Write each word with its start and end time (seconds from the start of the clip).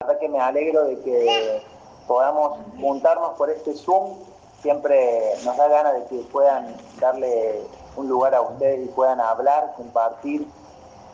verdad 0.00 0.20
que 0.20 0.28
me 0.28 0.40
alegro 0.40 0.84
de 0.84 1.00
que 1.00 1.62
podamos 2.06 2.58
juntarnos 2.80 3.30
por 3.36 3.50
este 3.50 3.74
Zoom. 3.74 4.18
Siempre 4.60 5.34
nos 5.44 5.56
da 5.56 5.68
ganas 5.68 5.94
de 5.94 6.04
que 6.04 6.22
puedan 6.30 6.76
darle 7.00 7.62
un 7.96 8.08
lugar 8.08 8.34
a 8.34 8.42
ustedes 8.42 8.84
y 8.84 8.88
puedan 8.88 9.20
hablar, 9.20 9.74
compartir 9.76 10.46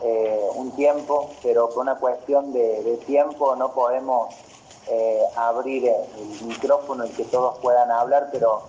eh, 0.03 0.49
un 0.57 0.73
tiempo, 0.73 1.31
pero 1.43 1.69
por 1.69 1.79
una 1.79 1.97
cuestión 1.97 2.53
de, 2.53 3.01
tiempo 3.07 3.55
no 3.57 3.73
podemos 3.73 4.35
eh, 4.89 5.23
abrir 5.37 5.87
el 5.87 6.47
micrófono 6.47 7.07
y 7.07 7.11
que 7.11 7.25
todos 7.25 7.59
puedan 7.59 7.91
hablar, 7.91 8.31
pero 8.33 8.63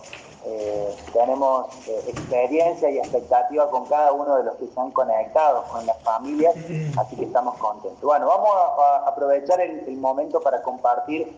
eh, 0.45 0.95
tenemos 1.13 1.67
experiencia 2.07 2.89
y 2.89 2.97
expectativa 2.97 3.69
con 3.69 3.85
cada 3.85 4.11
uno 4.11 4.35
de 4.37 4.43
los 4.43 4.55
que 4.55 4.67
se 4.67 4.79
han 4.79 4.91
conectado 4.91 5.63
con 5.71 5.85
las 5.85 6.01
familias, 6.01 6.55
así 6.97 7.15
que 7.15 7.25
estamos 7.25 7.57
contentos. 7.57 8.01
Bueno, 8.01 8.27
vamos 8.27 8.49
a, 8.51 9.07
aprovechar 9.07 9.61
el, 9.61 9.97
momento 9.97 10.41
para 10.41 10.61
compartir. 10.61 11.33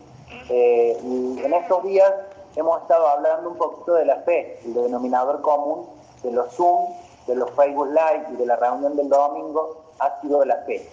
en 0.48 1.54
estos 1.54 1.84
días 1.84 2.12
hemos 2.56 2.82
estado 2.82 3.06
hablando 3.06 3.50
un 3.50 3.56
poquito 3.56 3.94
de 3.94 4.06
la 4.06 4.16
fe, 4.16 4.58
el 4.64 4.74
denominador 4.74 5.40
común 5.42 5.86
de 6.22 6.32
los 6.32 6.52
Zoom, 6.54 6.94
de 7.26 7.36
los 7.36 7.50
Facebook 7.52 7.88
Live 7.88 8.26
y 8.32 8.36
de 8.36 8.46
la 8.46 8.56
reunión 8.56 8.96
del 8.96 9.08
domingo 9.08 9.84
ha 9.98 10.20
sido 10.20 10.44
la 10.44 10.56
fe. 10.58 10.88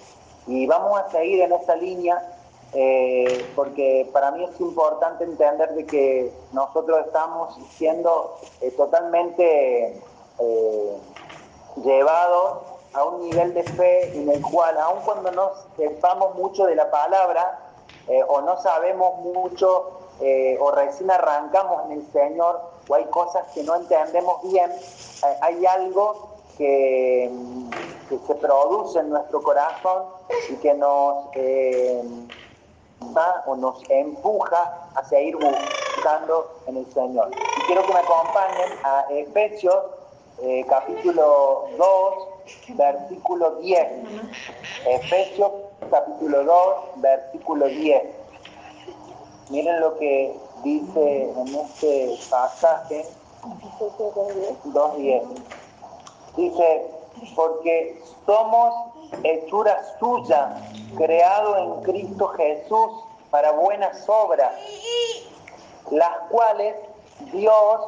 Y 0.47 0.67
vamos 0.67 0.99
a 0.99 1.09
seguir 1.09 1.41
en 1.41 1.53
esa 1.53 1.75
línea 1.75 2.21
eh, 2.75 3.45
porque 3.55 4.09
para 4.11 4.31
mí 4.31 4.43
es 4.43 4.59
importante 4.59 5.23
entender 5.23 5.75
de 5.75 5.85
que 5.85 6.33
nosotros 6.53 7.05
estamos 7.05 7.55
siendo 7.77 8.35
eh, 8.61 8.71
totalmente 8.71 10.01
eh, 10.39 10.97
llevados 11.83 12.63
a 12.93 13.03
un 13.03 13.29
nivel 13.29 13.53
de 13.53 13.63
fe 13.63 14.17
en 14.17 14.27
el 14.27 14.41
cual, 14.41 14.77
aun 14.79 15.01
cuando 15.05 15.31
no 15.31 15.51
sepamos 15.77 16.35
mucho 16.35 16.65
de 16.65 16.75
la 16.75 16.89
palabra 16.89 17.59
o 18.27 18.41
no 18.41 18.61
sabemos 18.61 19.19
mucho 19.21 19.99
o 20.59 20.71
recién 20.71 21.09
arrancamos 21.09 21.85
en 21.85 21.93
el 21.93 22.11
Señor 22.11 22.59
o 22.87 22.95
hay 22.95 23.05
cosas 23.05 23.47
que 23.53 23.63
no 23.63 23.75
entendemos 23.75 24.43
bien, 24.43 24.69
hay 25.41 25.65
algo 25.65 26.33
que, 26.57 27.31
se 28.27 28.35
produce 28.35 28.99
en 28.99 29.09
nuestro 29.09 29.41
corazón 29.41 30.03
y 30.49 30.55
que 30.57 30.73
nos 30.75 31.31
o 33.45 33.55
nos 33.55 33.81
empuja 33.89 34.89
a 34.95 35.03
seguir 35.05 35.35
buscando 35.35 36.49
en 36.67 36.77
el 36.77 36.91
Señor. 36.93 37.31
Y 37.31 37.61
quiero 37.67 37.85
que 37.85 37.93
me 37.93 37.99
acompañen 37.99 38.69
a 38.83 39.05
Efesios 39.09 39.75
eh, 40.41 40.65
capítulo 40.67 41.69
2, 41.77 42.75
versículo 42.75 43.55
10. 43.61 43.87
Efesios 44.85 45.51
capítulo 45.89 46.43
2, 46.43 46.75
versículo 46.97 47.67
10. 47.67 48.03
Miren 49.49 49.79
lo 49.79 49.97
que 49.97 50.35
dice 50.63 51.31
en 51.31 51.47
este 51.55 52.17
pasaje 52.29 53.05
2.10. 53.43 55.23
Dice, 56.35 56.87
porque 57.35 58.01
somos 58.25 58.92
hechura 59.23 59.79
suya, 59.99 60.55
creado 60.97 61.57
en 61.57 61.83
Cristo 61.83 62.27
Jesús 62.29 62.91
para 63.29 63.51
buenas 63.51 64.07
obras, 64.07 64.53
las 65.91 66.17
cuales 66.29 66.75
Dios 67.31 67.81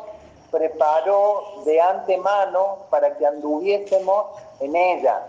preparó 0.51 1.63
de 1.65 1.81
antemano 1.81 2.77
para 2.89 3.17
que 3.17 3.25
anduviésemos 3.25 4.25
en 4.59 4.75
ella. 4.75 5.21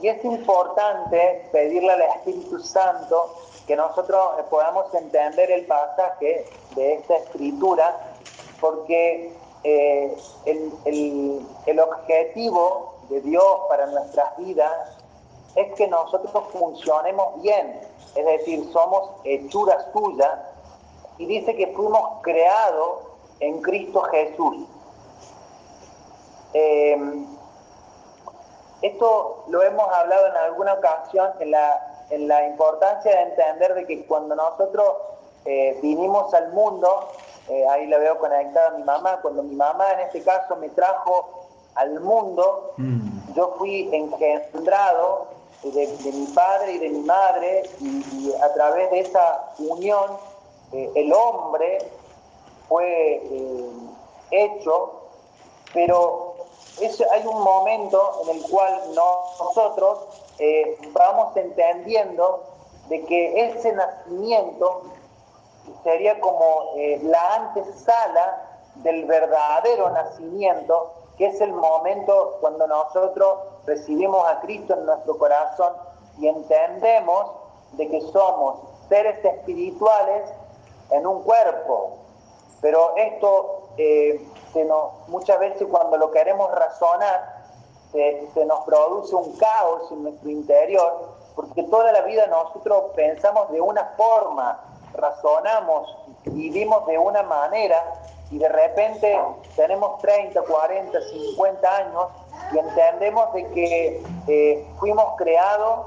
Y 0.00 0.08
es 0.08 0.22
importante 0.24 1.48
pedirle 1.52 1.92
al 1.92 2.02
Espíritu 2.02 2.58
Santo 2.58 3.34
que 3.66 3.74
nosotros 3.74 4.42
podamos 4.50 4.92
entender 4.94 5.50
el 5.50 5.66
pasaje 5.66 6.46
de 6.74 6.94
esta 6.94 7.16
escritura, 7.16 8.14
porque 8.60 9.32
eh, 9.64 10.16
el, 10.44 11.80
objetivo 11.80 12.95
de 13.08 13.20
Dios 13.20 13.60
para 13.68 13.86
nuestras 13.86 14.36
vidas 14.36 14.72
es 15.54 15.72
que 15.74 15.88
nosotros 15.88 16.44
funcionemos 16.52 17.40
bien, 17.40 17.80
es 18.14 18.24
decir, 18.24 18.70
somos 18.72 19.10
hechuras 19.24 19.86
suyas, 19.92 20.38
y 21.18 21.26
dice 21.26 21.56
que 21.56 21.68
fuimos 21.68 22.20
creados 22.22 23.00
en 23.40 23.62
Cristo 23.62 24.02
Jesús. 24.02 24.66
Eh, 26.52 27.24
esto 28.82 29.44
lo 29.48 29.62
hemos 29.62 29.88
hablado 29.90 30.26
en 30.26 30.36
alguna 30.36 30.74
ocasión 30.74 31.32
en 31.40 31.50
la, 31.50 32.04
en 32.10 32.28
la 32.28 32.46
importancia 32.46 33.10
de 33.10 33.22
entender 33.22 33.74
de 33.74 33.86
que 33.86 34.06
cuando 34.06 34.34
nosotros 34.34 34.92
eh, 35.46 35.78
vinimos 35.80 36.32
al 36.34 36.52
mundo, 36.52 37.08
eh, 37.48 37.66
ahí 37.68 37.86
la 37.86 37.98
veo 37.98 38.18
conectada 38.18 38.68
a 38.68 38.70
mi 38.72 38.82
mamá, 38.82 39.20
cuando 39.22 39.42
mi 39.42 39.54
mamá 39.54 39.92
en 39.92 40.00
este 40.00 40.22
caso 40.22 40.56
me 40.56 40.68
trajo 40.70 41.45
al 41.76 42.00
mundo, 42.00 42.72
mm. 42.76 43.34
yo 43.34 43.54
fui 43.58 43.88
engendrado 43.94 45.28
de, 45.62 45.86
mi 46.12 46.26
padre 46.26 46.72
y 46.72 46.78
de 46.78 46.88
mi 46.90 47.00
madre 47.00 47.62
y, 47.80 48.32
a 48.40 48.52
través 48.54 48.90
de 48.90 49.00
esa 49.00 49.52
unión 49.58 50.12
eh, 50.72 50.90
el 50.94 51.12
hombre 51.12 51.78
fue 52.68 53.16
eh, 53.22 53.70
hecho, 54.30 55.02
pero 55.72 56.34
hay 57.10 57.26
un 57.26 57.42
momento 57.42 58.22
en 58.24 58.36
el 58.36 58.50
cual 58.50 58.80
nosotros 58.94 60.00
vamos 60.92 61.34
entendiendo 61.36 62.42
de 62.88 63.04
que 63.06 63.46
ese 63.46 63.72
nacimiento 63.72 64.82
sería 65.82 66.20
como 66.20 66.74
eh, 66.76 67.00
la 67.02 67.34
antesala 67.34 68.42
del 68.76 69.04
verdadero 69.06 69.90
nacimiento, 69.90 70.92
que 71.16 71.26
es 71.26 71.40
el 71.40 71.52
momento 71.52 72.36
cuando 72.40 72.66
nosotros 72.66 73.38
recibimos 73.66 74.26
a 74.28 74.40
Cristo 74.40 74.74
en 74.74 74.86
nuestro 74.86 75.16
corazón 75.18 75.72
y 76.18 76.28
entendemos 76.28 77.32
de 77.72 77.88
que 77.88 78.00
somos 78.00 78.58
seres 78.88 79.24
espirituales 79.24 80.30
en 80.90 81.06
un 81.06 81.22
cuerpo. 81.22 81.98
Pero 82.60 82.96
esto 82.96 83.68
eh, 83.76 84.26
muchas 85.08 85.38
veces 85.38 85.66
cuando 85.70 85.96
lo 85.96 86.10
queremos 86.10 86.50
razonar, 86.52 87.36
se 87.92 88.44
nos 88.44 88.60
produce 88.64 89.14
un 89.14 89.36
caos 89.38 89.90
en 89.90 90.02
nuestro 90.02 90.28
interior, 90.28 91.14
porque 91.34 91.62
toda 91.64 91.92
la 91.92 92.02
vida 92.02 92.26
nosotros 92.26 92.92
pensamos 92.94 93.50
de 93.50 93.60
una 93.60 93.94
forma, 93.96 94.60
razonamos, 94.92 95.96
vivimos 96.24 96.86
de 96.86 96.98
una 96.98 97.22
manera 97.22 97.82
y 98.30 98.38
de 98.38 98.48
repente 98.48 99.18
tenemos 99.54 99.98
30, 100.00 100.42
40, 100.42 101.00
50 101.00 101.76
años 101.76 102.06
y 102.52 102.58
entendemos 102.58 103.32
de 103.32 103.48
que 103.50 104.02
eh, 104.26 104.66
fuimos 104.78 105.14
creados 105.16 105.86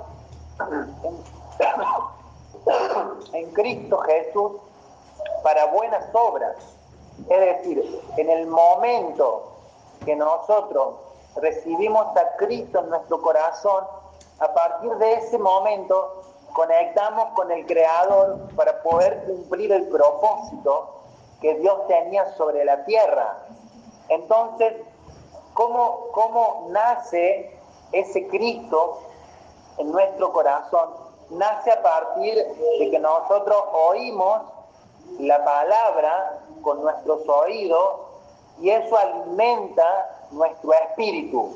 en, 3.34 3.52
Cristo 3.52 3.98
Jesús 4.00 4.54
para 5.44 5.66
buenas 5.66 6.06
obras. 6.14 6.56
Es 7.30 7.40
decir, 7.40 8.02
en 8.16 8.30
el 8.30 8.48
momento 8.48 9.52
que 10.06 10.16
nosotros 10.16 10.96
recibimos 11.36 12.16
a 12.16 12.38
Cristo 12.38 12.80
en 12.80 12.90
nuestro 12.90 13.22
corazón, 13.22 13.84
a 14.40 14.54
partir 14.54 14.96
de 14.96 15.16
ese 15.16 15.38
momento 15.38 16.24
conectamos 16.54 17.34
con 17.36 17.52
el 17.52 17.66
Creador 17.66 18.48
para 18.56 18.82
poder 18.82 19.26
cumplir 19.26 19.74
el 19.74 19.90
propósito 19.90 20.99
que 21.42 21.56
Dios 21.56 21.88
tenía 21.88 22.34
sobre 22.36 22.66
la 22.66 22.84
tierra. 22.86 23.38
Entonces, 24.10 24.74
¿cómo, 25.54 26.08
cómo 26.12 26.68
nace 26.70 27.58
ese 27.92 28.28
Cristo 28.28 29.00
en 29.78 29.92
nuestro 29.92 30.34
corazón? 30.34 30.90
Nace 31.30 31.72
a 31.72 31.82
partir 31.82 32.36
de 32.80 32.90
que 32.92 33.00
nosotros 33.00 33.64
oímos 33.74 34.42
la 35.20 35.44
palabra 35.44 36.40
con 36.62 36.82
nuestros 36.82 37.28
oídos 37.28 38.02
y 38.62 38.70
eso 38.70 38.98
alimenta 38.98 40.28
nuestro 40.32 40.74
espíritu. 40.74 41.56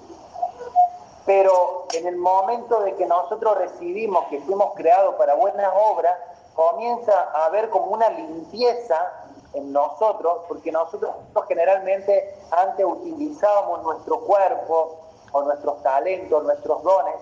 Pero 1.26 1.88
en 1.94 2.08
el 2.08 2.18
momento 2.18 2.82
de 2.82 2.96
que 2.96 3.06
nosotros 3.06 3.58
recibimos 3.58 4.28
que 4.28 4.42
fuimos 4.42 4.74
creados 4.76 5.16
para 5.16 5.36
buenas 5.36 5.72
obras, 5.92 6.18
comienza 6.54 7.30
a 7.34 7.46
haber 7.46 7.70
como 7.70 7.88
una 7.88 8.10
limpieza 8.10 9.23
en 9.54 9.72
nosotros, 9.72 10.42
porque 10.48 10.72
nosotros 10.72 11.12
generalmente 11.48 12.36
antes 12.52 12.86
utilizábamos 12.86 13.84
nuestro 13.84 14.20
cuerpo 14.22 14.98
o 15.32 15.42
nuestros 15.44 15.82
talentos, 15.84 16.44
nuestros 16.44 16.82
dones 16.84 17.16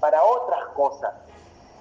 para 0.00 0.22
otras 0.24 0.64
cosas. 0.74 1.12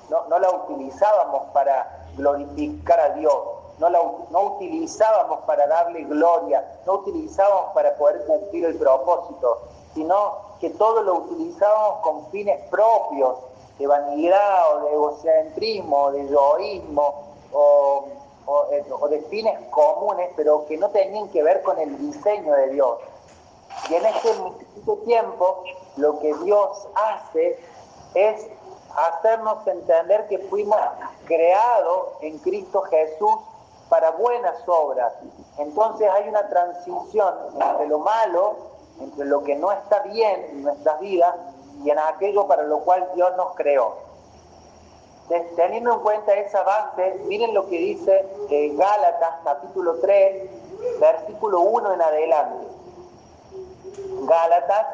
No, 0.09 0.25
no 0.27 0.39
la 0.39 0.49
utilizábamos 0.49 1.43
para 1.53 2.07
glorificar 2.15 2.99
a 2.99 3.09
Dios, 3.11 3.33
no 3.79 3.89
la 3.89 3.99
no 4.29 4.41
utilizábamos 4.55 5.39
para 5.41 5.65
darle 5.67 6.03
gloria, 6.03 6.79
no 6.85 6.93
utilizábamos 6.95 7.73
para 7.73 7.95
poder 7.95 8.25
cumplir 8.25 8.65
el 8.65 8.75
propósito, 8.77 9.59
sino 9.93 10.51
que 10.59 10.69
todo 10.71 11.01
lo 11.01 11.15
utilizábamos 11.15 12.01
con 12.01 12.25
fines 12.27 12.61
propios, 12.69 13.37
de 13.81 13.87
vanidad 13.87 14.75
o 14.75 14.79
de 14.81 14.93
egocentrismo, 14.93 16.11
de 16.11 16.29
yoísmo 16.29 17.23
o, 17.51 18.05
eh, 18.71 18.85
o, 18.91 19.07
de 19.07 19.21
fines 19.23 19.57
comunes, 19.69 20.29
pero 20.35 20.65
que 20.65 20.77
no 20.77 20.89
tenían 20.89 21.29
que 21.29 21.43
ver 21.43 21.61
con 21.61 21.79
el 21.79 21.97
diseño 21.97 22.53
de 22.53 22.69
Dios. 22.69 22.97
Y 23.89 23.95
en 23.95 24.05
este, 24.05 24.29
este 24.77 24.95
tiempo 25.05 25.63
lo 25.97 26.19
que 26.19 26.33
Dios 26.43 26.87
hace 26.95 27.59
es 28.13 28.47
hacernos 28.95 29.65
entender 29.67 30.27
que 30.27 30.39
fuimos 30.39 30.77
creados 31.25 32.09
en 32.21 32.37
Cristo 32.39 32.81
Jesús 32.83 33.35
para 33.89 34.11
buenas 34.11 34.55
obras. 34.67 35.13
Entonces 35.57 36.09
hay 36.09 36.27
una 36.29 36.47
transición 36.47 37.33
entre 37.53 37.87
lo 37.87 37.99
malo, 37.99 38.55
entre 38.99 39.25
lo 39.25 39.43
que 39.43 39.55
no 39.55 39.71
está 39.71 39.99
bien 39.99 40.47
en 40.49 40.63
nuestras 40.63 40.99
vidas 40.99 41.35
y 41.83 41.89
en 41.89 41.99
aquello 41.99 42.47
para 42.47 42.63
lo 42.63 42.79
cual 42.79 43.09
Dios 43.15 43.35
nos 43.37 43.55
creó. 43.55 44.10
Teniendo 45.55 45.93
en 45.93 45.99
cuenta 45.99 46.33
esa 46.33 46.61
base, 46.63 47.21
miren 47.25 47.53
lo 47.53 47.69
que 47.69 47.77
dice 47.77 48.25
eh, 48.49 48.75
Gálatas 48.75 49.35
capítulo 49.45 49.97
3, 50.01 50.99
versículo 50.99 51.61
1 51.61 51.93
en 51.93 52.01
adelante. 52.01 52.67
Gálatas 54.23 54.87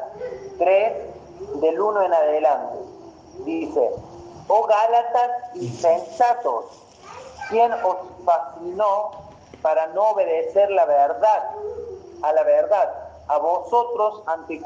3, 0.58 0.92
del 1.60 1.80
1 1.80 2.02
en 2.02 2.14
adelante. 2.14 2.78
Dice, 3.44 3.90
oh 4.46 4.62
Gálatas 4.64 5.56
insensatos, 5.56 6.66
¿quién 7.50 7.72
os 7.72 7.96
fascinó 8.24 9.10
para 9.60 9.88
no 9.88 10.10
obedecer 10.10 10.70
la 10.70 10.84
verdad? 10.84 11.50
A 12.22 12.32
la 12.32 12.44
verdad, 12.44 12.92
a 13.26 13.38
vosotros 13.38 14.22
ante 14.26 14.62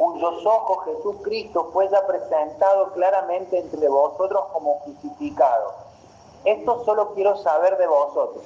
cuyos 0.00 0.46
ojos 0.46 0.86
Jesucristo 0.86 1.68
fue 1.74 1.86
ya 1.90 2.06
presentado 2.06 2.90
claramente 2.92 3.58
entre 3.58 3.86
vosotros 3.86 4.46
como 4.50 4.76
justificado. 4.76 5.74
Esto 6.46 6.82
solo 6.86 7.12
quiero 7.12 7.36
saber 7.36 7.76
de 7.76 7.86
vosotros. 7.86 8.42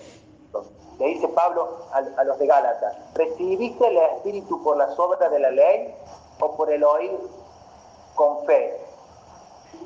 Le 0.99 1.07
dice 1.07 1.29
Pablo 1.29 1.79
a, 1.93 2.25
los 2.25 2.39
de 2.41 2.47
Gálatas, 2.49 2.97
¿recibiste 3.15 3.87
el 3.87 3.99
Espíritu 3.99 4.65
por 4.65 4.77
las 4.77 4.99
obras 4.99 5.31
de 5.31 5.39
la 5.39 5.51
ley 5.51 5.95
o 6.41 6.57
por 6.57 6.73
el 6.73 6.83
oír 6.83 7.17
con 8.17 8.45
fe? 8.47 8.81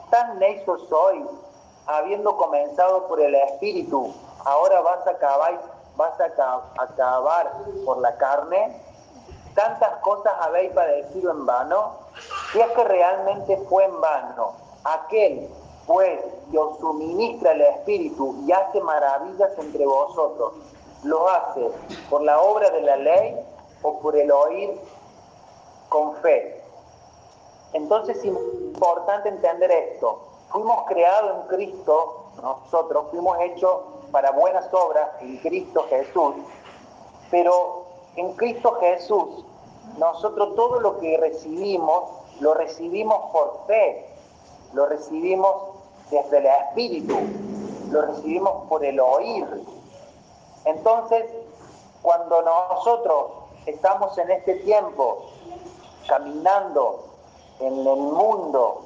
Tan 0.09 0.39
necio 0.39 0.79
soy, 0.89 1.23
habiendo 1.87 2.35
comenzado 2.39 3.09
por 3.09 3.21
el 3.21 3.35
Espíritu, 3.35 4.15
ahora 4.47 4.81
vas 4.81 5.07
a 5.07 5.11
vas 5.97 6.21
a 6.21 6.63
acabar 6.79 7.53
por 7.85 7.99
la 7.99 8.17
carne 8.17 8.88
tantas 9.59 9.97
cosas 10.03 10.33
habéis 10.41 10.73
padecido 10.73 11.33
en 11.33 11.45
vano, 11.45 11.95
si 12.53 12.61
es 12.61 12.71
que 12.71 12.85
realmente 12.85 13.57
fue 13.69 13.87
en 13.87 14.01
vano, 14.01 14.53
aquel 14.85 15.49
pues 15.85 16.21
que 16.53 16.59
suministra 16.79 17.53
el 17.53 17.63
Espíritu 17.63 18.37
y 18.47 18.53
hace 18.53 18.81
maravillas 18.81 19.51
entre 19.59 19.85
vosotros, 19.85 20.53
lo 21.03 21.29
hace 21.29 21.69
por 22.09 22.23
la 22.23 22.41
obra 22.41 22.71
de 22.71 22.83
la 22.83 22.97
ley 22.99 23.37
o 23.83 23.99
por 23.99 24.15
el 24.15 24.31
oír 24.31 24.81
con 25.89 26.15
fe. 26.17 26.63
Entonces 27.73 28.17
es 28.19 28.27
importante 28.27 29.29
entender 29.29 29.73
esto. 29.73 30.21
Fuimos 30.51 30.87
creados 30.87 31.35
en 31.35 31.49
Cristo, 31.49 32.27
nosotros 32.41 33.07
fuimos 33.11 33.37
hechos 33.41 33.81
para 34.13 34.31
buenas 34.31 34.73
obras 34.73 35.09
en 35.21 35.37
Cristo 35.39 35.85
Jesús, 35.89 36.35
pero 37.31 37.87
en 38.15 38.33
Cristo 38.35 38.77
Jesús 38.81 39.45
nosotros 39.97 40.55
todo 40.55 40.81
lo 40.81 40.99
que 40.99 41.17
recibimos, 41.17 42.05
lo 42.41 42.55
recibimos 42.55 43.31
por 43.33 43.65
fe, 43.67 44.07
lo 44.73 44.87
recibimos 44.87 45.55
desde 46.11 46.39
el 46.39 46.47
Espíritu, 46.47 47.17
lo 47.91 48.03
recibimos 48.03 48.69
por 48.69 48.85
el 48.85 49.01
oír. 49.01 49.47
Entonces, 50.65 51.25
cuando 52.03 52.43
nosotros 52.43 53.27
estamos 53.67 54.17
en 54.19 54.31
este 54.31 54.57
tiempo 54.57 55.27
caminando 56.07 57.05
en 57.61 57.79
el 57.79 57.97
mundo 57.97 58.83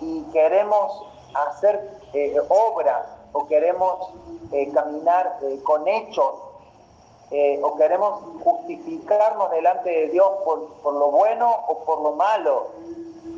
y 0.00 0.22
queremos 0.32 1.02
hacer 1.34 1.98
eh, 2.12 2.36
obras 2.48 3.06
o 3.32 3.46
queremos 3.46 4.10
eh, 4.52 4.70
caminar 4.72 5.38
eh, 5.42 5.60
con 5.62 5.86
hechos 5.86 6.34
eh, 7.30 7.58
o 7.60 7.76
queremos 7.76 8.20
justificarnos 8.44 9.50
delante 9.50 9.90
de 9.90 10.08
Dios 10.08 10.30
por, 10.44 10.92
lo 10.92 11.10
bueno 11.10 11.52
o 11.68 11.78
por 11.84 12.00
lo 12.00 12.12
malo. 12.12 12.68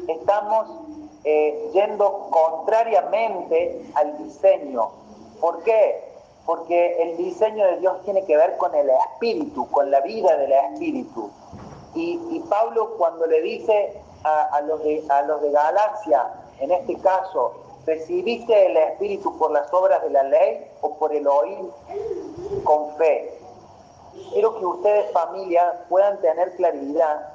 Estamos 0.07 0.69
eh, 1.25 1.71
yendo 1.73 2.29
contrariamente 2.31 3.83
al 3.95 4.19
diseño. 4.19 4.91
¿Por 5.41 5.63
qué? 5.63 6.05
Porque 6.45 7.03
el 7.03 7.17
diseño 7.17 7.65
de 7.65 7.79
Dios 7.79 8.03
tiene 8.05 8.25
que 8.25 8.37
ver 8.37 8.57
con 8.59 8.75
el 8.75 8.91
espíritu, 8.91 9.71
con 9.71 9.91
la 9.91 10.01
vida 10.01 10.37
del 10.37 10.53
espíritu. 10.53 11.31
Y, 11.95 12.41
Pablo 12.49 12.95
cuando 12.97 13.27
le 13.27 13.43
dice 13.43 14.01
a, 14.23 14.61
los 14.63 14.83
de, 14.85 15.03
a 15.09 15.23
los 15.23 15.43
de 15.43 15.51
Galacia, 15.51 16.33
en 16.61 16.71
este 16.71 16.97
caso, 16.97 17.53
¿recibiste 17.87 18.67
el 18.67 18.77
espíritu 18.77 19.37
por 19.37 19.51
las 19.51 19.73
obras 19.73 20.03
de 20.03 20.11
la 20.11 20.23
ley 20.23 20.71
o 20.81 20.95
por 20.95 21.15
el 21.15 21.27
oír 21.27 21.71
con 22.65 22.95
fe? 22.97 23.38
Quiero 24.33 24.59
que 24.59 24.67
ustedes 24.67 25.13
familia 25.13 25.85
puedan 25.89 26.21
tener 26.21 26.55
claridad 26.57 27.29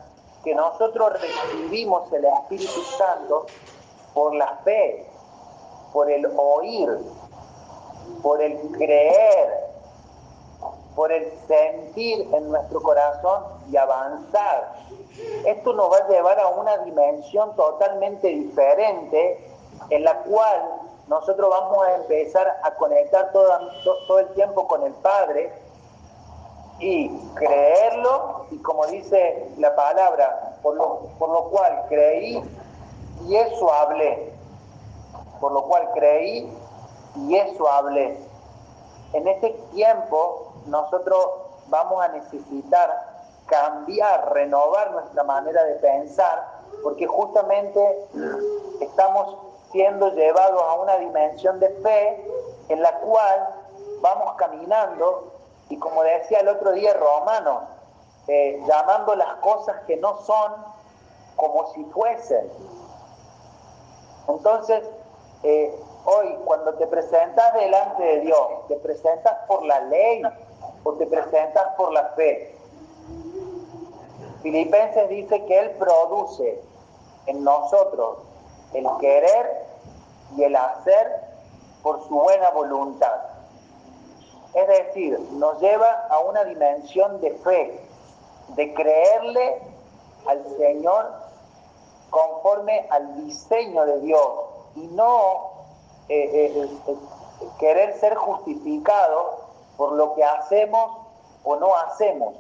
que 0.44 0.53
nosotros 0.53 1.13
recibimos 1.21 2.12
el 2.12 2.25
Espíritu 2.25 2.81
Santo 2.97 3.45
por 4.13 4.35
la 4.35 4.57
fe, 4.63 5.07
por 5.94 6.12
el 6.12 6.25
oír, 6.35 6.89
por 8.21 8.41
el 8.41 8.57
creer, 8.71 9.74
por 10.95 11.12
el 11.12 11.31
sentir 11.47 12.27
en 12.33 12.51
nuestro 12.51 12.81
corazón 12.81 13.44
y 13.71 13.77
avanzar. 13.77 14.74
Esto 15.45 15.74
nos 15.74 15.91
va 15.91 15.97
a 15.97 16.07
llevar 16.07 16.39
a 16.39 16.47
una 16.50 16.77
dimensión 16.80 17.56
totalmente 17.56 18.27
diferente 18.27 19.50
en 19.89 20.03
la 20.03 20.19
cual 20.24 20.62
nosotros 21.07 21.50
vamos 21.50 21.85
a 21.85 21.95
empezar 21.95 22.59
a 22.63 22.75
conectar 22.75 23.31
todo, 23.31 23.50
todo 24.07 24.19
el 24.19 24.27
tiempo 24.30 24.68
con 24.68 24.83
el 24.83 24.94
Padre 24.94 25.51
y 26.79 27.09
creerlo, 27.35 28.45
y 28.51 28.57
como 28.57 28.85
dice 28.87 29.49
la 29.57 29.75
palabra, 29.75 30.57
por 30.61 30.75
lo, 30.75 30.99
por 31.19 31.29
lo 31.29 31.43
cual 31.49 31.85
creí 31.89 32.43
y 33.27 33.35
eso 33.35 33.71
hablé, 33.71 34.33
por 35.39 35.51
lo 35.51 35.63
cual 35.63 35.89
creí 35.93 36.51
y 37.15 37.35
eso 37.35 37.67
hablé. 37.69 38.17
En 39.13 39.27
este 39.27 39.51
tiempo 39.71 40.53
nosotros 40.65 41.27
vamos 41.68 42.03
a 42.03 42.07
necesitar 42.09 43.13
cambiar, 43.45 44.33
renovar 44.33 44.92
nuestra 44.92 45.23
manera 45.23 45.63
de 45.63 45.75
pensar, 45.75 46.47
porque 46.83 47.06
justamente 47.06 48.07
estamos 48.81 49.37
siendo 49.71 50.09
llevados 50.13 50.61
a 50.61 50.73
una 50.75 50.97
dimensión 50.97 51.59
de 51.59 51.69
fe 51.69 52.31
en 52.69 52.81
la 52.81 52.99
cual 52.99 53.49
vamos 54.01 54.33
caminando 54.37 55.32
y 55.73 55.77
como 55.77 56.03
decía 56.03 56.42
el 56.42 56.49
otro 56.49 56.71
día 56.73 56.94
Romano, 56.94 57.61
eh, 58.27 58.61
llamando 58.68 59.15
las 59.15 59.33
cosas 59.37 59.77
que 59.87 59.97
no 59.97 60.18
son 60.21 60.53
como 61.35 61.73
si 61.73 61.83
fuesen. 61.85 62.47
Entonces, 64.27 64.83
eh, 65.42 65.75
hoy 66.06 66.37
cuando 66.45 66.75
te 66.75 66.85
presentas 66.85 67.56
delante 67.56 68.03
de 68.03 68.19
Dios, 68.19 68.47
te 68.68 68.75
presentas 68.75 69.35
por 69.47 69.65
la 69.65 69.80
ley 69.80 70.21
o 70.83 70.94
te 70.94 71.07
presentas 71.07 71.73
por 71.75 71.92
la 71.92 72.09
fe. 72.09 72.56
Filipenses 74.44 75.09
dice 75.09 75.44
que 75.45 75.57
Él 75.57 75.71
produce 75.71 76.61
en 77.25 77.44
nosotros 77.44 78.19
el 78.75 78.85
querer 78.99 79.65
y 80.37 80.44
el 80.44 80.56
hacer 80.56 81.19
por 81.81 81.99
su 82.07 82.13
buena 82.13 82.51
voluntad. 82.51 83.32
Es 84.54 84.68
decir, 84.68 85.19
nos 85.31 85.60
lleva 85.60 86.07
a 86.10 86.19
una 86.19 86.44
dimensión 86.44 87.19
de 87.22 87.31
fe, 87.31 87.80
de 88.50 88.74
creerle 88.74 89.62
al 90.28 90.45
Señor 90.57 91.12
conforme 92.10 92.86
al 92.92 93.26
diseño 93.26 93.86
de 93.86 94.00
Dios 94.02 94.30
y 94.76 94.81
no 94.88 95.52
eh, 96.07 96.30
eh, 96.31 96.69
eh, 96.88 96.95
querer 97.60 98.00
ser 98.00 98.14
justificado 98.16 99.40
por 99.78 99.94
lo 99.94 100.14
que 100.14 100.24
hacemos 100.24 100.98
o 101.44 101.56
no 101.56 101.76
hacemos. 101.76 102.36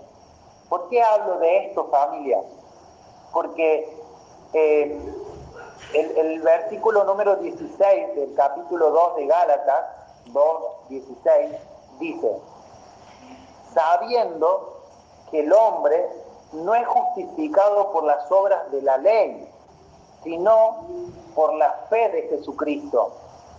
¿Por 0.69 0.89
qué 0.89 1.01
hablo 1.01 1.39
de 1.39 1.65
esto, 1.65 1.87
familia? 1.89 2.41
Porque 3.31 3.91
el, 4.53 6.17
el, 6.17 6.41
versículo 6.41 7.03
número 7.05 7.37
16 7.37 8.15
del 8.15 8.35
capítulo 8.35 8.91
2 8.91 9.15
de 9.15 9.25
Gálatas, 9.25 9.85
2, 10.27 10.63
16, 10.89 11.51
dice, 12.03 12.41
sabiendo 13.73 14.81
que 15.31 15.39
el 15.39 15.53
hombre 15.53 16.09
no 16.53 16.75
es 16.75 16.85
justificado 16.87 17.91
por 17.91 18.03
las 18.03 18.31
obras 18.31 18.71
de 18.71 18.81
la 18.81 18.97
ley, 18.97 19.49
sino 20.23 20.85
por 21.35 21.53
la 21.53 21.71
fe 21.89 22.09
de 22.09 22.21
Jesucristo. 22.29 23.13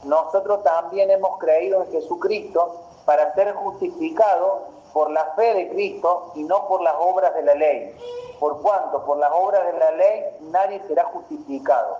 Nosotros 0.04 0.62
también 0.62 1.10
hemos 1.10 1.38
creído 1.38 1.82
en 1.82 1.90
Jesucristo 1.90 2.80
para 3.04 3.34
ser 3.34 3.54
justificados 3.54 4.62
por 4.92 5.10
la 5.10 5.24
fe 5.34 5.54
de 5.54 5.68
Cristo 5.70 6.32
y 6.34 6.44
no 6.44 6.68
por 6.68 6.82
las 6.82 6.94
obras 6.98 7.34
de 7.34 7.42
la 7.42 7.54
ley. 7.54 7.96
Por 8.38 8.62
cuanto 8.62 9.04
por 9.04 9.18
las 9.18 9.32
obras 9.32 9.64
de 9.66 9.78
la 9.78 9.90
ley 9.92 10.24
nadie 10.52 10.82
será 10.86 11.04
justificado. 11.04 11.98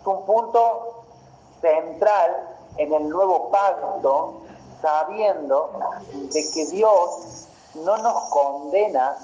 Es 0.00 0.06
un 0.06 0.24
punto 0.24 1.04
central 1.60 2.58
en 2.76 2.92
el 2.92 3.08
nuevo 3.08 3.50
pacto, 3.50 4.42
sabiendo 4.80 5.70
de 6.12 6.50
que 6.50 6.66
Dios 6.66 7.48
no 7.74 7.96
nos 7.98 8.30
condena 8.30 9.16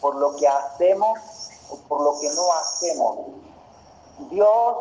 por 0.00 0.16
lo 0.16 0.36
que 0.36 0.46
hacemos 0.46 1.18
o 1.70 1.76
por 1.88 2.00
lo 2.00 2.18
que 2.20 2.28
no 2.34 2.52
hacemos. 2.52 3.18
Dios 4.30 4.76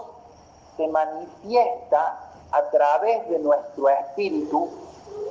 se 0.77 0.87
manifiesta 0.87 2.19
a 2.51 2.61
través 2.69 3.27
de 3.29 3.39
nuestro 3.39 3.89
espíritu 3.89 4.69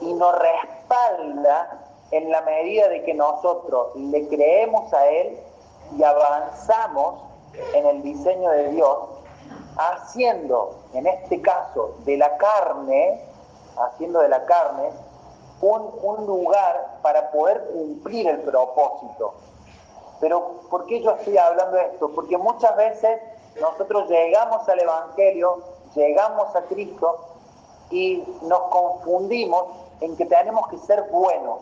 y 0.01 0.13
nos 0.15 0.35
respalda 0.39 1.81
en 2.11 2.31
la 2.31 2.43
medida 2.43 2.89
de 2.89 3.03
que 3.05 3.15
nosotros 3.15 3.95
le 3.97 4.29
creemos 4.29 4.93
a 4.93 5.07
Él 5.09 5.39
y 5.97 6.03
avanzamos 6.03 7.21
en 7.75 7.87
el 7.87 8.03
diseño 8.03 8.51
de 8.51 8.71
Dios, 8.71 8.99
haciendo, 9.77 10.77
en 10.93 11.07
este 11.07 11.41
caso, 11.41 11.95
de 12.05 12.17
la 12.17 12.37
carne, 12.37 13.21
haciendo 13.77 14.21
de 14.21 14.29
la 14.29 14.45
carne, 14.45 14.91
un, 15.61 15.91
un 16.03 16.27
lugar 16.27 16.99
para 17.03 17.31
poder 17.31 17.67
cumplir 17.73 18.29
el 18.29 18.41
propósito. 18.41 19.35
Pero 20.21 20.61
¿por 20.71 20.87
qué 20.87 21.03
yo 21.03 21.13
estoy 21.13 21.37
hablando 21.39 21.77
de 21.77 21.87
esto? 21.87 22.11
Porque 22.15 22.37
muchas 22.39 22.77
veces 22.77 23.21
nosotros 23.61 24.09
llegamos 24.09 24.69
al 24.69 24.81
Evangelio, 24.81 25.63
llegamos 25.95 26.55
a 26.55 26.63
Cristo 26.63 27.19
y 27.91 28.25
nos 28.43 28.61
confundimos 28.71 29.67
en 30.01 30.17
que 30.17 30.27
tenemos 30.27 30.69
que 30.69 30.79
ser 30.79 31.03
buenos 31.11 31.61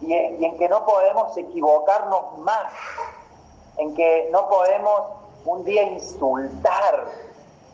y 0.00 0.12
en, 0.12 0.58
que 0.58 0.68
no 0.68 0.84
podemos 0.84 1.36
equivocarnos 1.36 2.38
más, 2.38 2.72
en 3.78 3.94
que 3.94 4.28
no 4.32 4.48
podemos 4.48 5.02
un 5.44 5.64
día 5.64 5.82
insultar, 5.84 7.04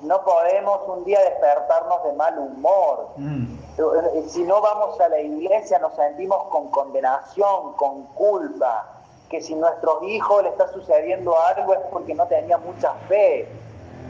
no 0.03 0.23
podemos 0.23 0.81
un 0.87 1.05
día 1.05 1.21
despertarnos 1.21 2.05
de 2.05 2.13
mal 2.13 2.39
humor. 2.39 3.09
Mm. 3.17 3.59
Eh, 3.79 4.25
si 4.29 4.43
no 4.45 4.61
vamos 4.61 5.01
a 5.01 5.09
la 5.09 5.21
iglesia 5.21 5.79
nos 5.79 5.95
sentimos 5.95 6.45
con 6.49 6.69
condenación, 6.69 7.73
con 7.75 8.05
culpa, 8.15 8.87
que 9.29 9.41
si 9.41 9.55
nuestros 9.55 10.03
hijos 10.05 10.43
le 10.43 10.51
está 10.51 10.73
sucediendo 10.73 11.39
algo 11.39 11.75
es 11.75 11.81
porque 11.93 12.15
no 12.15 12.27
tenía 12.27 12.59
mucha 12.59 12.93
fe, 13.09 13.49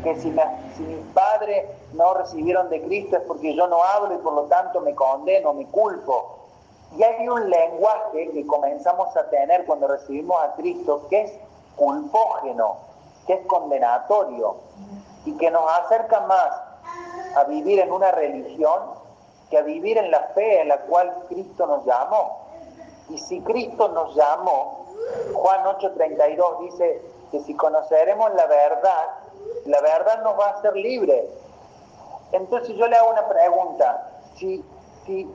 que 0.03 0.15
si, 0.17 0.35
si 0.77 0.83
mis 0.83 1.07
padres 1.13 1.67
no 1.93 2.15
recibieron 2.15 2.71
de 2.71 2.81
Cristo 2.83 3.17
es 3.17 3.23
porque 3.23 3.55
yo 3.55 3.67
no 3.67 3.83
hablo 3.83 4.15
y 4.15 4.19
por 4.19 4.33
lo 4.35 4.43
tanto 4.45 4.81
me 4.81 4.95
condeno, 4.95 5.53
me 5.55 5.67
culpo. 5.67 6.37
Y 6.97 7.03
hay 7.03 7.29
un 7.29 7.51
lenguaje 7.51 8.31
que 8.33 8.47
comenzamos 8.47 9.15
a 9.17 9.29
tener 9.29 9.67
cuando 9.67 9.89
recibimos 9.89 10.41
a 10.43 10.55
Cristo 10.55 11.07
que 11.11 11.23
es 11.23 11.33
culpógeno, 11.77 12.77
que 13.27 13.35
es 13.35 13.47
condenatorio 13.47 14.57
y 15.25 15.37
que 15.37 15.51
nos 15.51 15.71
acerca 15.71 16.21
más 16.21 16.51
a 17.37 17.45
vivir 17.45 17.81
en 17.81 17.93
una 17.93 18.11
religión 18.11 18.99
que 19.51 19.59
a 19.59 19.63
vivir 19.63 19.97
en 19.99 20.11
la 20.11 20.21
fe 20.35 20.61
en 20.61 20.69
la 20.69 20.79
cual 20.83 21.15
Cristo 21.29 21.67
nos 21.67 21.85
llamó. 21.85 22.47
Y 23.09 23.19
si 23.19 23.41
Cristo 23.41 23.89
nos 23.89 24.15
llamó, 24.15 24.87
Juan 25.33 25.65
8:32 25.65 26.61
dice 26.61 27.03
que 27.31 27.41
si 27.41 27.55
conoceremos 27.55 28.35
la 28.35 28.47
verdad, 28.47 29.07
la 29.65 29.81
verdad 29.81 30.23
nos 30.23 30.39
va 30.39 30.49
a 30.49 30.51
hacer 30.51 30.77
libres. 30.77 31.25
Entonces 32.33 32.77
yo 32.77 32.87
le 32.87 32.97
hago 32.97 33.11
una 33.11 33.27
pregunta, 33.27 34.11
si, 34.37 34.63
si, 35.07 35.27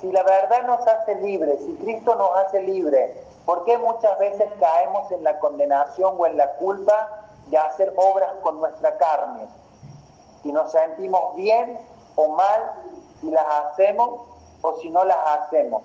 si 0.00 0.12
la 0.12 0.22
verdad 0.22 0.62
nos 0.64 0.86
hace 0.86 1.16
libres, 1.16 1.58
si 1.64 1.74
Cristo 1.74 2.14
nos 2.14 2.36
hace 2.36 2.62
libres, 2.62 3.16
¿por 3.44 3.64
qué 3.64 3.76
muchas 3.78 4.16
veces 4.20 4.48
caemos 4.60 5.10
en 5.10 5.24
la 5.24 5.38
condenación 5.40 6.14
o 6.16 6.26
en 6.26 6.36
la 6.36 6.52
culpa 6.52 7.17
de 7.50 7.58
hacer 7.58 7.92
obras 7.96 8.32
con 8.42 8.60
nuestra 8.60 8.96
carne? 8.96 9.46
Si 10.42 10.52
nos 10.52 10.70
sentimos 10.72 11.34
bien 11.36 11.78
o 12.16 12.28
mal, 12.28 12.72
si 13.20 13.30
las 13.30 13.46
hacemos 13.46 14.22
o 14.62 14.78
si 14.80 14.90
no 14.90 15.04
las 15.04 15.18
hacemos. 15.26 15.82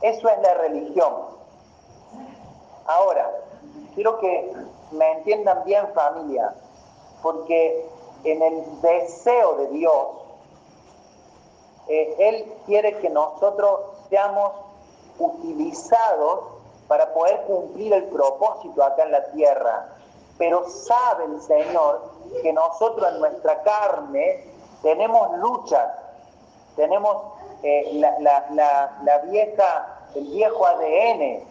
Eso 0.00 0.28
es 0.28 0.38
la 0.40 0.54
religión. 0.54 1.12
Ahora, 2.86 3.30
quiero 3.94 4.18
que 4.20 4.52
me 4.92 5.12
entiendan 5.12 5.64
bien 5.64 5.86
familia, 5.94 6.54
porque 7.22 7.86
en 8.24 8.42
el 8.42 8.80
deseo 8.80 9.56
de 9.56 9.68
Dios, 9.68 10.06
eh, 11.88 12.16
Él 12.18 12.52
quiere 12.66 12.98
que 12.98 13.10
nosotros 13.10 13.80
seamos 14.08 14.52
utilizados 15.18 16.40
para 16.86 17.12
poder 17.12 17.42
cumplir 17.42 17.92
el 17.92 18.04
propósito 18.04 18.82
acá 18.82 19.04
en 19.04 19.12
la 19.12 19.24
tierra. 19.32 19.88
Pero 20.38 20.68
sabe 20.68 21.24
el 21.24 21.40
Señor 21.42 22.12
que 22.42 22.52
nosotros 22.52 23.12
en 23.12 23.20
nuestra 23.20 23.62
carne 23.62 24.44
tenemos 24.82 25.36
luchas, 25.38 25.88
tenemos 26.76 27.16
eh, 27.62 27.90
la, 28.20 29.18
vieja, 29.30 29.98
el 30.14 30.24
viejo 30.24 30.64
ADN, 30.64 31.42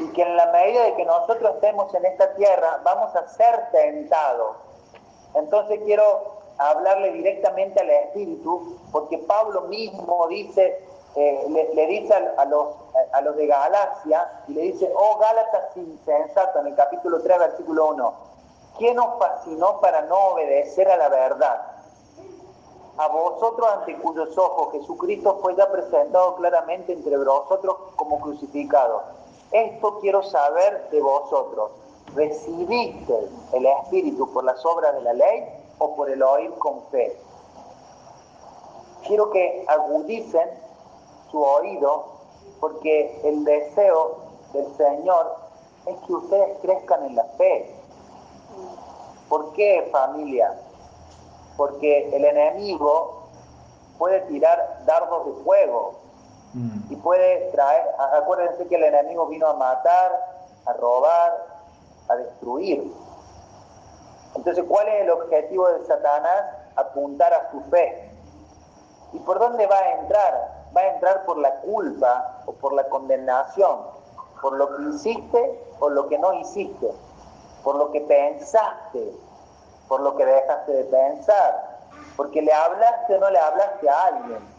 y 0.00 0.08
que 0.12 0.22
en 0.22 0.36
la 0.36 0.46
medida 0.46 0.84
de 0.84 0.94
que 0.94 1.04
nosotros 1.04 1.54
estemos 1.54 1.94
en 1.94 2.04
esta 2.04 2.34
tierra 2.34 2.80
vamos 2.84 3.14
a 3.14 3.26
ser 3.28 3.70
tentados. 3.70 4.56
Entonces 5.34 5.80
quiero 5.84 6.36
hablarle 6.58 7.12
directamente 7.12 7.80
al 7.80 7.90
Espíritu, 7.90 8.78
porque 8.90 9.18
Pablo 9.18 9.62
mismo 9.62 10.26
dice, 10.28 10.85
eh, 11.16 11.70
le, 11.74 11.86
dice 11.86 12.14
a, 12.14 12.44
los, 12.44 12.68
a 13.12 13.20
los 13.22 13.36
de 13.36 13.46
Galacia, 13.46 14.42
y 14.48 14.52
le 14.52 14.62
dice, 14.62 14.92
oh 14.94 15.18
Gálatas 15.18 15.76
insensato, 15.76 16.60
en 16.60 16.68
el 16.68 16.74
capítulo 16.74 17.20
3, 17.22 17.38
versículo 17.38 17.88
1, 17.88 18.14
¿quién 18.78 18.98
os 18.98 19.18
fascinó 19.18 19.80
para 19.80 20.02
no 20.02 20.16
obedecer 20.32 20.88
a 20.90 20.96
la 20.96 21.08
verdad? 21.08 21.62
A 22.98 23.08
vosotros 23.08 23.68
ante 23.72 23.96
cuyos 23.98 24.36
ojos 24.38 24.72
Jesucristo 24.72 25.38
fue 25.42 25.54
ya 25.54 25.70
presentado 25.70 26.36
claramente 26.36 26.92
entre 26.92 27.16
vosotros 27.18 27.76
como 27.96 28.20
crucificado 28.20 29.16
esto 29.52 29.98
quiero 30.00 30.22
saber 30.22 30.88
de 30.90 31.00
vosotros. 31.00 31.70
¿Recibiste 32.14 33.14
el 33.52 33.66
Espíritu 33.66 34.32
por 34.32 34.44
las 34.44 34.64
obras 34.64 34.94
de 34.94 35.02
la 35.02 35.12
ley 35.12 35.44
o 35.78 35.94
por 35.94 36.10
el 36.10 36.22
oír 36.22 36.50
con 36.58 36.82
fe? 36.90 37.16
Quiero 39.06 39.30
que 39.30 39.64
agudicen 39.68 40.48
su 41.36 41.42
oído 41.42 42.06
porque 42.60 43.20
el 43.22 43.44
deseo 43.44 44.16
del 44.54 44.74
Señor 44.78 45.36
es 45.84 45.96
que 46.06 46.12
ustedes 46.14 46.58
crezcan 46.62 47.04
en 47.04 47.16
la 47.16 47.24
fe. 47.36 47.74
¿Por 49.28 49.52
qué 49.52 49.86
familia? 49.92 50.58
Porque 51.58 52.08
el 52.08 52.24
enemigo 52.24 53.24
puede 53.98 54.20
tirar 54.22 54.82
dardos 54.86 55.26
de 55.26 55.44
fuego, 55.44 56.06
Mm. 56.54 56.90
Y 56.90 56.96
puede 56.96 57.50
traer, 57.50 57.84
acuérdense 58.14 58.66
que 58.66 58.76
el 58.76 58.84
enemigo 58.84 59.26
vino 59.26 59.46
a 59.46 59.52
matar, 59.54 60.10
a 60.64 60.72
robar, 60.72 61.46
a 62.08 62.16
destruir. 62.16 62.90
Entonces, 64.34 64.64
¿cuál 64.66 64.88
es 64.88 65.02
el 65.02 65.10
objetivo 65.10 65.68
de 65.68 65.84
Satanás? 65.84 66.44
Apuntar 66.76 67.34
a 67.34 67.50
su 67.50 67.60
fe. 67.64 68.10
¿Y 69.12 69.18
por 69.18 69.38
dónde 69.38 69.66
va 69.66 69.76
a 69.76 69.92
entrar? 70.00 70.55
Va 70.76 70.80
a 70.80 70.94
entrar 70.94 71.24
por 71.24 71.38
la 71.38 71.54
culpa 71.60 72.42
o 72.46 72.52
por 72.52 72.74
la 72.74 72.88
condenación, 72.88 73.78
por 74.42 74.56
lo 74.56 74.76
que 74.76 74.82
hiciste 74.90 75.60
o 75.80 75.88
lo 75.88 76.08
que 76.08 76.18
no 76.18 76.34
hiciste, 76.34 76.90
por 77.64 77.76
lo 77.76 77.90
que 77.92 78.00
pensaste, 78.02 79.12
por 79.88 80.00
lo 80.00 80.16
que 80.16 80.26
dejaste 80.26 80.72
de 80.72 80.84
pensar, 80.84 81.78
porque 82.16 82.42
le 82.42 82.52
hablaste 82.52 83.14
o 83.14 83.18
no 83.18 83.30
le 83.30 83.38
hablaste 83.38 83.88
a 83.88 84.04
alguien 84.04 84.56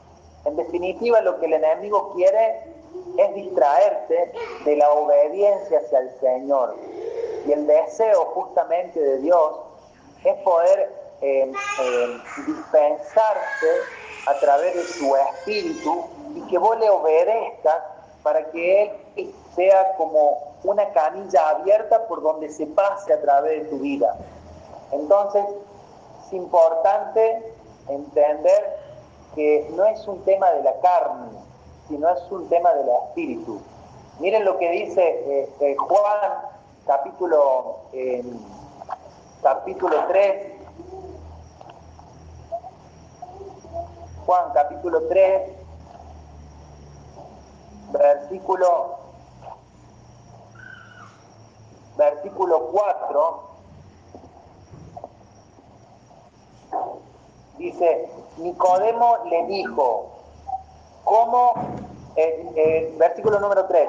en 0.47 0.55
definitiva, 0.55 1.19
lo 1.21 1.39
que 1.39 1.45
el 1.45 1.53
enemigo 1.53 2.13
quiere 2.13 2.74
es 3.17 3.36
distraerte 3.36 4.31
de 4.63 4.77
la 4.77 4.91
obediencia 4.93 5.79
hacia 5.79 6.00
el 6.00 6.19
Señor. 6.21 6.75
Y 7.45 7.51
el 7.51 7.67
deseo 7.67 8.25
justamente 8.33 8.97
de 8.97 9.17
Dios 9.17 9.57
es 10.24 10.36
poder 10.43 11.06
eh, 11.19 11.51
eh, 11.81 12.17
dispensarse 12.45 13.71
a 14.27 14.39
través 14.39 14.75
de 14.75 14.83
su 14.83 15.15
espíritu 15.15 16.05
y 16.36 16.41
que 16.47 16.59
vos 16.59 16.77
le 16.79 16.89
obedezcas 16.89 17.81
para 18.21 18.45
que 18.51 18.83
Él 19.15 19.33
sea 19.55 19.95
como 19.95 20.55
una 20.63 20.91
canilla 20.91 21.50
abierta 21.50 22.07
por 22.07 22.21
donde 22.21 22.50
se 22.50 22.67
pase 22.67 23.13
a 23.13 23.21
través 23.21 23.63
de 23.63 23.69
tu 23.69 23.79
vida. 23.79 24.15
Entonces, 24.91 25.43
es 26.25 26.33
importante 26.33 27.53
entender 27.88 28.77
que 29.33 29.67
no 29.71 29.86
es 29.86 30.07
un 30.07 30.24
tema 30.24 30.51
de 30.51 30.63
la 30.63 30.79
carne, 30.81 31.31
sino 31.88 32.09
es 32.09 32.31
un 32.31 32.47
tema 32.50 32.74
del 32.74 32.89
espíritu. 33.07 33.59
Miren 34.19 34.45
lo 34.45 34.57
que 34.59 34.69
dice 34.69 35.01
eh, 35.01 35.50
eh, 35.62 35.75
Juan 35.77 36.31
capítulo, 36.86 37.79
capítulo 39.41 39.95
3, 40.07 40.56
Juan 44.27 44.51
capítulo 44.53 45.07
3, 45.07 45.41
versículo, 47.93 48.98
versículo 51.96 52.67
4, 52.74 53.41
dice, 57.57 58.12
Nicodemo 58.39 59.17
le 59.29 59.46
dijo, 59.46 60.10
¿cómo? 61.05 61.53
versículo 62.98 63.39
número 63.39 63.65
3, 63.67 63.88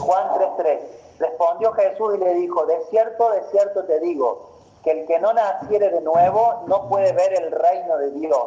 Juan 0.00 0.30
3.3, 0.30 0.80
respondió 1.20 1.72
Jesús 1.74 2.16
y 2.16 2.18
le 2.18 2.34
dijo, 2.34 2.66
de 2.66 2.76
cierto, 2.90 3.30
de 3.30 3.42
cierto 3.52 3.84
te 3.84 4.00
digo, 4.00 4.50
que 4.82 4.90
el 4.90 5.06
que 5.06 5.20
no 5.20 5.32
naciere 5.32 5.90
de 5.90 6.00
nuevo 6.00 6.64
no 6.66 6.88
puede 6.88 7.12
ver 7.12 7.40
el 7.40 7.52
reino 7.52 7.98
de 7.98 8.10
Dios. 8.12 8.46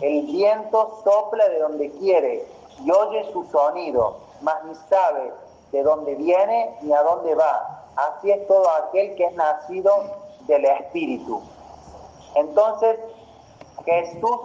el 0.00 0.26
viento 0.26 1.00
sopla 1.04 1.48
de 1.48 1.58
donde 1.60 1.90
quiere 1.92 2.46
y 2.84 2.90
oye 2.90 3.30
su 3.32 3.44
sonido, 3.44 4.16
mas 4.40 4.64
ni 4.64 4.74
sabe 4.88 5.32
de 5.72 5.82
dónde 5.82 6.14
viene 6.16 6.76
ni 6.82 6.92
a 6.92 7.02
dónde 7.02 7.34
va. 7.34 7.84
Así 7.96 8.30
es 8.30 8.46
todo 8.48 8.68
aquel 8.70 9.14
que 9.14 9.26
es 9.26 9.34
nacido 9.34 9.92
del 10.46 10.64
Espíritu. 10.64 11.40
Entonces 12.34 12.98
Jesús 13.84 14.40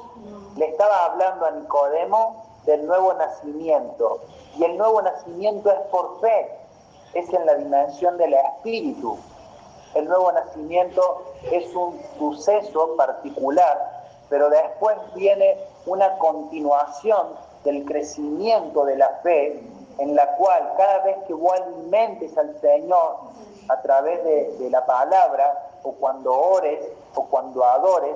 le 0.57 0.67
estaba 0.67 1.05
hablando 1.05 1.45
a 1.45 1.51
Nicodemo 1.51 2.45
del 2.65 2.85
nuevo 2.85 3.13
nacimiento. 3.13 4.21
Y 4.57 4.63
el 4.63 4.77
nuevo 4.77 5.01
nacimiento 5.01 5.71
es 5.71 5.79
por 5.91 6.19
fe, 6.19 6.49
es 7.13 7.31
en 7.33 7.45
la 7.45 7.55
dimensión 7.55 8.17
del 8.17 8.33
Espíritu. 8.33 9.17
El 9.95 10.05
nuevo 10.05 10.31
nacimiento 10.31 11.23
es 11.51 11.73
un 11.73 11.99
suceso 12.17 12.95
particular 12.95 13.88
pero 14.29 14.49
después 14.49 14.95
viene 15.15 15.57
una 15.85 16.17
continuación 16.17 17.27
del 17.63 17.83
crecimiento 17.85 18.85
de 18.85 18.95
la 18.95 19.09
fe, 19.23 19.61
en 19.97 20.15
la 20.15 20.27
cual 20.35 20.73
cada 20.77 20.99
vez 20.99 21.17
que 21.27 21.33
vos 21.33 21.53
alimentes 21.53 22.37
al 22.37 22.59
Señor 22.61 23.17
a 23.67 23.81
través 23.81 24.23
de, 24.23 24.69
la 24.69 24.85
palabra, 24.85 25.71
o 25.83 25.91
cuando 25.93 26.33
ores, 26.33 26.79
o 27.15 27.25
cuando 27.25 27.63
adores, 27.63 28.15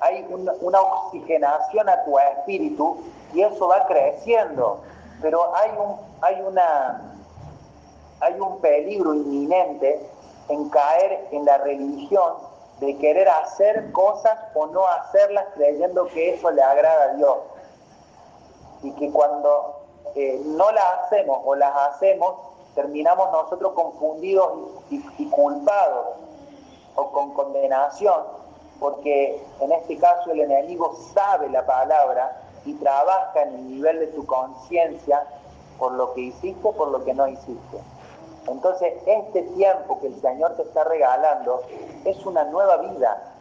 hay 0.00 0.26
una, 0.30 0.80
oxigenación 0.80 1.88
a 1.88 2.04
tu 2.04 2.18
espíritu 2.18 2.98
y 3.32 3.42
eso 3.42 3.68
va 3.68 3.86
creciendo. 3.86 4.80
Pero 5.22 5.54
hay 5.54 5.70
un, 5.78 5.96
hay 6.20 6.40
una, 6.42 7.00
hay 8.20 8.38
un 8.38 8.60
peligro 8.60 9.14
inminente 9.14 10.00
en 10.48 10.68
caer 10.68 11.28
en 11.30 11.44
la 11.44 11.58
religión 11.58 12.34
de 12.80 12.96
querer 12.98 13.28
hacer 13.28 13.90
cosas 13.92 14.38
o 14.54 14.66
no 14.66 14.86
hacerlas 14.86 15.46
creyendo 15.54 16.06
que 16.08 16.34
eso 16.34 16.50
le 16.50 16.62
agrada 16.62 17.04
a 17.04 17.14
Dios. 17.14 17.38
Y 18.82 18.92
que 18.92 19.10
cuando 19.10 19.80
eh, 20.14 20.40
no 20.44 20.70
las 20.70 20.84
hacemos 21.00 21.40
o 21.44 21.54
las 21.54 21.74
hacemos, 21.74 22.34
terminamos 22.74 23.32
nosotros 23.32 23.72
confundidos 23.72 24.52
y, 24.90 25.28
culpados 25.30 26.16
o 26.94 27.10
con 27.10 27.32
condenación, 27.32 28.22
porque 28.78 29.42
en 29.60 29.72
este 29.72 29.96
caso 29.98 30.30
el 30.30 30.40
enemigo 30.40 30.94
sabe 31.14 31.48
la 31.48 31.64
palabra 31.64 32.42
y 32.64 32.74
trabaja 32.74 33.42
en 33.42 33.54
el 33.54 33.68
nivel 33.68 34.00
de 34.00 34.06
tu 34.08 34.26
conciencia 34.26 35.24
por 35.78 35.92
lo 35.92 36.12
que 36.14 36.20
hiciste, 36.22 36.72
por 36.72 36.88
lo 36.88 37.04
que 37.04 37.14
no 37.14 37.26
hiciste. 37.26 37.78
Entonces, 38.46 38.94
este 39.06 39.42
tiempo 39.42 39.98
que 40.00 40.08
el 40.08 40.20
Señor 40.20 40.54
te 40.56 40.62
está 40.62 40.84
regalando 40.84 41.62
es 42.06 42.24
una 42.24 42.44
nueva 42.44 42.76
vida, 42.78 43.34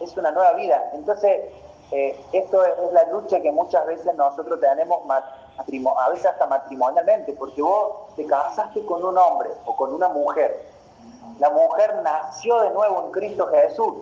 es 0.00 0.16
una 0.16 0.30
nueva 0.30 0.52
vida. 0.54 0.90
Entonces, 0.94 1.50
eh, 1.92 2.18
esto 2.32 2.64
es, 2.64 2.74
la 2.92 3.04
lucha 3.10 3.40
que 3.40 3.50
muchas 3.50 3.84
veces 3.86 4.14
nosotros 4.14 4.60
tenemos, 4.60 5.00
a 5.08 6.08
veces 6.08 6.26
hasta 6.26 6.46
matrimonialmente, 6.46 7.32
porque 7.32 7.62
vos 7.62 8.14
te 8.16 8.26
casaste 8.26 8.84
con 8.86 9.04
un 9.04 9.18
hombre 9.18 9.50
o 9.66 9.76
con 9.76 9.92
una 9.92 10.08
mujer. 10.08 10.66
La 11.38 11.50
mujer 11.50 12.00
nació 12.02 12.60
de 12.60 12.70
nuevo 12.70 13.04
en 13.06 13.12
Cristo 13.12 13.46
Jesús 13.48 13.94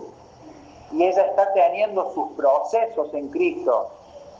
y 0.91 1.03
ella 1.03 1.25
está 1.25 1.51
teniendo 1.53 2.13
sus 2.13 2.31
procesos 2.33 3.13
en 3.13 3.29
Cristo. 3.29 3.91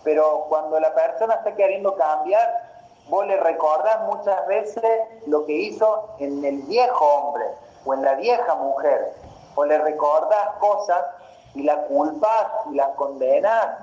Pero 0.03 0.45
cuando 0.49 0.79
la 0.79 0.93
persona 0.93 1.35
está 1.35 1.55
queriendo 1.55 1.95
cambiar, 1.95 2.69
vos 3.09 3.25
le 3.25 3.37
recordás 3.37 4.01
muchas 4.05 4.45
veces 4.47 4.83
lo 5.25 5.45
que 5.45 5.53
hizo 5.53 6.09
en 6.19 6.43
el 6.45 6.61
viejo 6.63 7.05
hombre 7.05 7.45
o 7.85 7.93
en 7.93 8.03
la 8.03 8.15
vieja 8.15 8.55
mujer, 8.55 9.13
o 9.59 9.65
le 9.65 9.77
recordás 9.77 10.55
cosas 10.59 11.05
y 11.53 11.63
la 11.63 11.83
culpás 11.87 12.47
y 12.71 12.75
la 12.75 12.95
condenás 12.95 13.77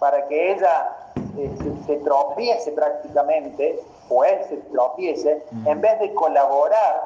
para 0.00 0.26
que 0.26 0.52
ella 0.52 0.90
eh, 1.38 1.56
se, 1.86 1.96
tropiece 1.98 2.72
prácticamente, 2.72 3.80
o 4.10 4.24
él 4.24 4.40
se 4.48 4.56
tropiece, 4.72 5.46
en 5.64 5.80
vez 5.80 6.00
de 6.00 6.12
colaborar 6.14 7.00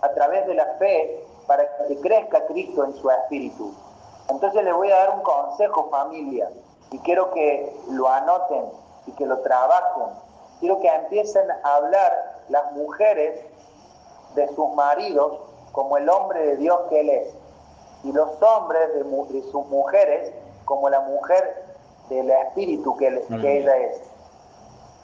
a 0.00 0.08
través 0.14 0.46
de 0.46 0.54
la 0.54 0.64
fe 0.78 1.22
para 1.46 1.68
que 1.86 2.00
crezca 2.00 2.46
Cristo 2.46 2.84
en 2.84 2.94
su 2.94 3.10
espíritu. 3.10 3.74
Entonces 4.30 4.64
les 4.64 4.74
voy 4.74 4.90
a 4.90 4.96
dar 4.96 5.10
un 5.10 5.20
consejo 5.20 5.90
familia 5.90 6.48
y 6.92 6.98
quiero 7.00 7.30
que 7.32 7.76
lo 7.90 8.08
anoten 8.08 8.70
y 9.06 9.12
que 9.12 9.26
lo 9.26 9.38
trabajen. 9.40 10.06
Quiero 10.60 10.80
que 10.80 10.88
empiecen 10.88 11.50
a 11.50 11.74
hablar 11.76 12.40
las 12.48 12.72
mujeres 12.72 13.38
de 14.34 14.48
sus 14.54 14.74
maridos 14.74 15.43
como 15.74 15.98
el 15.98 16.08
hombre 16.08 16.46
de 16.46 16.56
Dios 16.56 16.80
que 16.88 17.00
Él 17.00 17.10
es. 17.10 17.34
Y 18.04 18.12
los 18.12 18.30
hombres 18.42 18.94
de, 18.94 19.42
sus 19.50 19.66
mujeres 19.66 20.32
como 20.64 20.88
la 20.88 21.00
mujer 21.00 21.64
del 22.08 22.30
espíritu 22.30 22.96
que, 22.96 23.22
que 23.40 23.58
ella 23.58 23.76
es. 23.76 24.00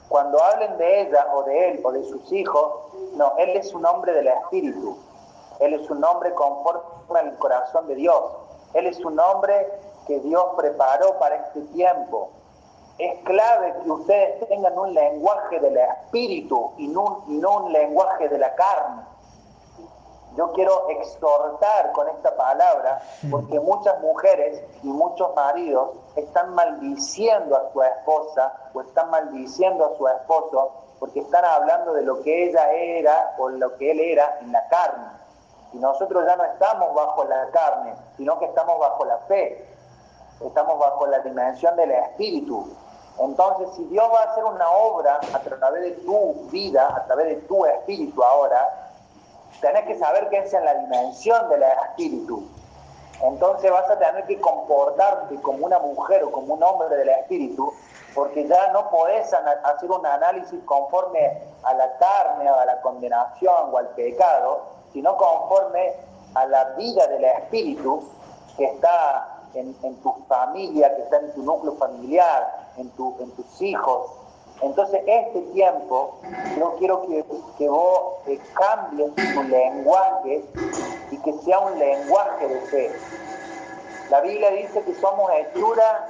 Cuando 0.09 0.43
hablen 0.43 0.77
de 0.77 1.01
ella 1.01 1.27
o 1.33 1.43
de 1.43 1.69
él 1.69 1.81
o 1.83 1.91
de 1.91 2.03
sus 2.03 2.31
hijos, 2.33 2.73
no, 3.13 3.33
Él 3.37 3.51
es 3.51 3.73
un 3.73 3.85
hombre 3.85 4.13
del 4.13 4.27
espíritu. 4.27 4.97
Él 5.59 5.73
es 5.73 5.89
un 5.89 6.03
hombre 6.03 6.33
conforme 6.33 7.19
al 7.19 7.37
corazón 7.37 7.87
de 7.87 7.95
Dios. 7.95 8.23
Él 8.73 8.87
es 8.87 8.99
un 9.05 9.19
hombre 9.19 9.67
que 10.07 10.19
Dios 10.19 10.45
preparó 10.57 11.17
para 11.19 11.35
este 11.35 11.61
tiempo 11.73 12.29
es 13.01 13.19
clave 13.23 13.73
que 13.83 13.89
ustedes 13.89 14.47
tengan 14.47 14.77
un 14.77 14.93
lenguaje 14.93 15.59
del 15.59 15.75
espíritu 15.75 16.71
y 16.77 16.87
no, 16.87 17.23
un 17.25 17.73
lenguaje 17.73 18.29
de 18.29 18.37
la 18.37 18.53
carne. 18.53 19.01
Yo 20.37 20.51
quiero 20.53 20.87
exhortar 20.89 21.91
con 21.91 22.07
esta 22.07 22.35
palabra 22.35 23.01
porque 23.29 23.59
muchas 23.59 23.99
mujeres 23.99 24.63
y 24.81 24.87
muchos 24.87 25.35
maridos 25.35 25.89
están 26.15 26.55
maldiciendo 26.55 27.55
a 27.57 27.71
su 27.73 27.81
esposa 27.83 28.53
o 28.73 28.81
están 28.81 29.09
maldiciendo 29.09 29.85
a 29.85 29.97
su 29.97 30.07
esposo 30.07 30.71
porque 30.99 31.19
están 31.19 31.43
hablando 31.43 31.93
de 31.93 32.03
lo 32.03 32.21
que 32.21 32.45
ella 32.45 32.71
era 32.71 33.35
o 33.39 33.49
lo 33.49 33.75
que 33.75 33.91
él 33.91 33.99
era 33.99 34.37
en 34.39 34.51
la 34.51 34.65
carne. 34.69 35.07
Y 35.73 35.77
nosotros 35.77 36.25
ya 36.25 36.35
no 36.37 36.45
estamos 36.45 36.93
bajo 36.93 37.25
la 37.25 37.49
carne, 37.49 37.95
sino 38.15 38.39
que 38.39 38.45
estamos 38.45 38.79
bajo 38.79 39.03
la 39.05 39.17
fe, 39.19 39.65
estamos 40.45 40.79
bajo 40.79 41.07
la 41.07 41.19
dimensión 41.19 41.75
del 41.75 41.91
espíritu. 41.91 42.67
Entonces, 43.19 43.69
si 43.75 43.83
Dios 43.85 44.09
va 44.13 44.21
a 44.21 44.31
hacer 44.31 44.43
una 44.43 44.69
obra 44.69 45.19
a 45.33 45.39
través 45.39 45.81
de 45.81 45.91
tu 46.03 46.33
vida, 46.51 46.87
a 46.95 47.05
través 47.05 47.27
de 47.27 47.35
tu 47.47 47.65
espíritu 47.65 48.23
ahora, 48.23 48.80
tenés 49.59 49.85
que 49.85 49.97
saber 49.97 50.29
que 50.29 50.37
es 50.37 50.53
en 50.53 50.65
la 50.65 50.75
dimensión 50.75 51.49
del 51.49 51.63
espíritu. 51.63 52.47
Entonces 53.21 53.69
vas 53.71 53.89
a 53.89 53.99
tener 53.99 54.25
que 54.25 54.39
comportarte 54.39 55.35
como 55.41 55.65
una 55.65 55.79
mujer 55.79 56.23
o 56.23 56.31
como 56.31 56.55
un 56.55 56.63
hombre 56.63 56.95
del 56.95 57.09
espíritu, 57.09 57.71
porque 58.15 58.47
ya 58.47 58.71
no 58.71 58.89
podés 58.89 59.31
hacer 59.33 59.91
un 59.91 60.05
análisis 60.05 60.59
conforme 60.65 61.41
a 61.63 61.73
la 61.73 61.97
carne 61.97 62.49
o 62.49 62.55
a 62.55 62.65
la 62.65 62.81
condenación 62.81 63.69
o 63.71 63.77
al 63.77 63.89
pecado, 63.89 64.63
sino 64.91 65.15
conforme 65.17 65.93
a 66.33 66.45
la 66.45 66.63
vida 66.71 67.07
del 67.07 67.23
espíritu 67.23 68.03
que 68.57 68.65
está 68.65 69.37
en, 69.53 69.75
en 69.83 69.95
tu 70.01 70.13
familia, 70.27 70.95
que 70.95 71.03
está 71.03 71.17
en 71.17 71.33
tu 71.33 71.43
núcleo 71.43 71.75
familiar, 71.75 72.69
en, 72.77 72.89
tu, 72.91 73.15
en 73.19 73.31
tus 73.31 73.61
hijos, 73.61 74.11
Entonces, 74.61 75.01
este 75.07 75.41
tiempo, 75.53 76.15
yo 76.57 76.75
quiero 76.77 77.01
que, 77.07 77.25
que 77.57 77.67
vos 77.67 78.13
eh, 78.27 78.39
cambies 78.53 79.13
tu 79.15 79.43
lenguaje 79.43 80.45
y 81.09 81.17
que 81.17 81.33
sea 81.39 81.59
un 81.59 81.79
lenguaje 81.79 82.47
de 82.47 82.61
fe. 82.61 82.91
La 84.11 84.21
Biblia 84.21 84.51
dice 84.51 84.83
que 84.83 84.93
somos 84.95 85.31
hechura 85.31 86.09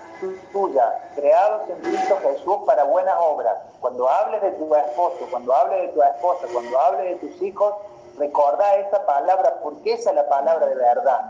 tuya, 0.52 1.12
creados 1.16 1.70
en 1.70 1.78
Cristo 1.82 2.18
Jesús 2.24 2.58
para 2.66 2.84
buenas 2.84 3.16
obras. 3.20 3.58
Cuando 3.80 4.10
hables 4.10 4.42
de 4.42 4.52
tu 4.52 4.74
esposo, 4.76 5.20
cuando 5.30 5.54
hables 5.54 5.82
de 5.82 5.88
tu 5.90 6.02
esposa, 6.02 6.48
cuando 6.52 6.80
hables 6.80 7.22
de 7.22 7.28
tus 7.28 7.42
hijos, 7.42 7.76
recordá 8.18 8.76
esa 8.78 9.06
palabra 9.06 9.60
porque 9.64 9.94
esa 9.94 10.12
es 10.12 10.16
la 10.16 10.28
palabra 10.28 10.66
de 10.68 10.76
verdad. 10.76 11.22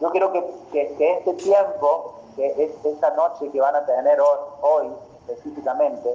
Yo 0.00 0.10
quiero 0.10 0.32
que, 0.32 0.44
que, 0.72 1.12
este 1.12 1.34
tiempo, 1.34 2.14
que 2.36 2.46
es, 2.46 2.84
esta 2.84 3.10
noche 3.10 3.50
que 3.50 3.60
van 3.60 3.74
a 3.74 3.84
tener 3.84 4.20
hoy, 4.60 4.88
específicamente, 5.28 6.08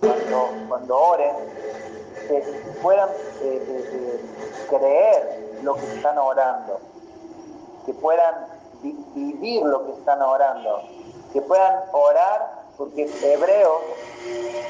cuando, 0.00 0.50
cuando 0.68 0.96
oren, 0.96 1.34
puedan 2.82 3.08
eh, 3.08 3.14
eh, 3.42 3.90
eh, 3.92 4.20
creer 4.68 5.58
lo 5.62 5.74
que 5.74 5.86
están 5.94 6.18
orando, 6.18 6.80
que 7.86 7.94
puedan 7.94 8.34
vivir 8.82 9.62
lo 9.62 9.86
que 9.86 9.92
están 9.92 10.22
orando, 10.22 10.82
que 11.32 11.40
puedan 11.42 11.82
orar, 11.92 12.66
porque 12.76 13.10
Hebreos 13.22 13.80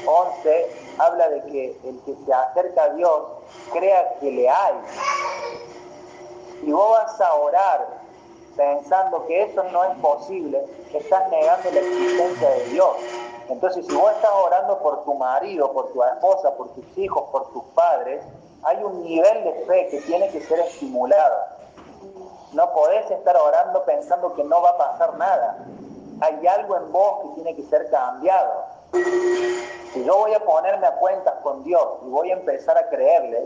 11 0.05 0.95
habla 0.97 1.29
de 1.29 1.43
que 1.43 1.77
el 1.83 1.99
que 2.05 2.15
se 2.25 2.33
acerca 2.33 2.83
a 2.83 2.89
Dios 2.89 3.23
crea 3.71 4.15
que 4.19 4.31
le 4.31 4.49
hay. 4.49 4.73
Si 6.61 6.71
vos 6.71 6.91
vas 6.91 7.21
a 7.21 7.35
orar 7.35 7.87
pensando 8.55 9.25
que 9.27 9.43
eso 9.43 9.63
no 9.71 9.83
es 9.83 9.97
posible, 9.99 10.65
estás 10.93 11.29
negando 11.29 11.71
la 11.71 11.79
existencia 11.79 12.49
de 12.49 12.65
Dios. 12.65 12.95
Entonces, 13.49 13.85
si 13.87 13.95
vos 13.95 14.11
estás 14.11 14.31
orando 14.31 14.77
por 14.79 15.03
tu 15.03 15.15
marido, 15.15 15.71
por 15.73 15.91
tu 15.91 16.03
esposa, 16.03 16.55
por 16.55 16.69
tus 16.69 16.97
hijos, 16.97 17.29
por 17.31 17.51
tus 17.51 17.63
padres, 17.75 18.23
hay 18.63 18.83
un 18.83 19.03
nivel 19.03 19.43
de 19.43 19.53
fe 19.65 19.87
que 19.89 20.01
tiene 20.01 20.29
que 20.29 20.41
ser 20.41 20.59
estimulado. 20.59 21.35
No 22.53 22.71
podés 22.73 23.09
estar 23.09 23.35
orando 23.35 23.83
pensando 23.85 24.33
que 24.35 24.43
no 24.43 24.61
va 24.61 24.69
a 24.69 24.77
pasar 24.77 25.17
nada. 25.17 25.57
Hay 26.21 26.45
algo 26.45 26.77
en 26.77 26.91
vos 26.91 27.21
que 27.21 27.27
tiene 27.35 27.55
que 27.55 27.63
ser 27.63 27.89
cambiado. 27.89 28.65
Si 29.93 30.03
yo 30.03 30.17
voy 30.17 30.33
a 30.33 30.39
ponerme 30.39 30.85
a 30.85 30.95
cuentas 30.95 31.33
con 31.41 31.63
Dios 31.63 31.87
y 32.05 32.09
voy 32.09 32.29
a 32.31 32.33
empezar 32.33 32.77
a 32.77 32.89
creerle, 32.89 33.45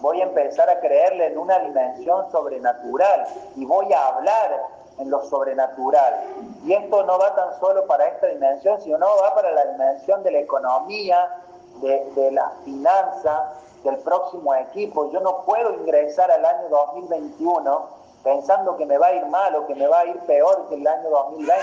voy 0.00 0.20
a 0.20 0.24
empezar 0.24 0.68
a 0.68 0.80
creerle 0.80 1.26
en 1.26 1.38
una 1.38 1.58
dimensión 1.60 2.30
sobrenatural 2.30 3.26
y 3.56 3.64
voy 3.64 3.92
a 3.92 4.08
hablar 4.08 4.66
en 4.98 5.10
lo 5.10 5.24
sobrenatural. 5.24 6.24
Y 6.64 6.72
esto 6.72 7.02
no 7.04 7.18
va 7.18 7.34
tan 7.34 7.58
solo 7.60 7.86
para 7.86 8.08
esta 8.08 8.28
dimensión, 8.28 8.80
sino 8.80 8.98
va 8.98 9.34
para 9.34 9.52
la 9.52 9.66
dimensión 9.66 10.22
de 10.22 10.30
la 10.30 10.38
economía, 10.38 11.42
de, 11.80 12.04
de 12.14 12.32
la 12.32 12.52
finanza, 12.64 13.52
del 13.82 13.98
próximo 13.98 14.54
equipo. 14.54 15.10
Yo 15.10 15.20
no 15.20 15.44
puedo 15.44 15.72
ingresar 15.74 16.30
al 16.30 16.44
año 16.44 16.68
2021 16.68 18.04
pensando 18.24 18.76
que 18.76 18.86
me 18.86 18.96
va 18.96 19.08
a 19.08 19.14
ir 19.14 19.26
mal 19.26 19.54
o 19.54 19.66
que 19.66 19.74
me 19.74 19.86
va 19.86 20.00
a 20.00 20.06
ir 20.06 20.18
peor 20.20 20.66
que 20.68 20.76
el 20.76 20.86
año 20.86 21.10
2020. 21.10 21.62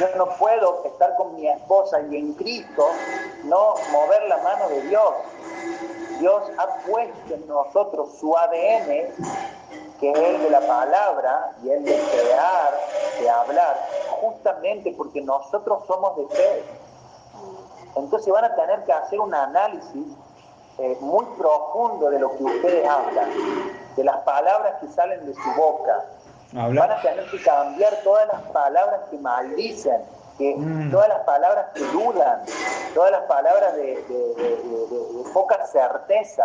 Yo 0.00 0.06
no 0.16 0.28
puedo 0.36 0.84
estar 0.84 1.14
con 1.16 1.34
mi 1.36 1.48
esposa 1.48 2.00
y 2.10 2.16
en 2.16 2.34
Cristo 2.34 2.88
no 3.44 3.74
mover 3.92 4.24
la 4.28 4.38
mano 4.38 4.68
de 4.68 4.82
Dios. 4.82 5.14
Dios 6.18 6.42
ha 6.58 6.66
puesto 6.86 7.34
en 7.34 7.46
nosotros 7.46 8.10
su 8.18 8.36
ADN, 8.36 9.12
que 10.00 10.10
es 10.10 10.18
el 10.18 10.42
de 10.42 10.50
la 10.50 10.60
palabra 10.60 11.52
y 11.62 11.70
el 11.70 11.84
de 11.84 11.92
crear, 11.92 12.74
de 13.20 13.30
hablar, 13.30 13.88
justamente 14.20 14.94
porque 14.96 15.20
nosotros 15.20 15.84
somos 15.86 16.16
de 16.16 16.26
fe. 16.28 16.64
Entonces 17.96 18.32
van 18.32 18.44
a 18.44 18.54
tener 18.54 18.84
que 18.84 18.92
hacer 18.92 19.20
un 19.20 19.34
análisis 19.34 20.06
eh, 20.78 20.96
muy 21.00 21.24
profundo 21.38 22.10
de 22.10 22.18
lo 22.18 22.36
que 22.36 22.42
ustedes 22.42 22.88
hablan 22.88 23.30
de 23.96 24.04
las 24.04 24.16
palabras 24.18 24.74
que 24.80 24.88
salen 24.88 25.24
de 25.24 25.34
su 25.34 25.54
boca. 25.56 26.04
Van 26.52 26.90
a 26.90 27.00
tener 27.02 27.28
que 27.30 27.42
cambiar 27.42 27.96
todas 28.04 28.28
las 28.28 28.40
palabras 28.52 29.00
que 29.10 29.18
maldicen, 29.18 30.02
que, 30.38 30.54
mm. 30.56 30.90
todas 30.90 31.08
las 31.08 31.20
palabras 31.20 31.66
que 31.74 31.80
dudan, 31.80 32.42
todas 32.94 33.10
las 33.10 33.22
palabras 33.22 33.74
de, 33.74 34.04
poca 35.32 35.66
certeza, 35.66 36.44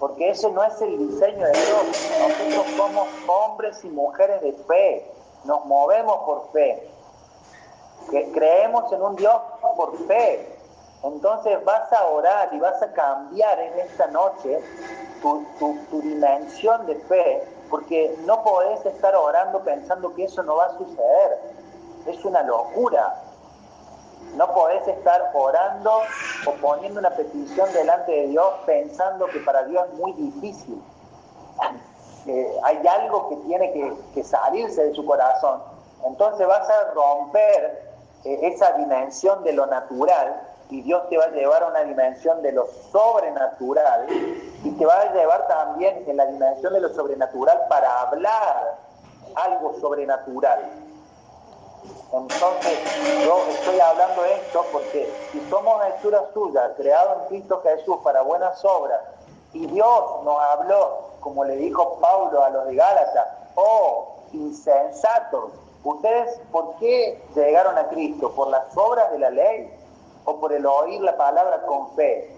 porque 0.00 0.30
ese 0.30 0.50
no 0.50 0.64
es 0.64 0.80
el 0.80 0.96
diseño 0.96 1.46
de 1.46 1.52
Dios. 1.52 2.10
Nosotros 2.18 2.76
somos 2.76 3.08
hombres 3.28 3.84
y 3.84 3.88
mujeres 3.90 4.40
de 4.40 4.52
fe, 4.66 5.06
nos 5.44 5.64
movemos 5.66 6.24
por 6.24 6.50
fe, 6.52 6.88
que 8.10 8.32
creemos 8.32 8.90
en 8.92 9.02
un 9.02 9.14
Dios 9.14 9.36
por 9.76 9.96
fe. 10.06 10.56
Entonces 11.02 11.62
vas 11.64 11.92
a 11.92 12.06
orar 12.06 12.48
y 12.52 12.58
vas 12.58 12.82
a 12.82 12.92
cambiar 12.92 13.58
en 13.60 13.78
esta 13.80 14.06
noche 14.08 14.60
tu, 15.22 15.46
dimensión 16.02 16.86
de 16.86 16.94
fe, 16.96 17.46
porque 17.68 18.16
no 18.24 18.42
podés 18.42 18.84
estar 18.86 19.14
orando 19.14 19.60
pensando 19.60 20.14
que 20.14 20.24
eso 20.24 20.42
no 20.42 20.56
va 20.56 20.64
a 20.64 20.78
suceder. 20.78 21.40
Es 22.06 22.24
una 22.24 22.42
locura. 22.42 23.22
No 24.34 24.52
podés 24.54 24.86
estar 24.86 25.30
orando 25.34 26.02
o 26.46 26.52
poniendo 26.60 27.00
una 27.00 27.10
petición 27.10 27.72
delante 27.72 28.12
de 28.12 28.28
Dios 28.28 28.48
pensando 28.64 29.26
que 29.26 29.40
para 29.40 29.64
Dios 29.64 29.86
es 29.92 29.98
muy 29.98 30.12
difícil. 30.12 30.82
hay 32.62 32.86
algo 32.86 33.28
que 33.28 33.36
tiene 33.46 33.72
que, 34.14 34.22
salirse 34.24 34.84
de 34.84 34.94
su 34.94 35.04
corazón. 35.04 35.62
Entonces 36.04 36.46
vas 36.46 36.68
a 36.68 36.92
romper 36.92 37.90
eh, 38.24 38.38
esa 38.42 38.72
dimensión 38.72 39.42
de 39.44 39.52
lo 39.52 39.66
natural 39.66 40.40
y 40.70 40.82
Dios 40.82 41.08
te 41.08 41.18
va 41.18 41.24
a 41.24 41.30
llevar 41.30 41.62
a 41.64 41.66
una 41.66 41.80
dimensión 41.80 42.40
de 42.42 42.52
lo 42.52 42.68
sobrenatural 42.92 44.06
y 44.08 44.70
te 44.70 44.86
va 44.86 45.00
a 45.00 45.12
llevar 45.12 45.48
también 45.48 46.04
en 46.06 46.16
la 46.16 46.26
dimensión 46.26 46.72
de 46.72 46.80
lo 46.80 46.88
sobrenatural 46.90 47.58
para 47.68 48.02
hablar 48.02 48.78
algo 49.34 49.74
sobrenatural. 49.80 50.89
Entonces, 52.12 52.78
yo 53.24 53.46
estoy 53.48 53.78
hablando 53.80 54.22
de 54.22 54.34
esto 54.34 54.64
porque 54.72 55.12
si 55.32 55.40
somos 55.48 55.80
hechura 55.86 56.24
suya, 56.34 56.74
creado 56.76 57.22
en 57.22 57.28
Cristo 57.28 57.60
Jesús 57.62 57.98
para 58.02 58.22
buenas 58.22 58.64
obras, 58.64 59.00
y 59.52 59.66
Dios 59.66 60.04
nos 60.24 60.40
habló, 60.40 61.10
como 61.20 61.44
le 61.44 61.56
dijo 61.56 61.98
Pablo 62.00 62.44
a 62.44 62.50
los 62.50 62.66
de 62.66 62.74
Gálatas, 62.74 63.26
oh, 63.54 64.16
insensatos, 64.32 65.50
¿ustedes 65.84 66.40
por 66.52 66.76
qué 66.76 67.22
llegaron 67.34 67.78
a 67.78 67.88
Cristo? 67.88 68.32
¿Por 68.32 68.48
las 68.48 68.76
obras 68.76 69.10
de 69.12 69.18
la 69.18 69.30
ley? 69.30 69.80
o 70.24 70.40
por 70.40 70.52
el 70.52 70.66
oír 70.66 71.00
la 71.00 71.16
palabra 71.16 71.62
con 71.62 71.90
fe. 71.94 72.30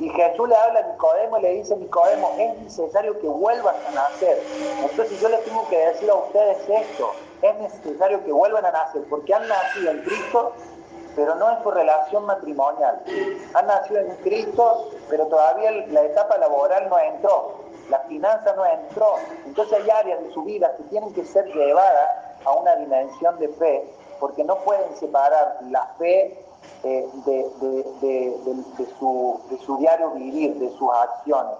Y 0.00 0.08
Jesús 0.10 0.48
le 0.48 0.54
habla 0.54 0.80
a 0.80 0.92
Nicodemo 0.92 1.38
y 1.38 1.42
le 1.42 1.54
dice, 1.54 1.76
Nicodemo, 1.76 2.32
es 2.38 2.58
necesario 2.60 3.18
que 3.18 3.26
vuelvas 3.26 3.74
a 3.88 3.90
nacer. 3.90 4.40
Entonces 4.80 5.20
yo 5.20 5.28
les 5.28 5.44
tengo 5.44 5.68
que 5.68 5.76
decir 5.76 6.08
a 6.08 6.14
ustedes 6.14 6.58
esto, 6.68 7.12
es 7.42 7.54
necesario 7.56 8.24
que 8.24 8.32
vuelvan 8.32 8.64
a 8.64 8.70
nacer, 8.70 9.02
porque 9.10 9.34
han 9.34 9.48
nacido 9.48 9.90
en 9.90 10.02
Cristo, 10.02 10.52
pero 11.16 11.34
no 11.34 11.50
en 11.50 11.62
su 11.64 11.70
relación 11.72 12.26
matrimonial. 12.26 13.02
Han 13.54 13.66
nacido 13.66 14.00
en 14.00 14.14
Cristo, 14.16 14.88
pero 15.10 15.26
todavía 15.26 15.72
la 15.88 16.02
etapa 16.02 16.38
laboral 16.38 16.88
no 16.88 16.98
entró, 17.00 17.54
la 17.90 17.98
finanza 18.00 18.54
no 18.54 18.64
entró. 18.66 19.16
Entonces 19.46 19.80
hay 19.82 19.90
áreas 19.90 20.22
de 20.22 20.30
su 20.32 20.44
vida 20.44 20.76
que 20.76 20.84
tienen 20.84 21.12
que 21.12 21.24
ser 21.24 21.44
llevadas 21.46 22.08
a 22.44 22.52
una 22.52 22.76
dimensión 22.76 23.36
de 23.40 23.48
fe, 23.48 23.84
porque 24.20 24.44
no 24.44 24.58
pueden 24.58 24.96
separar 24.96 25.58
la 25.70 25.86
fe 25.98 26.44
eh, 26.84 27.08
de, 27.26 28.86
su, 28.98 29.40
de 29.50 29.58
su 29.58 29.76
diario 29.78 30.10
vivir, 30.10 30.58
de 30.58 30.70
sus 30.76 30.90
acciones. 30.92 31.54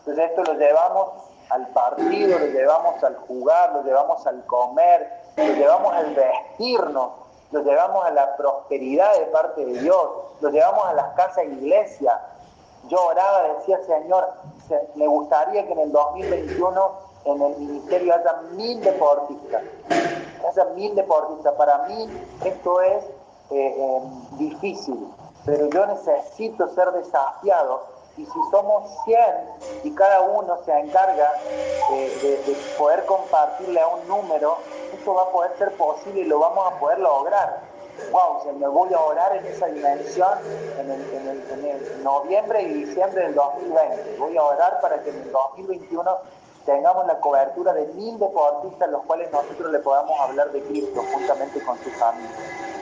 Entonces 0.00 0.30
esto 0.30 0.42
lo 0.44 0.54
llevamos 0.58 1.10
al 1.50 1.68
partido, 1.68 2.38
lo 2.38 2.46
llevamos 2.46 3.02
al 3.02 3.16
jugar, 3.16 3.72
lo 3.72 3.82
llevamos 3.82 4.26
al 4.26 4.44
comer, 4.46 5.08
lo 5.36 5.54
llevamos 5.54 5.92
al 5.92 6.14
vestirnos, 6.14 7.10
lo 7.52 7.62
llevamos 7.62 8.04
a 8.04 8.10
la 8.10 8.36
prosperidad 8.36 9.18
de 9.18 9.26
parte 9.26 9.64
de 9.64 9.80
Dios, 9.80 10.08
lo 10.40 10.50
llevamos 10.50 10.84
a 10.86 10.92
las 10.94 11.14
casas 11.14 11.44
iglesia. 11.44 12.20
Yo 12.88 13.06
oraba, 13.06 13.54
decía, 13.54 13.78
Señor, 13.86 14.28
me 14.94 15.06
gustaría 15.06 15.66
que 15.66 15.72
en 15.72 15.78
el 15.78 15.92
2021 15.92 17.14
en 17.24 17.40
el 17.42 17.56
ministerio 17.56 18.14
haya 18.14 18.42
mil 18.52 18.80
deportistas, 18.82 19.62
haya 20.48 20.64
mil 20.74 20.94
deportistas. 20.94 21.54
Para 21.54 21.78
mí 21.88 22.08
esto 22.44 22.80
es 22.82 23.04
eh, 23.54 24.00
difícil, 24.32 25.08
pero 25.44 25.68
yo 25.70 25.86
necesito 25.86 26.68
ser 26.74 26.90
desafiado 26.92 27.94
y 28.16 28.24
si 28.24 28.40
somos 28.50 28.90
100 29.04 29.18
y 29.84 29.90
cada 29.94 30.20
uno 30.20 30.58
se 30.64 30.72
encarga 30.78 31.32
de, 31.90 32.56
poder 32.78 33.04
compartirle 33.06 33.80
a 33.80 33.88
un 33.88 34.06
número, 34.06 34.58
esto 34.92 35.14
va 35.14 35.22
a 35.22 35.30
poder 35.30 35.56
ser 35.58 35.72
posible 35.72 36.20
y 36.20 36.24
lo 36.24 36.38
vamos 36.38 36.72
a 36.72 36.78
poder 36.78 37.00
lograr. 37.00 37.60
Wow, 38.12 38.42
se 38.42 38.52
me 38.52 38.66
voy 38.68 38.92
a 38.92 39.00
orar 39.00 39.36
en 39.36 39.46
esa 39.46 39.66
dimensión 39.66 40.38
en 40.78 40.90
el, 40.90 42.04
noviembre 42.04 42.62
y 42.62 42.84
diciembre 42.84 43.22
del 43.22 43.34
2020. 43.34 44.16
Voy 44.18 44.36
a 44.36 44.42
orar 44.42 44.80
para 44.80 45.02
que 45.02 45.10
en 45.10 45.22
el 45.22 45.32
2021 45.32 46.18
tengamos 46.64 47.06
la 47.06 47.18
cobertura 47.20 47.72
de 47.72 47.86
mil 47.94 48.18
deportistas 48.18 48.90
los 48.90 49.02
cuales 49.02 49.30
nosotros 49.32 49.70
le 49.70 49.78
podamos 49.80 50.18
hablar 50.20 50.50
de 50.52 50.62
Cristo 50.62 51.02
juntamente 51.12 51.60
con 51.60 51.78
sus 51.78 51.92
familia. 51.94 52.30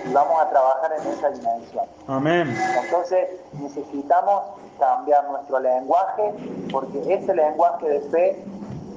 Y 0.05 0.13
vamos 0.13 0.41
a 0.41 0.49
trabajar 0.51 0.93
en 0.93 1.13
esa 1.13 1.31
dimensión. 1.31 1.85
Amén. 2.09 2.57
Entonces 2.83 3.29
necesitamos 3.53 4.43
cambiar 4.79 5.29
nuestro 5.31 5.61
lenguaje 5.61 6.35
porque 6.73 7.15
ese 7.15 7.35
lenguaje 7.35 7.89
de 7.89 8.01
fe 8.11 8.45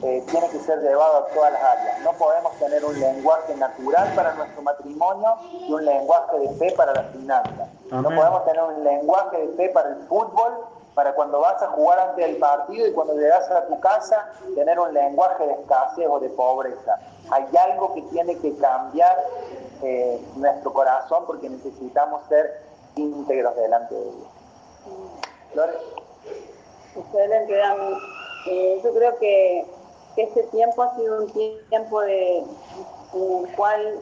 eh, 0.03 0.23
tiene 0.29 0.49
que 0.49 0.59
ser 0.59 0.79
llevado 0.81 1.17
a 1.17 1.27
todas 1.27 1.53
las 1.53 1.63
áreas. 1.63 2.01
No 2.01 2.11
podemos 2.13 2.53
tener 2.53 2.83
un 2.83 2.99
lenguaje 2.99 3.55
natural 3.55 4.11
para 4.15 4.33
nuestro 4.33 4.61
matrimonio 4.61 5.35
y 5.51 5.71
un 5.71 5.85
lenguaje 5.85 6.39
de 6.39 6.49
fe 6.55 6.71
para 6.75 6.93
las 6.93 7.07
finanzas. 7.11 7.69
No 7.91 8.03
podemos 8.03 8.45
tener 8.45 8.63
un 8.63 8.83
lenguaje 8.83 9.37
de 9.37 9.47
fe 9.55 9.69
para 9.69 9.89
el 9.89 9.95
fútbol, 10.07 10.65
para 10.95 11.13
cuando 11.13 11.41
vas 11.41 11.61
a 11.61 11.67
jugar 11.67 11.99
ante 11.99 12.23
el 12.23 12.37
partido 12.37 12.87
y 12.87 12.93
cuando 12.93 13.13
llegas 13.15 13.51
a 13.51 13.67
tu 13.67 13.79
casa, 13.81 14.31
tener 14.55 14.79
un 14.79 14.93
lenguaje 14.93 15.45
de 15.45 15.53
escasez 15.53 16.07
o 16.09 16.19
de 16.21 16.29
pobreza. 16.29 16.99
Hay 17.29 17.45
algo 17.57 17.93
que 17.93 18.01
tiene 18.03 18.39
que 18.39 18.55
cambiar 18.55 19.17
eh, 19.83 20.19
nuestro 20.37 20.71
corazón 20.71 21.25
porque 21.27 21.49
necesitamos 21.49 22.25
ser 22.29 22.61
íntegros 22.95 23.55
delante 23.57 23.93
de 23.93 24.03
Dios. 24.03 24.27
Flores. 25.51 25.75
Excelente. 26.95 27.61
Eh, 28.47 28.79
yo 28.81 28.93
creo 28.93 29.17
que 29.17 29.65
este 30.15 30.43
tiempo 30.43 30.81
ha 30.81 30.95
sido 30.95 31.23
un 31.23 31.31
tiempo 31.69 32.01
de, 32.01 32.37
en 32.37 33.45
el 33.45 33.55
cual 33.57 33.99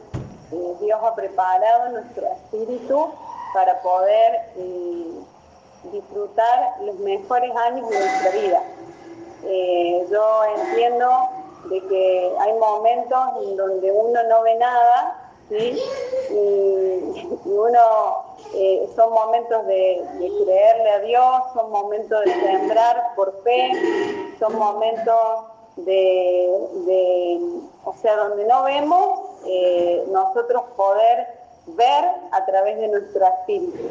eh, 0.52 0.76
Dios 0.80 1.00
ha 1.02 1.14
preparado 1.16 1.90
nuestro 1.90 2.26
espíritu 2.26 3.10
para 3.52 3.80
poder 3.82 4.52
disfrutar 6.08 6.74
los 6.82 6.96
mejores 7.00 7.54
años 7.56 7.88
de 7.88 7.98
nuestra 7.98 8.30
vida. 8.30 8.62
Eh, 9.44 10.06
yo 10.10 10.44
entiendo 10.56 11.08
de 11.70 11.80
que 11.86 12.32
hay 12.40 12.52
momentos 12.54 13.18
en 13.42 13.56
donde 13.56 13.92
uno 13.92 14.22
no 14.28 14.42
ve 14.42 14.54
nada, 14.56 15.20
y, 15.50 15.78
uno 17.44 17.80
son 18.96 19.12
momentos 19.12 19.66
de, 19.66 20.02
de, 20.18 20.44
creerle 20.44 20.90
a 20.90 20.98
Dios, 21.00 21.42
son 21.52 21.70
momentos 21.70 22.24
de 22.24 22.32
sembrar 22.32 23.14
por 23.14 23.42
fe, 23.42 23.70
son 24.38 24.56
momentos 24.56 25.44
de, 25.76 27.40
o 27.84 27.94
sea, 28.00 28.16
donde 28.16 28.44
no 28.46 28.62
vemos, 28.64 29.20
eh, 29.46 30.04
nosotros 30.08 30.62
poder 30.76 31.26
ver 31.66 32.04
a 32.32 32.44
través 32.46 32.78
de 32.78 32.88
nuestro 32.88 33.26
espíritu, 33.26 33.90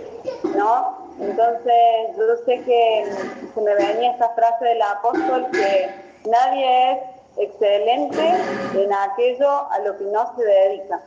¿no? 0.55 1.02
Entonces, 1.19 2.17
yo 2.17 2.35
sé 2.45 2.63
que 2.63 3.05
se 3.53 3.61
me 3.61 3.75
venía 3.75 4.11
esta 4.11 4.29
frase 4.29 4.65
del 4.65 4.81
apóstol 4.81 5.47
que 5.51 5.89
nadie 6.25 6.91
es 6.91 6.99
excelente 7.37 8.33
en 8.75 8.93
aquello 8.93 9.49
a 9.71 9.79
lo 9.79 9.97
que 9.97 10.05
no 10.05 10.35
se 10.35 10.43
dedica. 10.43 11.01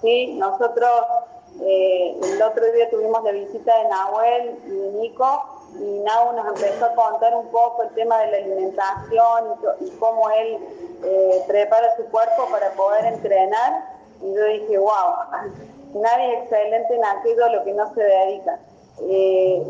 ¿Sí? 0.00 0.34
Nosotros 0.34 1.02
eh, 1.60 2.18
el 2.22 2.42
otro 2.42 2.72
día 2.72 2.90
tuvimos 2.90 3.22
la 3.22 3.30
visita 3.30 3.78
de 3.78 3.88
Nahuel 3.88 4.58
y 4.66 4.98
Nico 4.98 5.44
y 5.78 6.00
Nau 6.00 6.32
nos 6.32 6.46
empezó 6.48 6.86
a 6.86 6.94
contar 6.94 7.34
un 7.34 7.48
poco 7.48 7.84
el 7.84 7.90
tema 7.90 8.18
de 8.20 8.30
la 8.30 8.36
alimentación 8.38 9.56
y, 9.80 9.90
cómo 9.98 10.30
él 10.30 10.58
eh, 11.04 11.44
prepara 11.46 11.96
su 11.96 12.04
cuerpo 12.06 12.46
para 12.50 12.70
poder 12.72 13.04
entrenar. 13.06 13.84
Y 14.20 14.34
yo 14.34 14.44
dije, 14.44 14.78
wow, 14.78 15.14
nadie 15.94 16.34
es 16.34 16.42
excelente 16.42 16.94
en 16.94 17.04
aquello 17.04 17.44
a 17.44 17.48
lo 17.50 17.64
que 17.64 17.72
no 17.72 17.92
se 17.94 18.02
dedica. 18.02 18.58
Eh, 19.00 19.62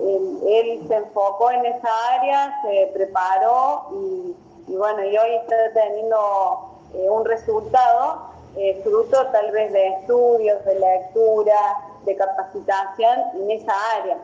él, 0.46 0.84
se 0.86 0.94
enfocó 0.96 1.50
en 1.50 1.66
esa 1.66 1.88
área, 2.12 2.60
se 2.62 2.90
preparó 2.92 3.86
y, 3.92 4.76
bueno, 4.76 5.04
y 5.04 5.16
hoy 5.16 5.34
está 5.36 5.56
teniendo 5.72 6.16
eh, 6.94 7.08
un 7.08 7.24
resultado 7.24 8.34
fruto 8.84 9.26
tal 9.32 9.50
vez 9.50 9.72
de 9.72 9.88
estudios, 9.88 10.64
de 10.64 10.78
lectura, 10.78 11.76
de 12.04 12.16
capacitación 12.16 13.18
en 13.34 13.50
esa 13.50 13.72
área. 14.00 14.18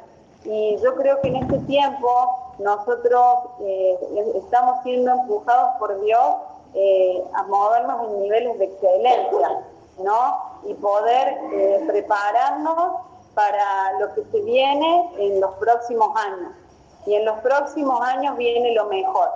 Y 0.44 0.78
yo 0.82 0.94
creo 0.96 1.20
que 1.20 1.28
en 1.28 1.36
este 1.36 1.58
tiempo 1.60 2.54
nosotros 2.58 3.38
eh, 3.60 3.98
estamos 4.36 4.82
siendo 4.82 5.12
empujados 5.12 5.76
por 5.78 6.00
Dios 6.00 6.36
eh, 6.74 7.22
a 7.34 7.42
movernos 7.44 8.08
en 8.08 8.22
niveles 8.22 8.58
de 8.58 8.64
excelencia, 8.66 9.60
¿no? 9.98 10.38
Y 10.64 10.74
poder 10.74 11.38
eh, 11.52 11.84
prepararnos 11.86 13.00
para 13.34 13.98
lo 13.98 14.14
que 14.14 14.24
se 14.30 14.40
viene 14.42 15.10
en 15.18 15.40
los 15.40 15.54
próximos 15.54 16.14
años. 16.16 16.52
Y 17.06 17.14
en 17.14 17.24
los 17.24 17.38
próximos 17.40 18.00
años 18.02 18.36
viene 18.36 18.74
lo 18.74 18.86
mejor, 18.86 19.28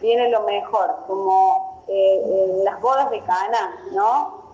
viene 0.00 0.30
lo 0.30 0.40
mejor, 0.42 0.96
como 1.06 1.84
en 1.86 2.64
las 2.64 2.80
bodas 2.80 3.10
de 3.10 3.20
Cana, 3.20 3.76
¿no? 3.92 4.44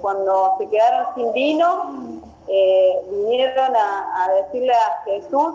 cuando 0.00 0.54
se 0.58 0.68
quedaron 0.68 1.14
sin 1.14 1.32
vino, 1.32 2.20
eh, 2.48 3.00
vinieron 3.10 3.74
a, 3.74 4.30
decirle 4.42 4.72
a 4.72 5.02
Jesús, 5.04 5.54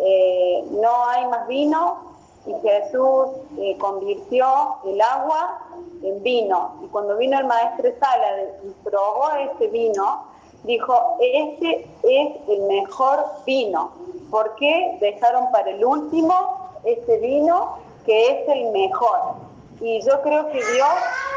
eh, 0.00 0.64
no 0.70 1.08
hay 1.08 1.26
más 1.26 1.46
vino, 1.46 2.06
y 2.46 2.54
Jesús 2.60 3.28
eh, 3.58 3.76
convirtió 3.78 4.46
el 4.86 5.00
agua 5.00 5.58
en 6.02 6.22
vino. 6.22 6.74
Y 6.82 6.86
cuando 6.88 7.16
vino 7.16 7.38
el 7.38 7.46
maestro 7.46 7.90
Sala 8.00 8.42
y 8.64 8.70
probó 8.84 9.30
ese 9.32 9.68
vino, 9.68 10.24
dijo, 10.66 11.16
este 11.20 11.88
es 12.02 12.48
el 12.48 12.60
mejor 12.62 13.24
vino. 13.44 13.92
¿Por 14.30 14.54
qué 14.56 14.98
dejaron 15.00 15.50
para 15.52 15.70
el 15.70 15.84
último 15.84 16.70
ese 16.84 17.18
vino 17.18 17.78
que 18.04 18.30
es 18.30 18.48
el 18.48 18.70
mejor? 18.72 19.36
Y 19.80 20.00
yo 20.02 20.20
creo 20.22 20.46
que 20.48 20.58
Dios 20.58 20.88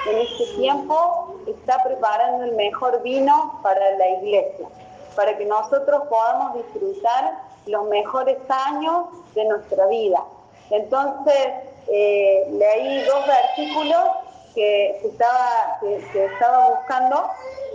en 0.10 0.18
este 0.20 0.46
tiempo 0.58 1.36
está 1.48 1.82
preparando 1.84 2.46
el 2.46 2.54
mejor 2.54 3.02
vino 3.02 3.60
para 3.64 3.92
la 3.98 4.10
iglesia 4.22 4.68
para 5.20 5.38
que 5.38 5.44
nosotros 5.44 6.04
podamos 6.10 6.54
disfrutar 6.54 7.40
los 7.66 7.88
mejores 7.90 8.38
años 8.48 9.08
de 9.36 9.44
nuestra 9.44 9.86
vida. 9.88 10.24
Entonces, 10.70 11.48
eh, 11.92 12.48
leí 12.52 13.04
dos 13.04 13.26
versículos 13.28 14.00
que, 14.56 14.92
estaba, 15.04 15.78
que, 15.82 16.26
estaba 16.26 16.70
buscando 16.70 17.30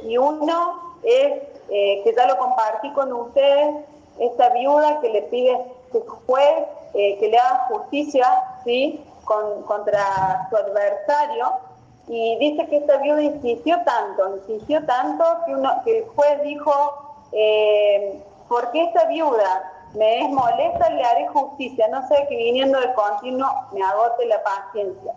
y 0.04 0.16
uno 0.16 0.83
es, 1.04 1.42
eh, 1.70 2.02
que 2.04 2.14
ya 2.16 2.26
lo 2.26 2.38
compartí 2.38 2.92
con 2.92 3.12
ustedes, 3.12 3.84
esta 4.18 4.50
viuda 4.50 5.00
que 5.00 5.08
le 5.08 5.22
pide 5.22 5.60
que 5.92 6.00
juez 6.26 6.66
eh, 6.94 7.18
que 7.18 7.28
le 7.28 7.38
haga 7.38 7.66
justicia 7.68 8.26
¿sí? 8.64 9.04
contra 9.24 10.46
su 10.48 10.56
adversario 10.56 11.52
y 12.06 12.36
dice 12.38 12.66
que 12.68 12.76
esta 12.76 12.98
viuda 12.98 13.22
insistió 13.22 13.80
tanto, 13.84 14.36
insistió 14.36 14.84
tanto 14.84 15.24
que, 15.46 15.54
uno, 15.54 15.72
que 15.84 15.98
el 15.98 16.04
juez 16.08 16.42
dijo, 16.42 16.72
eh, 17.32 18.22
porque 18.48 18.84
esta 18.84 19.06
viuda 19.06 19.72
me 19.94 20.20
es 20.20 20.30
molesta, 20.30 20.90
le 20.90 21.02
haré 21.02 21.28
justicia, 21.28 21.88
no 21.88 22.06
sé 22.08 22.26
que 22.28 22.36
viniendo 22.36 22.78
de 22.78 22.92
continuo 22.94 23.48
me 23.72 23.82
agote 23.82 24.26
la 24.26 24.42
paciencia. 24.42 25.14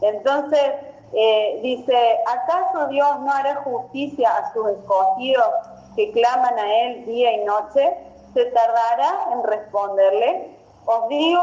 Entonces, 0.00 0.72
eh, 1.14 1.60
dice, 1.62 2.18
¿acaso 2.26 2.88
Dios 2.88 3.20
no 3.20 3.30
hará 3.30 3.56
justicia 3.64 4.34
a 4.36 4.52
sus 4.52 4.68
escogidos 4.68 5.46
que 5.94 6.10
claman 6.12 6.58
a 6.58 6.74
Él 6.84 7.04
día 7.04 7.32
y 7.32 7.44
noche? 7.44 7.96
¿Se 8.32 8.46
tardará 8.46 9.28
en 9.32 9.42
responderle? 9.44 10.56
Os 10.86 11.08
digo 11.08 11.42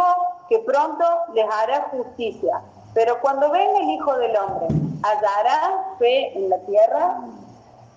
que 0.50 0.60
pronto 0.60 1.06
les 1.34 1.46
hará 1.46 1.90
justicia, 1.92 2.62
pero 2.94 3.22
cuando 3.22 3.52
venga 3.52 3.80
el 3.80 3.90
Hijo 3.92 4.18
del 4.18 4.36
Hombre, 4.36 4.68
¿hallará 5.04 5.86
fe 6.00 6.36
en 6.36 6.50
la 6.50 6.58
tierra? 6.60 7.18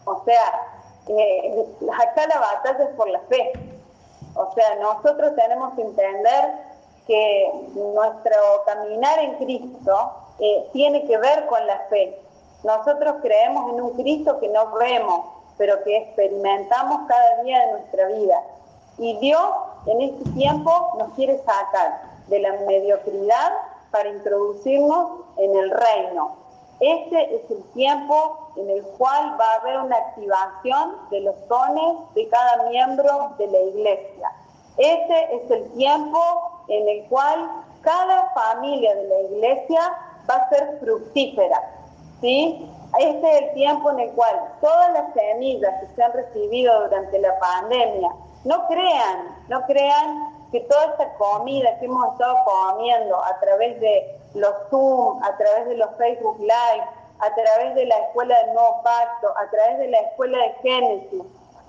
O 0.04 0.22
sea, 0.24 0.60
eh, 1.08 1.66
acá 2.00 2.26
la 2.26 2.38
batalla 2.38 2.84
es 2.84 2.94
por 2.96 3.08
la 3.08 3.20
fe. 3.20 3.52
O 4.34 4.52
sea, 4.54 4.74
nosotros 4.76 5.34
tenemos 5.36 5.74
que 5.74 5.82
entender 5.82 6.52
que 7.06 7.52
nuestro 7.74 8.36
caminar 8.66 9.18
en 9.18 9.34
Cristo 9.36 10.21
eh, 10.38 10.68
tiene 10.72 11.04
que 11.06 11.16
ver 11.18 11.46
con 11.46 11.66
la 11.66 11.78
fe. 11.90 12.18
Nosotros 12.64 13.16
creemos 13.22 13.72
en 13.72 13.80
un 13.80 13.90
Cristo 13.94 14.38
que 14.40 14.48
no 14.48 14.72
vemos, 14.72 15.26
pero 15.58 15.82
que 15.84 15.96
experimentamos 15.96 17.08
cada 17.08 17.42
día 17.42 17.66
de 17.66 17.72
nuestra 17.72 18.06
vida. 18.08 18.42
Y 18.98 19.16
Dios 19.18 19.48
en 19.86 20.00
este 20.00 20.30
tiempo 20.30 20.70
nos 20.98 21.12
quiere 21.14 21.38
sacar 21.38 22.02
de 22.28 22.38
la 22.40 22.52
mediocridad 22.66 23.52
para 23.90 24.08
introducirnos 24.08 25.22
en 25.36 25.56
el 25.56 25.70
reino. 25.70 26.36
Este 26.80 27.36
es 27.36 27.50
el 27.50 27.62
tiempo 27.74 28.50
en 28.56 28.68
el 28.68 28.82
cual 28.98 29.36
va 29.40 29.52
a 29.52 29.60
haber 29.60 29.78
una 29.78 29.96
activación 29.96 30.96
de 31.10 31.20
los 31.20 31.48
dones 31.48 31.96
de 32.14 32.28
cada 32.28 32.68
miembro 32.68 33.34
de 33.38 33.46
la 33.46 33.58
iglesia. 33.60 34.32
Este 34.78 35.36
es 35.36 35.50
el 35.50 35.70
tiempo 35.74 36.18
en 36.68 36.88
el 36.88 37.04
cual 37.04 37.50
cada 37.82 38.30
familia 38.30 38.94
de 38.94 39.04
la 39.04 39.20
iglesia 39.20 39.92
va 40.28 40.36
a 40.36 40.48
ser 40.48 40.78
fructífera. 40.80 41.60
¿sí? 42.20 42.68
Este 42.98 43.30
es 43.30 43.42
el 43.42 43.54
tiempo 43.54 43.90
en 43.90 44.00
el 44.00 44.10
cual 44.12 44.34
todas 44.60 44.92
las 44.92 45.14
semillas 45.14 45.80
que 45.80 45.94
se 45.94 46.02
han 46.02 46.12
recibido 46.12 46.82
durante 46.84 47.18
la 47.18 47.38
pandemia, 47.38 48.10
no 48.44 48.66
crean, 48.66 49.44
no 49.48 49.64
crean 49.66 50.48
que 50.50 50.60
toda 50.60 50.86
esta 50.86 51.12
comida 51.14 51.78
que 51.78 51.86
hemos 51.86 52.12
estado 52.12 52.36
comiendo 52.44 53.16
a 53.24 53.40
través 53.40 53.80
de 53.80 54.20
los 54.34 54.52
Zoom, 54.68 55.22
a 55.22 55.36
través 55.36 55.68
de 55.68 55.76
los 55.76 55.88
Facebook 55.96 56.38
Live, 56.40 56.84
a 57.20 57.34
través 57.34 57.74
de 57.76 57.86
la 57.86 57.96
Escuela 57.98 58.36
del 58.38 58.54
Nuevo 58.54 58.82
Pacto, 58.82 59.28
a 59.38 59.48
través 59.50 59.78
de 59.78 59.88
la 59.88 59.98
Escuela 59.98 60.38
de 60.38 60.52
Génesis, 60.62 61.22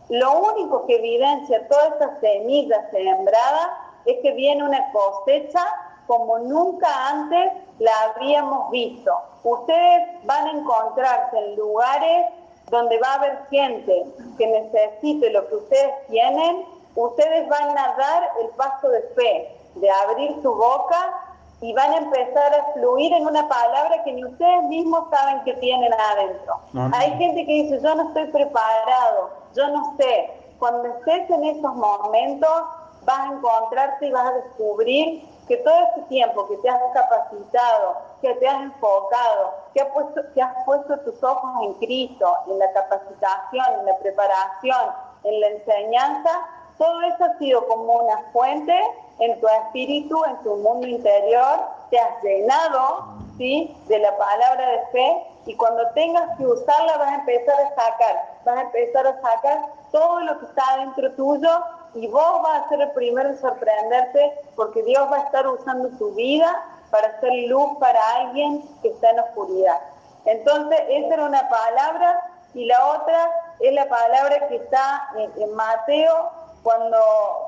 lo 0.09 0.39
único 0.41 0.85
que 0.85 0.97
evidencia 0.97 1.65
toda 1.67 1.87
esta 1.87 2.19
semilla 2.19 2.89
sembrada 2.91 3.77
es 4.05 4.17
que 4.21 4.31
viene 4.33 4.63
una 4.63 4.91
cosecha 4.91 5.65
como 6.07 6.39
nunca 6.39 6.87
antes 7.09 7.53
la 7.79 7.91
habíamos 8.03 8.71
visto. 8.71 9.11
Ustedes 9.43 10.25
van 10.25 10.47
a 10.47 10.51
encontrarse 10.51 11.37
en 11.37 11.55
lugares 11.55 12.25
donde 12.69 12.97
va 12.99 13.07
a 13.07 13.15
haber 13.15 13.39
gente 13.49 14.05
que 14.37 14.47
necesite 14.47 15.29
lo 15.31 15.47
que 15.47 15.55
ustedes 15.55 16.07
tienen, 16.07 16.65
ustedes 16.95 17.47
van 17.49 17.77
a 17.77 17.95
dar 17.97 18.31
el 18.41 18.47
paso 18.49 18.89
de 18.89 19.01
fe, 19.15 19.57
de 19.75 19.89
abrir 19.89 20.41
su 20.41 20.53
boca 20.53 21.13
y 21.61 21.73
van 21.73 21.93
a 21.93 21.97
empezar 21.97 22.53
a 22.53 22.73
fluir 22.73 23.13
en 23.13 23.25
una 23.25 23.47
palabra 23.47 24.03
que 24.03 24.11
ni 24.11 24.25
ustedes 24.25 24.63
mismos 24.63 25.09
saben 25.09 25.43
que 25.43 25.53
tienen 25.53 25.93
adentro. 25.93 26.59
Hay 26.93 27.11
gente 27.11 27.45
que 27.45 27.53
dice, 27.53 27.79
yo 27.81 27.95
no 27.95 28.07
estoy 28.09 28.25
preparado, 28.27 29.29
yo 29.55 29.67
no 29.69 29.95
sé. 29.97 30.31
Cuando 30.59 30.87
estés 30.89 31.29
en 31.29 31.43
esos 31.45 31.73
momentos, 31.75 32.63
vas 33.05 33.19
a 33.19 33.33
encontrarte 33.33 34.07
y 34.07 34.11
vas 34.11 34.25
a 34.25 34.33
descubrir 34.33 35.27
que 35.47 35.57
todo 35.57 35.75
ese 35.91 36.01
tiempo 36.07 36.47
que 36.47 36.57
te 36.57 36.69
has 36.69 36.79
capacitado, 36.93 37.97
que 38.21 38.33
te 38.35 38.47
has 38.47 38.61
enfocado, 38.61 39.53
que 39.73 39.81
has 39.81 39.89
puesto, 39.89 40.21
que 40.33 40.41
has 40.41 40.63
puesto 40.65 40.99
tus 41.01 41.21
ojos 41.23 41.51
en 41.63 41.73
Cristo, 41.75 42.33
en 42.47 42.59
la 42.59 42.71
capacitación, 42.71 43.65
en 43.79 43.85
la 43.85 43.97
preparación, 43.97 44.91
en 45.23 45.41
la 45.41 45.47
enseñanza, 45.47 46.29
todo 46.77 47.01
eso 47.01 47.25
ha 47.25 47.37
sido 47.37 47.67
como 47.67 47.93
una 47.93 48.17
fuente 48.31 48.77
en 49.19 49.39
tu 49.39 49.47
espíritu, 49.47 50.23
en 50.25 50.37
tu 50.43 50.55
mundo 50.57 50.87
interior, 50.87 51.59
te 51.89 51.99
has 51.99 52.23
llenado 52.23 53.05
¿sí? 53.37 53.75
de 53.87 53.99
la 53.99 54.17
palabra 54.17 54.67
de 54.67 54.85
fe 54.87 55.27
y 55.45 55.55
cuando 55.55 55.87
tengas 55.91 56.37
que 56.37 56.45
usarla 56.45 56.97
vas 56.97 57.09
a 57.09 57.15
empezar 57.15 57.55
a 57.61 57.69
sacar, 57.69 58.39
vas 58.45 58.57
a 58.57 58.61
empezar 58.61 59.07
a 59.07 59.21
sacar 59.21 59.59
todo 59.91 60.21
lo 60.21 60.39
que 60.39 60.45
está 60.45 60.77
dentro 60.77 61.11
tuyo 61.13 61.49
y 61.95 62.07
vos 62.07 62.41
vas 62.41 62.63
a 62.63 62.69
ser 62.69 62.81
el 62.81 62.91
primero 62.91 63.29
en 63.29 63.39
sorprenderte 63.39 64.33
porque 64.55 64.83
Dios 64.83 65.11
va 65.11 65.17
a 65.17 65.21
estar 65.21 65.47
usando 65.47 65.89
tu 65.97 66.13
vida 66.15 66.63
para 66.89 67.07
hacer 67.07 67.31
luz 67.47 67.77
para 67.79 67.99
alguien 68.17 68.63
que 68.81 68.89
está 68.89 69.11
en 69.11 69.19
oscuridad. 69.19 69.79
Entonces, 70.25 70.79
esa 70.89 71.13
era 71.13 71.25
una 71.25 71.49
palabra 71.49 72.19
y 72.53 72.65
la 72.65 72.85
otra 72.85 73.29
es 73.59 73.73
la 73.73 73.87
palabra 73.87 74.47
que 74.47 74.55
está 74.57 75.09
en, 75.37 75.55
Mateo 75.55 76.29
cuando, 76.61 76.97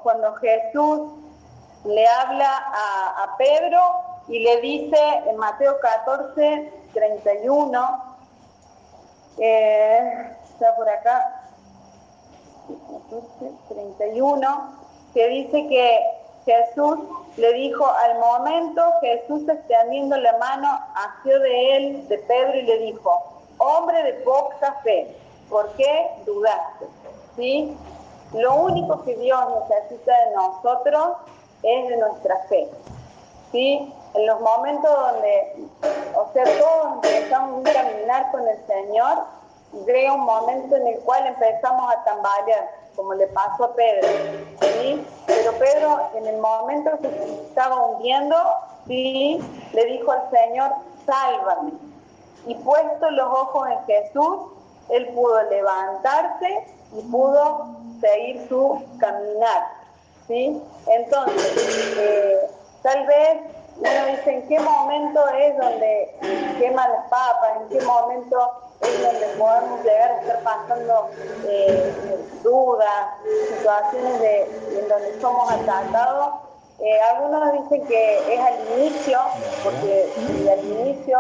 cuando 0.03 0.33
Jesús 0.35 1.11
le 1.85 2.07
habla 2.07 2.49
a, 2.49 3.35
Pedro 3.37 3.79
y 4.27 4.39
le 4.39 4.61
dice 4.61 4.97
en 5.27 5.37
Mateo 5.37 5.79
14, 5.79 6.73
31, 6.93 8.15
eh, 9.37 10.37
está 10.49 10.75
por 10.75 10.89
acá, 10.89 11.44
31, 13.69 14.73
que 15.13 15.27
dice 15.29 15.67
que 15.67 15.99
Jesús 16.45 16.99
le 17.37 17.53
dijo 17.53 17.85
al 17.85 18.19
momento, 18.19 18.81
Jesús 19.01 19.47
extendiendo 19.49 20.15
la 20.17 20.37
mano, 20.37 20.79
hacia 20.93 21.39
de 21.39 21.77
él, 21.77 22.07
de 22.07 22.17
Pedro, 22.19 22.57
y 22.57 22.61
le 22.61 22.77
dijo, 22.79 23.23
hombre 23.57 24.03
de 24.03 24.13
poca 24.23 24.73
fe, 24.83 25.15
¿por 25.49 25.71
qué 25.73 26.07
dudaste? 26.25 26.85
¿Sí? 27.35 27.75
Lo 28.33 28.55
único 28.55 29.03
que 29.03 29.15
Dios 29.15 29.39
necesita 29.69 30.11
de 30.25 30.35
nosotros 30.35 31.17
es 31.63 31.89
de 31.89 31.97
nuestra 31.97 32.37
fe. 32.47 32.69
¿Sí? 33.51 33.93
En 34.13 34.25
los 34.27 34.39
momentos 34.41 34.91
donde, 34.91 35.67
o 36.15 36.31
sea, 36.33 36.43
todos 36.43 36.93
empezamos 36.95 37.65
a 37.65 37.73
caminar 37.73 38.31
con 38.31 38.47
el 38.47 38.57
Señor, 38.67 39.23
llega 39.85 40.13
un 40.13 40.25
momento 40.25 40.75
en 40.75 40.87
el 40.87 40.99
cual 40.99 41.27
empezamos 41.27 41.93
a 41.93 42.03
tambalear, 42.03 42.69
como 42.95 43.13
le 43.13 43.27
pasó 43.27 43.65
a 43.65 43.73
Pedro. 43.73 44.07
¿sí? 44.61 45.05
Pero 45.25 45.51
Pedro, 45.53 46.09
en 46.15 46.27
el 46.27 46.37
momento 46.37 46.91
que 47.01 47.09
se 47.09 47.41
estaba 47.47 47.85
hundiendo, 47.87 48.35
¿sí? 48.87 49.39
le 49.73 49.85
dijo 49.85 50.11
al 50.11 50.29
Señor, 50.31 50.71
sálvame. 51.05 51.73
Y 52.47 52.55
puesto 52.55 53.09
los 53.11 53.27
ojos 53.27 53.67
en 53.69 53.85
Jesús, 53.85 54.37
él 54.89 55.07
pudo 55.13 55.41
levantarse 55.43 56.67
y 56.93 57.01
pudo 57.11 57.75
seguir 57.99 58.47
su 58.47 58.83
caminar. 58.99 59.67
¿sí? 60.27 60.61
Entonces, 60.87 61.97
eh, 61.97 62.39
tal 62.81 63.05
vez 63.07 63.41
uno 63.77 64.05
dice, 64.09 64.31
¿en 64.31 64.47
qué 64.47 64.59
momento 64.59 65.27
es 65.29 65.57
donde 65.57 66.15
quema 66.59 66.87
las 66.87 67.09
papas? 67.09 67.61
¿En 67.61 67.69
qué 67.69 67.85
momento 67.85 68.51
es 68.81 69.01
donde 69.01 69.27
podemos 69.37 69.83
llegar 69.83 70.11
a 70.11 70.21
estar 70.21 70.39
pasando 70.41 71.09
eh, 71.47 71.93
dudas, 72.43 73.07
situaciones 73.49 74.19
de, 74.19 74.41
en 74.79 74.87
donde 74.87 75.21
somos 75.21 75.51
atacados? 75.51 76.35
Eh, 76.79 76.99
algunos 77.13 77.53
dicen 77.53 77.87
que 77.87 78.33
es 78.33 78.39
al 78.39 78.79
inicio, 78.79 79.19
porque 79.63 80.11
al 80.51 80.59
inicio 80.65 81.17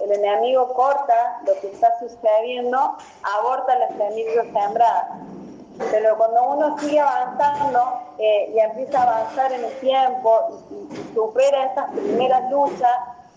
el 0.00 0.12
enemigo 0.12 0.72
corta 0.74 1.40
lo 1.46 1.58
que 1.60 1.68
está 1.68 1.98
sucediendo, 1.98 2.96
aborta 3.22 3.78
las 3.78 3.90
semillas 3.96 4.46
sembradas. 4.52 5.06
Pero 5.90 6.16
cuando 6.16 6.42
uno 6.50 6.78
sigue 6.78 7.00
avanzando 7.00 8.00
eh, 8.18 8.52
y 8.54 8.58
empieza 8.60 9.02
a 9.02 9.02
avanzar 9.02 9.52
en 9.52 9.64
el 9.64 9.72
tiempo 9.80 10.62
y, 10.70 11.14
supera 11.14 11.66
esas 11.66 11.90
primeras 11.90 12.50
luchas, 12.50 12.92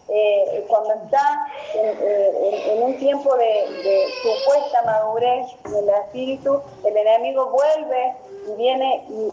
eh, 0.09 0.65
cuando 0.67 0.93
está 0.93 1.47
eh, 1.75 2.73
en, 2.73 2.83
un 2.83 2.97
tiempo 2.97 3.35
de, 3.35 4.07
supuesta 4.21 4.81
madurez 4.83 5.47
en 5.65 5.75
el 5.75 5.89
espíritu, 5.89 6.61
el 6.83 6.97
enemigo 6.97 7.47
vuelve 7.47 8.15
y 8.47 8.55
viene 8.55 9.05
y, 9.09 9.31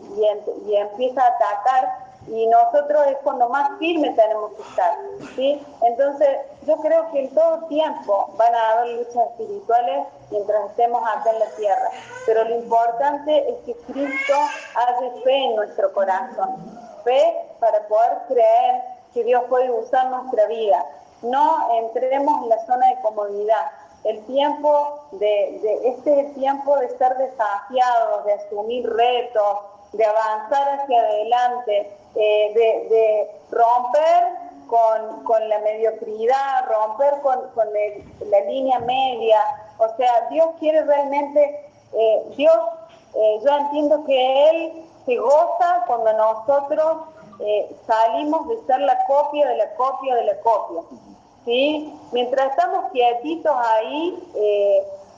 y 0.69 0.77
empieza 0.77 1.23
a 1.23 1.29
atacar 1.29 2.05
y 2.29 2.47
nosotros 2.47 3.07
es 3.09 3.17
cuando 3.23 3.49
más 3.49 3.79
firmes 3.79 4.17
tenemos 4.17 4.53
que 4.53 4.63
estar. 4.63 4.99
¿sí? 5.37 5.61
Entonces, 5.83 6.39
yo 6.67 6.77
creo 6.79 7.11
que 7.11 7.21
en 7.21 7.35
todo 7.35 7.67
tiempo 7.69 8.31
van 8.37 8.55
a 8.55 8.71
haber 8.73 8.95
luchas 8.95 9.31
espirituales 9.31 10.07
mientras 10.31 10.71
estemos 10.71 11.03
acá 11.03 11.31
en 11.31 11.39
la 11.39 11.51
tierra, 11.57 11.91
pero 12.27 12.45
lo 12.45 12.57
importante 12.57 13.51
es 13.51 13.57
que 13.67 13.75
Cristo 13.93 14.35
hace 14.75 15.11
fe 15.23 15.45
en 15.45 15.57
nuestro 15.57 15.93
corazón, 15.93 16.57
fe 17.05 17.37
para 17.61 17.87
poder 17.87 18.19
creer 18.29 18.83
que 19.15 19.25
Dios 19.25 19.45
puede 19.49 19.71
usar 19.71 20.11
nuestra 20.11 20.47
vida. 20.47 20.85
No 21.23 21.69
entremos 21.79 22.43
en 22.43 22.49
la 22.51 22.67
zona 22.67 22.89
de 22.89 23.01
comodidad. 23.01 23.71
El 24.03 24.23
tiempo 24.27 25.01
de, 25.13 25.59
de 25.63 25.89
este 25.89 26.25
tiempo 26.35 26.77
de 26.77 26.91
ser 26.99 27.17
desafiados, 27.17 28.25
de 28.27 28.33
asumir 28.35 28.87
retos, 28.93 29.61
de 29.95 30.05
avanzar 30.05 30.81
hacia 30.81 31.01
adelante, 31.01 31.97
eh, 32.17 32.53
de, 32.55 33.31
romper 33.51 34.25
con, 34.67 35.49
la 35.49 35.59
mediocridad, 35.61 36.67
romper 36.69 37.21
con, 37.23 37.41
la 38.31 38.41
línea 38.41 38.79
media. 38.81 39.41
O 39.79 39.89
sea, 39.97 40.29
Dios 40.31 40.49
quiere 40.59 40.83
realmente, 40.83 41.71
eh, 41.93 42.23
Dios, 42.37 42.57
eh, 43.15 43.41
yo 43.45 43.57
entiendo 43.57 44.05
que 44.05 44.51
Él 44.51 44.85
se 45.07 45.17
goza 45.17 45.85
cuando 45.87 46.13
nosotros 46.15 46.97
salimos 47.87 48.49
de 48.49 48.65
ser 48.67 48.81
la 48.81 49.05
copia 49.07 49.49
de 49.49 49.57
la 49.57 49.75
copia 49.75 50.15
de 50.17 50.25
la 50.25 50.41
copia. 50.41 50.83
¿sí? 51.45 51.99
Mientras 52.13 52.51
estamos 52.51 52.91
quietitos 52.93 53.55
ahí, 53.57 54.33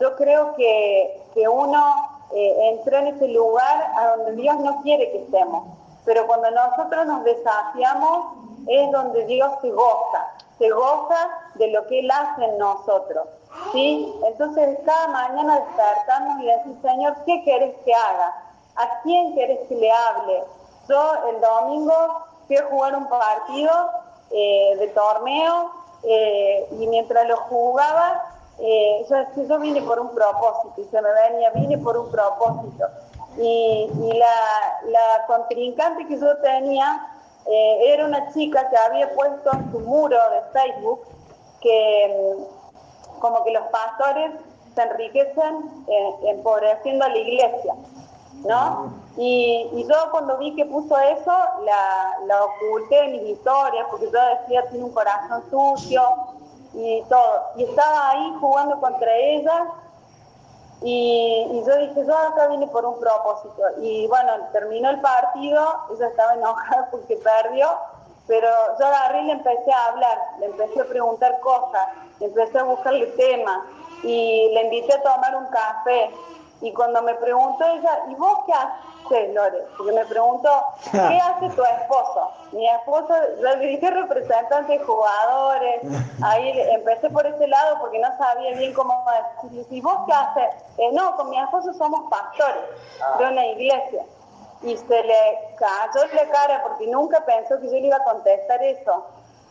yo 0.01 0.17
creo 0.17 0.55
que, 0.57 1.23
que 1.35 1.49
uno 1.49 1.95
entró 2.33 2.99
en 2.99 3.09
ese 3.09 3.29
lugar 3.29 3.93
a 3.97 4.17
donde 4.17 4.33
Dios 4.43 4.59
no 4.61 4.83
quiere 4.83 5.11
que 5.13 5.23
estemos. 5.23 5.65
Pero 6.05 6.27
cuando 6.27 6.51
nosotros 6.53 7.07
nos 7.07 7.25
desafiamos 7.25 8.27
es 8.67 8.91
donde 8.93 9.25
Dios 9.27 9.51
se 9.61 9.71
goza, 9.71 10.27
se 10.59 10.71
goza 10.71 11.31
de 11.55 11.69
lo 11.69 11.87
que 11.87 12.01
Él 12.01 12.11
hace 12.11 12.45
en 12.45 12.59
nosotros. 12.59 13.27
¿sí? 13.73 14.13
Entonces 14.25 14.79
cada 14.85 15.09
mañana 15.09 15.61
despertamos 15.61 16.43
y 16.43 16.47
decir, 16.47 16.77
Señor, 16.83 17.17
¿qué 17.25 17.43
querés 17.45 17.75
que 17.85 17.95
haga? 17.95 18.35
¿A 18.77 19.01
quién 19.03 19.35
querés 19.35 19.67
que 19.69 19.77
le 19.77 19.91
hable? 19.91 20.45
Yo 20.89 21.13
el 21.31 21.41
domingo 21.41 22.27
fui 22.47 22.57
a 22.57 22.65
jugar 22.67 22.97
un 22.97 23.09
partido 23.09 23.73
eh, 24.31 24.77
de 24.79 24.89
torneo 24.89 25.71
eh, 26.03 26.69
y 26.79 26.87
mientras 26.87 27.27
lo 27.27 27.37
jugaba 27.37 28.23
eh, 28.59 29.05
yo, 29.37 29.59
vine 29.59 29.83
por 29.83 30.01
un 30.01 30.15
propósito 30.15 30.81
y 30.81 30.85
se 30.85 31.03
me 31.03 31.09
venía, 31.13 31.51
vine 31.51 31.79
por 31.79 31.97
un 31.97 32.11
propósito. 32.11 32.87
Y, 33.39 33.91
la, 34.15 35.27
contrincante 35.27 36.07
que 36.07 36.19
yo 36.19 36.37
tenía 36.39 37.07
eh, 37.47 37.93
era 37.93 38.07
una 38.07 38.33
chica 38.33 38.69
que 38.71 38.77
había 38.77 39.13
puesto 39.15 39.51
en 39.53 39.73
su 39.73 39.81
muro 39.81 40.17
de 40.31 40.59
Facebook 40.59 41.03
que 41.61 42.37
mm, 42.39 43.21
como 43.21 43.45
que 43.45 43.51
los 43.51 43.65
pastores 43.65 44.31
se 44.75 44.83
enriquecen 44.83 45.85
empobreciendo 46.27 47.05
a 47.05 47.09
la 47.09 47.19
iglesia. 47.19 47.75
¿No? 48.45 48.93
Y, 49.17 49.71
y, 49.73 49.87
yo 49.89 49.95
cuando 50.11 50.37
vi 50.39 50.55
que 50.55 50.67
puso 50.67 50.99
eso, 50.99 51.33
la, 51.65 52.19
la 52.27 52.45
oculté 52.45 53.05
en 53.05 53.13
mis 53.13 53.31
historias, 53.31 53.87
porque 53.91 54.11
yo 54.11 54.19
decía, 54.41 54.69
tiene 54.69 54.85
un 54.85 54.93
corazón 54.93 55.43
sucio 55.51 56.03
y 56.75 57.03
todo. 57.09 57.43
Y 57.57 57.65
estaba 57.65 58.11
ahí 58.11 58.35
jugando 58.41 58.79
contra 58.81 59.15
ella 59.17 59.67
y, 60.83 61.49
y, 61.51 61.65
yo 61.67 61.77
dije, 61.79 62.05
yo 62.07 62.17
acá 62.17 62.49
vine 62.49 62.67
por 62.67 62.85
un 62.85 62.99
propósito. 63.01 63.63
Y 63.81 64.07
bueno, 64.09 64.33
terminó 64.53 64.91
el 64.91 65.01
partido, 65.01 65.65
ella 65.95 66.09
estaba 66.09 66.35
enojada 66.35 66.89
porque 66.91 67.17
perdió, 67.17 67.69
pero 68.27 68.49
yo 68.79 68.87
agarré 68.87 69.23
y 69.23 69.27
le 69.27 69.33
empecé 69.33 69.73
a 69.73 69.87
hablar, 69.87 70.19
le 70.41 70.47
empecé 70.47 70.81
a 70.81 70.85
preguntar 70.85 71.41
cosas, 71.41 71.89
le 72.21 72.27
empecé 72.27 72.59
a 72.59 72.65
buscarle 72.65 73.07
temas 73.07 73.63
y 74.03 74.51
le 74.53 74.65
invité 74.65 74.95
a 74.95 75.03
tomar 75.03 75.37
un 75.37 75.47
café. 75.47 76.11
Y 76.63 76.73
cuando 76.73 77.03
me 77.03 77.15
preguntó 77.15 77.65
ella, 77.67 78.01
¿y 78.09 78.15
vos 78.15 78.39
qué 78.47 78.53
haces, 78.53 79.35
Lore? 79.35 79.67
Porque 79.77 79.93
me 79.93 80.05
preguntó, 80.07 80.51
¿qué 80.91 80.99
hace 81.23 81.51
tu 81.51 81.63
esposo? 81.63 82.31
Mi 82.53 82.67
esposo, 82.69 83.15
yo 83.41 83.57
le 83.57 83.67
dije 83.67 83.91
representante 83.91 84.73
de 84.73 84.85
jugadores, 84.85 85.83
ahí 86.23 86.59
empecé 86.71 87.11
por 87.11 87.27
ese 87.27 87.47
lado 87.47 87.79
porque 87.81 87.99
no 87.99 88.09
sabía 88.17 88.53
bien 88.57 88.73
cómo 88.73 89.05
decirle, 89.43 89.67
¿y 89.71 89.81
vos 89.83 89.99
qué 90.07 90.13
haces? 90.13 90.63
Eh, 90.79 90.91
no, 90.93 91.15
con 91.17 91.29
mi 91.29 91.39
esposo 91.39 91.75
somos 91.75 92.09
pastores 92.11 92.65
de 93.19 93.25
una 93.27 93.47
iglesia. 93.47 94.05
Y 94.63 94.75
se 94.79 95.03
le 95.03 95.55
cayó 95.57 96.07
la 96.15 96.31
cara 96.31 96.63
porque 96.63 96.87
nunca 96.87 97.21
pensó 97.27 97.61
que 97.61 97.67
yo 97.67 97.73
le 97.73 97.89
iba 97.89 97.97
a 97.97 98.05
contestar 98.05 98.63
eso. 98.63 99.05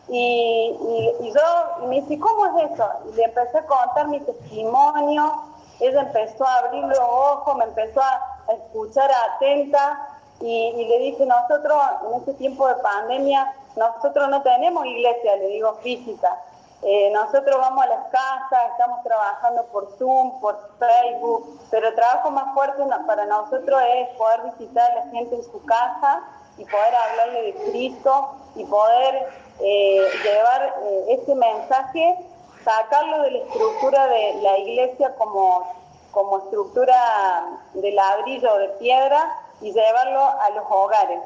Y, 0.08 0.76
y, 0.80 1.28
y 1.28 1.32
yo 1.32 1.88
me 1.88 2.01
dice, 2.01 2.20
¿cómo 2.20 2.45
es 2.47 2.72
eso? 2.72 2.89
Y 3.10 3.16
le 3.16 3.24
empecé 3.26 3.60
a 3.60 3.66
contar 3.66 4.08
mi 4.08 4.20
testimonio, 4.22 5.43
ella 5.80 6.02
empezó 6.02 6.46
a 6.46 6.58
abrir 6.60 6.84
los 6.86 7.00
ojos, 7.00 7.56
me 7.58 7.66
empezó 7.66 8.02
a, 8.02 8.32
escuchar 8.48 9.10
atenta 9.34 10.08
y, 10.40 10.86
le 10.88 11.00
dije, 11.00 11.26
nosotros 11.26 11.82
en 12.08 12.20
este 12.20 12.34
tiempo 12.36 12.68
de 12.68 12.76
pandemia, 12.76 13.54
nosotros 13.76 14.30
no 14.30 14.44
tenemos 14.44 14.86
iglesia, 14.86 15.36
le 15.38 15.48
digo 15.48 15.74
física. 15.82 16.40
Eh, 16.84 17.10
nosotros 17.12 17.58
vamos 17.60 17.84
a 17.84 17.88
las 17.88 18.06
casas, 18.10 18.72
estamos 18.72 19.02
trabajando 19.04 19.66
por 19.72 19.98
Zoom, 19.98 20.40
por 20.40 20.70
Facebook, 20.78 21.60
pero 21.72 21.88
el 21.88 21.96
trabajo 21.96 22.30
más 22.30 22.54
fuerte 22.54 22.84
para 23.08 23.26
nosotros 23.26 23.82
es 23.96 24.10
poder 24.18 24.42
visitar 24.52 24.92
a 24.92 24.96
la 24.96 25.12
gente 25.12 25.36
en 25.36 25.44
su 25.44 25.64
casa 25.66 26.22
y 26.58 26.66
poder 26.66 26.94
hablarle 26.96 27.42
de 27.42 27.54
Cristo 27.72 28.36
y 28.56 28.66
poder 28.66 29.30
eh, 29.60 30.08
llevar 30.24 30.76
eh, 30.84 31.20
ese 31.20 31.34
mensaje 31.34 32.20
sacarlo 32.66 33.22
de 33.22 33.32
la 33.32 33.38
estructura 33.38 34.07
de 34.07 34.34
la 34.41 34.57
iglesia 34.57 35.16
como, 35.16 35.72
como 36.11 36.39
estructura 36.39 37.61
de 37.76 37.91
ladrillo 37.91 38.53
o 38.53 38.57
de 38.57 38.70
piedra 38.80 39.39
y 39.61 39.72
llevarlo 39.72 40.20
a 40.20 40.49
los 40.49 40.66
hogares. 40.70 41.22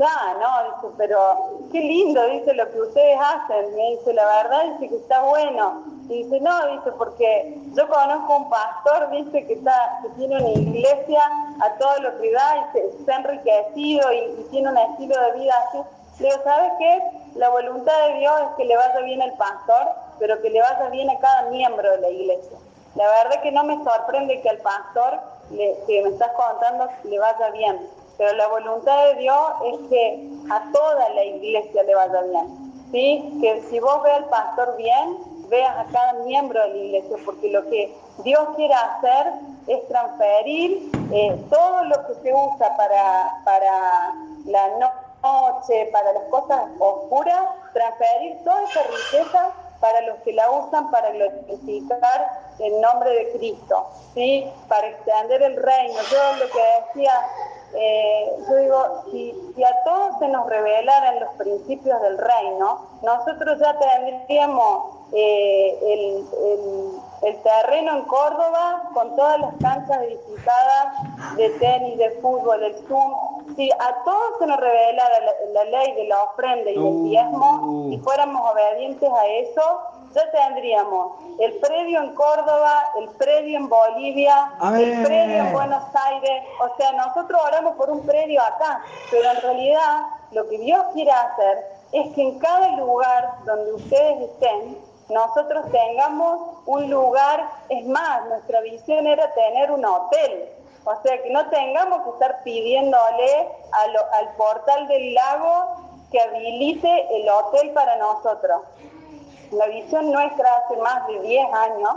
Ah, 0.00 0.34
no, 0.40 0.76
dice, 0.76 0.94
pero 0.96 1.18
qué 1.72 1.80
lindo, 1.80 2.24
dice, 2.28 2.54
lo 2.54 2.70
que 2.70 2.80
ustedes 2.80 3.18
hacen. 3.20 3.74
Me 3.74 3.90
dice, 3.90 4.12
la 4.12 4.24
verdad, 4.24 4.64
dice 4.72 4.88
que 4.88 4.96
está 4.96 5.20
bueno. 5.22 5.82
Y 6.08 6.22
dice, 6.22 6.40
no, 6.40 6.66
dice, 6.68 6.92
porque 6.92 7.58
yo 7.72 7.88
conozco 7.88 8.36
un 8.36 8.50
pastor, 8.50 9.10
dice, 9.10 9.44
que, 9.46 9.54
está, 9.54 9.98
que 10.02 10.10
tiene 10.10 10.36
una 10.36 10.50
iglesia 10.50 11.22
a 11.60 11.70
todo 11.78 11.98
lo 12.02 12.20
que 12.20 12.30
da 12.30 12.56
y 12.56 12.72
se, 12.72 12.86
está 12.98 13.16
enriquecido 13.16 14.12
y, 14.12 14.18
y 14.18 14.46
tiene 14.52 14.68
un 14.68 14.78
estilo 14.78 15.20
de 15.20 15.40
vida 15.40 15.54
así. 15.68 15.78
Le 16.20 16.28
digo, 16.28 16.40
¿sabes 16.44 16.72
qué? 16.78 17.02
La 17.34 17.48
voluntad 17.48 18.06
de 18.06 18.20
Dios 18.20 18.42
es 18.42 18.56
que 18.56 18.64
le 18.66 18.76
vaya 18.76 19.00
bien 19.00 19.22
al 19.22 19.32
pastor 19.36 20.03
pero 20.18 20.40
que 20.42 20.50
le 20.50 20.60
vaya 20.60 20.88
bien 20.90 21.10
a 21.10 21.18
cada 21.18 21.50
miembro 21.50 21.90
de 21.92 22.00
la 22.00 22.10
iglesia. 22.10 22.58
La 22.94 23.06
verdad 23.08 23.42
que 23.42 23.52
no 23.52 23.64
me 23.64 23.82
sorprende 23.82 24.40
que 24.40 24.50
al 24.50 24.58
pastor 24.58 25.20
que 25.50 26.02
me 26.02 26.08
estás 26.10 26.30
contando 26.32 26.88
le 27.04 27.18
vaya 27.18 27.50
bien, 27.50 27.88
pero 28.16 28.32
la 28.34 28.46
voluntad 28.48 29.06
de 29.06 29.14
Dios 29.16 29.46
es 29.64 29.88
que 29.88 30.28
a 30.50 30.72
toda 30.72 31.08
la 31.10 31.24
iglesia 31.24 31.82
le 31.82 31.94
vaya 31.94 32.20
bien. 32.22 32.64
¿sí? 32.92 33.38
Que 33.40 33.62
si 33.68 33.80
vos 33.80 34.02
ves 34.04 34.14
al 34.14 34.24
pastor 34.26 34.76
bien, 34.76 35.18
veas 35.48 35.76
a 35.76 35.84
cada 35.92 36.12
miembro 36.24 36.60
de 36.62 36.68
la 36.68 36.76
iglesia, 36.76 37.16
porque 37.24 37.50
lo 37.50 37.68
que 37.68 37.92
Dios 38.22 38.48
quiere 38.56 38.74
hacer 38.74 39.32
es 39.66 39.88
transferir 39.88 40.90
eh, 41.12 41.44
todo 41.50 41.84
lo 41.84 42.06
que 42.06 42.14
se 42.22 42.32
usa 42.32 42.76
para, 42.76 43.40
para 43.44 44.14
la 44.46 44.68
noche, 44.78 45.88
para 45.92 46.12
las 46.12 46.24
cosas 46.24 46.62
oscuras, 46.78 47.44
transferir 47.72 48.44
toda 48.44 48.62
esa 48.62 48.82
riqueza 48.82 49.50
para 49.80 50.00
los 50.02 50.16
que 50.18 50.32
la 50.32 50.50
usan 50.50 50.90
para 50.90 51.10
glorificar 51.10 52.44
el 52.58 52.80
nombre 52.80 53.10
de 53.10 53.32
Cristo, 53.32 53.86
¿sí? 54.14 54.46
para 54.68 54.88
extender 54.88 55.42
el 55.42 55.56
reino. 55.62 55.94
Yo 56.10 56.36
lo 56.36 56.50
que 56.50 56.60
decía, 56.86 57.12
eh, 57.74 58.36
yo 58.48 58.56
digo, 58.56 59.04
si, 59.10 59.64
a 59.64 59.84
todos 59.84 60.18
se 60.18 60.28
nos 60.28 60.48
revelaran 60.48 61.20
los 61.20 61.30
principios 61.34 62.00
del 62.02 62.18
reino, 62.18 62.86
nosotros 63.02 63.58
ya 63.58 63.78
tendríamos 63.78 64.94
eh, 65.12 65.78
el, 65.82 66.26
el, 66.46 67.00
el, 67.24 67.42
terreno 67.42 67.98
en 67.98 68.04
Córdoba 68.04 68.82
con 68.92 69.14
todas 69.16 69.40
las 69.40 69.54
canchas 69.60 70.02
edificadas 70.02 71.36
de 71.36 71.50
tenis, 71.50 71.98
de 71.98 72.10
fútbol, 72.22 72.60
del 72.60 72.74
Zoom, 72.86 73.12
si 73.56 73.70
a 73.70 74.02
todos 74.04 74.38
se 74.38 74.46
nos 74.46 74.58
revelara 74.58 75.14
la, 75.52 75.64
ley 75.64 75.92
de 75.94 76.08
la 76.08 76.22
ofrenda 76.24 76.70
y 76.70 76.74
del 76.74 77.04
diezmo, 77.04 77.60
uh. 77.62 77.90
si 77.90 77.98
fuéramos 77.98 78.50
obedientes 78.50 79.10
a 79.10 79.26
eso, 79.26 79.80
ya 80.14 80.30
tendríamos 80.30 81.12
el 81.40 81.52
predio 81.54 82.02
en 82.02 82.14
Córdoba, 82.14 82.84
el 82.98 83.08
predio 83.10 83.58
en 83.58 83.68
Bolivia, 83.68 84.52
el 84.76 85.02
predio 85.04 85.36
en 85.38 85.52
Buenos 85.52 85.82
Aires. 85.92 86.44
O 86.60 86.76
sea, 86.76 86.92
nosotros 86.92 87.40
oramos 87.44 87.74
por 87.74 87.90
un 87.90 88.00
predio 88.06 88.40
acá, 88.40 88.82
pero 89.10 89.30
en 89.30 89.40
realidad 89.42 90.06
lo 90.30 90.48
que 90.48 90.58
Dios 90.58 90.84
quiere 90.92 91.10
hacer 91.10 91.66
es 91.92 92.14
que 92.14 92.22
en 92.22 92.38
cada 92.38 92.76
lugar 92.76 93.34
donde 93.44 93.72
ustedes 93.74 94.30
estén, 94.30 94.78
nosotros 95.08 95.66
tengamos 95.70 96.58
un 96.66 96.90
lugar, 96.90 97.48
es 97.68 97.86
más, 97.86 98.26
nuestra 98.28 98.60
visión 98.60 99.06
era 99.06 99.32
tener 99.34 99.70
un 99.70 99.84
hotel 99.84 100.48
o 100.84 101.02
sea, 101.02 101.22
que 101.22 101.30
no 101.30 101.48
tengamos 101.48 102.02
que 102.02 102.10
estar 102.10 102.42
pidiéndole 102.44 103.48
al 103.72 104.36
portal 104.36 104.86
del 104.86 105.14
lago 105.14 105.76
que 106.10 106.20
habilite 106.20 107.16
el 107.16 107.28
hotel 107.28 107.70
para 107.70 107.96
nosotros. 107.96 108.62
La 109.50 109.66
visión 109.66 110.12
nuestra 110.12 110.56
hace 110.56 110.76
más 110.76 111.06
de 111.06 111.20
10 111.20 111.52
años 111.54 111.94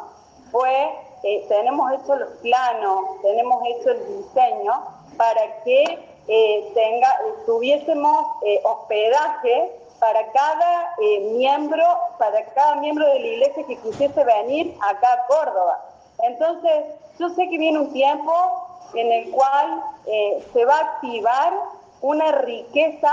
fue, 0.51 0.89
eh, 1.23 1.45
tenemos 1.49 1.91
hecho 1.93 2.15
los 2.15 2.29
planos, 2.37 3.21
tenemos 3.21 3.61
hecho 3.67 3.91
el 3.91 4.17
diseño 4.19 4.73
para 5.17 5.63
que 5.63 5.99
eh, 6.29 6.71
tenga, 6.73 7.09
tuviésemos 7.45 8.27
eh, 8.45 8.61
hospedaje 8.63 9.81
para 9.99 10.31
cada 10.31 10.95
miembro, 11.33 11.83
para 12.17 12.43
cada 12.53 12.75
miembro 12.75 13.05
de 13.05 13.19
la 13.19 13.27
iglesia 13.27 13.63
que 13.65 13.77
quisiese 13.77 14.23
venir 14.23 14.77
acá 14.81 15.07
a 15.13 15.27
Córdoba. 15.27 15.85
Entonces, 16.23 16.85
yo 17.19 17.29
sé 17.29 17.49
que 17.49 17.57
viene 17.57 17.79
un 17.79 17.93
tiempo 17.93 18.33
en 18.93 19.11
el 19.11 19.31
cual 19.31 19.83
eh, 20.05 20.45
se 20.53 20.65
va 20.65 20.75
a 20.75 20.81
activar 20.81 21.53
una 22.01 22.31
riqueza 22.31 23.11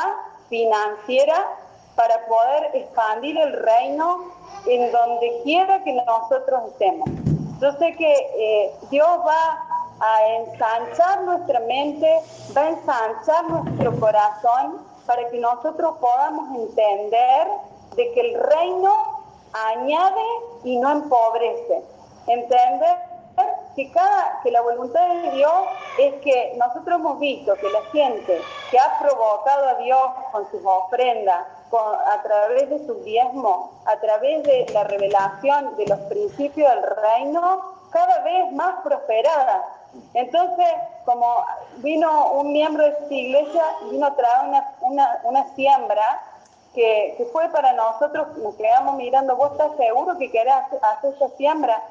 financiera 0.49 1.49
para 1.97 2.27
poder 2.27 2.71
expandir 2.75 3.39
el 3.39 3.53
reino 3.53 4.33
en 4.67 4.91
donde 4.93 5.41
quiera 5.45 5.83
que 5.85 5.93
nosotros 5.93 6.73
estemos. 6.73 7.09
Yo 7.61 7.73
sé 7.79 7.95
que 7.97 8.13
eh, 8.13 8.75
Dios 8.91 9.09
va 9.27 9.65
a 10.01 10.27
ensanchar 10.27 11.23
nuestra 11.23 11.61
mente, 11.61 12.21
va 12.57 12.63
a 12.63 12.69
ensanchar 12.71 13.45
nuestro 13.49 14.01
corazón 14.01 14.94
para 15.07 15.29
que 15.29 15.39
nosotros 15.39 15.97
podamos 16.01 16.57
entender 16.57 17.49
de 17.97 18.13
que 18.13 18.21
el 18.21 18.41
reino 18.41 18.93
añade 19.53 20.23
y 20.65 20.77
no 20.79 20.91
empobrece. 20.91 21.83
Entender 22.27 22.99
que, 23.75 23.91
cada, 23.91 24.41
que 24.43 24.51
la 24.51 24.61
voluntad 24.63 25.07
de 25.09 25.31
Dios 25.33 25.53
es 25.99 26.15
que 26.23 26.55
nosotros 26.57 27.01
hemos 27.01 27.19
visto 27.19 27.55
que 27.55 27.71
la 27.71 27.83
gente 27.93 28.41
que 28.71 28.79
ha 28.79 28.99
provocado 28.99 29.69
a 29.69 29.75
Dios 29.75 30.11
con 30.33 30.51
sus 30.51 30.61
ofrendas, 30.65 31.47
a 31.73 32.23
través 32.23 32.71
de 32.71 32.87
su 32.87 32.95
diezmo, 33.03 33.73
a 33.87 33.97
través 33.97 34.45
de 34.45 34.67
la 34.73 34.85
revelación 34.85 35.75
de 35.77 35.87
los 35.87 35.99
principios 36.03 36.71
del 36.71 36.85
reino, 36.85 37.75
cada 37.91 38.21
vez 38.21 38.53
más 38.53 38.81
prosperada. 38.83 39.65
Entonces, 40.15 40.67
como 41.05 41.45
vino 41.79 42.33
un 42.33 42.53
miembro 42.53 42.85
de 42.85 42.91
esta 42.91 43.15
iglesia, 43.15 43.63
vino 43.91 44.07
a 44.07 44.15
traer 44.15 44.49
una, 44.49 44.73
una, 44.81 45.21
una 45.25 45.55
siembra 45.55 46.23
que, 46.75 47.15
que, 47.17 47.25
fue 47.27 47.49
para 47.51 47.73
nosotros, 47.73 48.37
nos 48.39 48.55
quedamos 48.55 48.97
mirando, 48.97 49.37
¿vos 49.37 49.53
estás 49.53 49.77
seguro 49.77 50.19
que 50.19 50.31
querés 50.31 50.55
hacer 50.83 51.13
esta 51.13 51.29
siembra? 51.37 51.83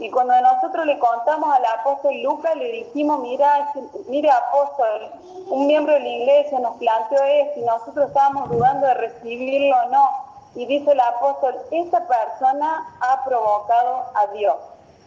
Y 0.00 0.10
cuando 0.10 0.40
nosotros 0.40 0.86
le 0.86 0.96
contamos 0.98 1.52
al 1.52 1.64
apóstol 1.64 2.14
Lucas, 2.22 2.54
le 2.54 2.70
dijimos, 2.70 3.18
mira, 3.20 3.72
mire 4.08 4.30
apóstol, 4.30 5.10
un 5.48 5.66
miembro 5.66 5.92
de 5.94 6.00
la 6.00 6.08
iglesia 6.08 6.60
nos 6.60 6.76
planteó 6.76 7.20
esto 7.20 7.60
y 7.60 7.64
nosotros 7.64 8.06
estábamos 8.06 8.48
dudando 8.48 8.86
de 8.86 8.94
recibirlo 8.94 9.76
o 9.76 9.88
no. 9.88 10.08
Y 10.54 10.66
dice 10.66 10.92
el 10.92 11.00
apóstol, 11.00 11.56
esa 11.72 12.06
persona 12.06 12.94
ha 13.00 13.24
provocado 13.24 14.04
a 14.14 14.26
Dios. 14.28 14.56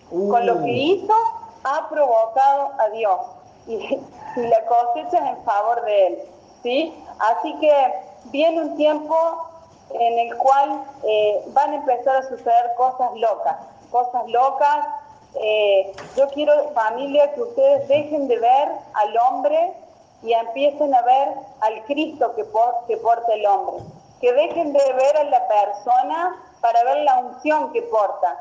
Con 0.10 0.45
lo 0.45 0.56
que 0.58 0.72
uh. 0.72 0.76
hizo, 0.76 1.14
ha 1.64 1.89
provocado 1.89 2.72
a 2.80 2.89
Dios. 2.89 3.20
y, 3.68 3.76
y 4.36 4.47
la 4.47 4.66
cosecha 4.66 5.18
es 5.18 5.38
en 5.38 5.43
favor 5.43 5.84
de 5.84 6.07
Él. 6.07 6.20
¿sí? 6.64 7.03
Así 7.20 7.55
que 7.59 7.93
viene 8.26 8.62
un 8.62 8.78
tiempo 8.78 9.16
en 9.93 10.20
el 10.20 10.38
cual 10.38 10.84
eh, 11.03 11.43
van 11.47 11.72
a 11.72 11.76
empezar 11.76 12.16
a 12.18 12.24
suceder 12.24 12.74
cosas 12.78 13.14
locas, 13.16 13.57
cosas 13.91 14.28
locas. 14.28 14.88
Eh, 15.36 15.93
yo 16.16 16.28
quiero, 16.30 16.72
familia, 16.74 17.34
que 17.34 17.41
ustedes 17.41 17.88
dejen 17.88 18.28
de 18.28 18.39
ver 18.39 18.70
al 18.93 19.18
hombre 19.18 19.74
y 20.24 20.34
empiecen 20.34 20.93
a 20.93 21.01
ver 21.01 21.34
al 21.62 21.84
Cristo 21.86 22.34
que, 22.36 22.45
que 22.88 22.97
porta 22.97 23.34
el 23.34 23.45
hombre. 23.45 23.84
Que 24.20 24.32
dejen 24.34 24.72
de 24.72 24.93
ver 24.93 25.18
a 25.18 25.24
la 25.26 25.47
persona 25.47 26.36
para 26.62 26.84
ver 26.84 26.97
la 26.97 27.18
unción 27.20 27.72
que 27.74 27.82
porta. 27.84 28.38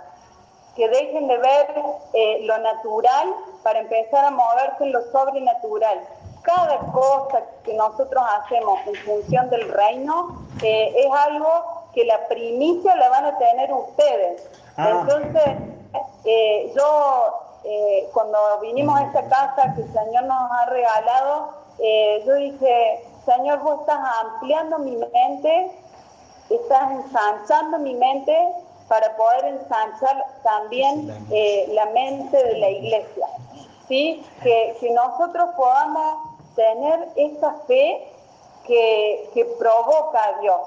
Que 0.76 0.88
dejen 0.88 1.28
de 1.28 1.36
ver 1.38 1.66
eh, 2.14 2.38
lo 2.42 2.56
natural 2.58 3.34
para 3.62 3.80
empezar 3.80 4.24
a 4.24 4.30
moverse 4.30 4.84
en 4.84 4.92
lo 4.92 5.02
sobrenatural 5.10 6.00
cada 6.42 6.78
cosa 6.92 7.42
que 7.64 7.74
nosotros 7.74 8.22
hacemos 8.38 8.78
en 8.86 8.94
función 9.04 9.50
del 9.50 9.68
reino 9.72 10.40
eh, 10.62 10.92
es 10.96 11.12
algo 11.12 11.48
que 11.92 12.04
la 12.04 12.26
primicia 12.28 12.94
la 12.96 13.08
van 13.08 13.26
a 13.26 13.38
tener 13.38 13.72
ustedes. 13.72 14.48
Ah. 14.76 15.00
Entonces, 15.00 15.42
eh, 16.24 16.72
yo 16.74 17.40
eh, 17.64 18.08
cuando 18.12 18.38
vinimos 18.60 18.98
a 18.98 19.04
esta 19.04 19.28
casa 19.28 19.74
que 19.74 19.82
el 19.82 19.92
Señor 19.92 20.24
nos 20.24 20.50
ha 20.52 20.66
regalado, 20.66 21.60
yo 22.26 22.34
dije, 22.34 23.06
Señor, 23.24 23.60
vos 23.60 23.80
estás 23.80 24.00
ampliando 24.22 24.80
mi 24.80 24.96
mente, 24.96 25.70
estás 26.50 26.90
ensanchando 26.90 27.78
mi 27.78 27.94
mente 27.94 28.52
para 28.90 29.16
poder 29.16 29.44
ensanchar 29.46 30.26
también 30.42 31.06
la 31.68 31.86
mente 31.86 32.36
de 32.36 32.58
la 32.58 32.68
iglesia. 32.68 33.26
¿Sí? 33.88 34.24
Que, 34.42 34.76
que 34.78 34.90
nosotros 34.90 35.50
podamos 35.56 36.30
tener 36.54 37.08
esa 37.16 37.54
fe 37.66 38.06
que, 38.66 39.56
provoca 39.58 40.22
a 40.22 40.40
Dios, 40.40 40.60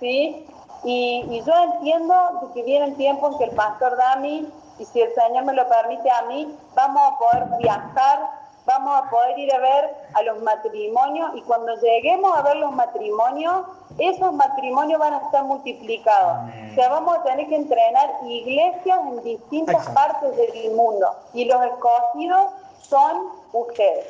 ¿sí? 0.00 0.46
Y, 0.84 1.42
yo 1.44 1.52
entiendo 1.54 2.14
que 2.54 2.62
vienen 2.62 2.96
tiempos 2.96 3.32
en 3.32 3.38
que 3.38 3.44
el 3.44 3.50
pastor 3.50 3.96
Dami, 3.96 4.48
y 4.78 4.84
si 4.84 5.00
el 5.00 5.14
Señor 5.14 5.44
me 5.44 5.54
lo 5.54 5.68
permite 5.68 6.10
a 6.10 6.22
mí, 6.22 6.56
vamos 6.74 7.02
a 7.02 7.18
poder 7.18 7.58
viajar, 7.58 8.30
vamos 8.66 9.02
a 9.02 9.08
poder 9.08 9.38
ir 9.38 9.54
a 9.54 9.58
ver 9.58 9.96
a 10.14 10.22
los 10.22 10.42
matrimonios, 10.42 11.30
y 11.36 11.42
cuando 11.42 11.74
lleguemos 11.76 12.36
a 12.36 12.42
ver 12.42 12.56
los 12.56 12.72
matrimonios, 12.72 13.62
esos 13.98 14.32
matrimonios 14.32 15.00
van 15.00 15.14
a 15.14 15.18
estar 15.18 15.44
multiplicados. 15.44 16.38
O 16.72 16.74
sea, 16.74 16.88
vamos 16.88 17.16
a 17.16 17.22
tener 17.22 17.48
que 17.48 17.56
entrenar 17.56 18.10
iglesias 18.26 18.98
en 19.06 19.22
distintas 19.22 19.88
partes 19.90 20.36
del 20.36 20.72
mundo, 20.72 21.14
y 21.32 21.44
los 21.46 21.64
escogidos 21.64 22.50
son 22.82 23.30
ustedes. 23.52 24.06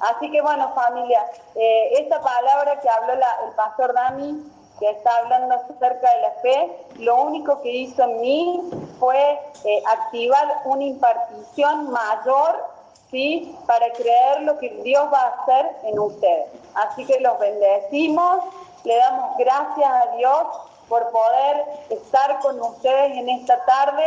Así 0.00 0.30
que 0.32 0.42
bueno, 0.42 0.72
familia, 0.74 1.24
eh, 1.54 1.92
esta 2.00 2.20
palabra 2.20 2.80
que 2.80 2.88
habló 2.88 3.12
el 3.12 3.54
pastor 3.54 3.94
Dami, 3.94 4.42
que 4.80 4.90
está 4.90 5.16
hablando 5.18 5.54
acerca 5.54 6.12
de 6.12 6.22
la 6.22 6.30
fe, 6.42 6.86
lo 6.98 7.22
único 7.22 7.62
que 7.62 7.70
hizo 7.70 8.02
en 8.02 8.20
mí 8.20 8.70
fue 8.98 9.38
eh, 9.64 9.82
activar 9.86 10.62
una 10.64 10.82
impartición 10.82 11.88
mayor, 11.92 12.64
¿sí? 13.12 13.56
Para 13.66 13.92
creer 13.92 14.42
lo 14.42 14.58
que 14.58 14.70
Dios 14.82 15.04
va 15.12 15.20
a 15.20 15.42
hacer 15.42 15.76
en 15.84 15.98
ustedes. 16.00 16.48
Así 16.74 17.04
que 17.06 17.20
los 17.20 17.38
bendecimos, 17.38 18.42
le 18.82 18.96
damos 18.96 19.36
gracias 19.38 19.88
a 19.88 20.16
Dios 20.16 20.46
por 20.88 21.08
poder 21.10 21.64
estar 21.90 22.40
con 22.40 22.60
ustedes 22.60 23.16
en 23.16 23.28
esta 23.28 23.64
tarde, 23.64 24.04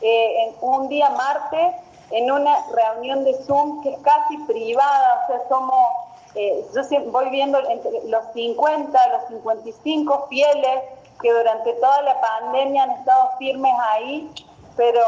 eh, 0.00 0.44
en 0.44 0.54
un 0.60 0.88
día 0.88 1.10
martes, 1.10 1.74
en 2.10 2.30
una 2.30 2.64
reunión 2.74 3.24
de 3.24 3.34
Zoom 3.42 3.82
que 3.82 3.94
es 3.94 3.98
casi 4.02 4.36
privada, 4.46 5.24
o 5.24 5.26
sea, 5.26 5.48
somos, 5.48 5.88
eh, 6.34 6.64
yo 6.74 7.10
voy 7.10 7.30
viendo 7.30 7.58
entre 7.68 8.04
los 8.04 8.24
50, 8.34 9.08
los 9.08 9.28
55 9.28 10.26
fieles 10.28 10.82
que 11.20 11.32
durante 11.32 11.72
toda 11.74 12.02
la 12.02 12.20
pandemia 12.20 12.82
han 12.82 12.90
estado 12.92 13.30
firmes 13.38 13.72
ahí, 13.92 14.30
pero 14.76 15.00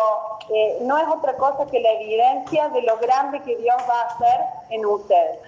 eh, 0.54 0.78
no 0.82 0.98
es 0.98 1.08
otra 1.08 1.34
cosa 1.36 1.66
que 1.66 1.80
la 1.80 1.92
evidencia 1.92 2.68
de 2.68 2.82
lo 2.82 2.98
grande 2.98 3.40
que 3.40 3.56
Dios 3.56 3.76
va 3.88 4.02
a 4.02 4.06
hacer 4.06 4.40
en 4.70 4.86
ustedes. 4.86 5.38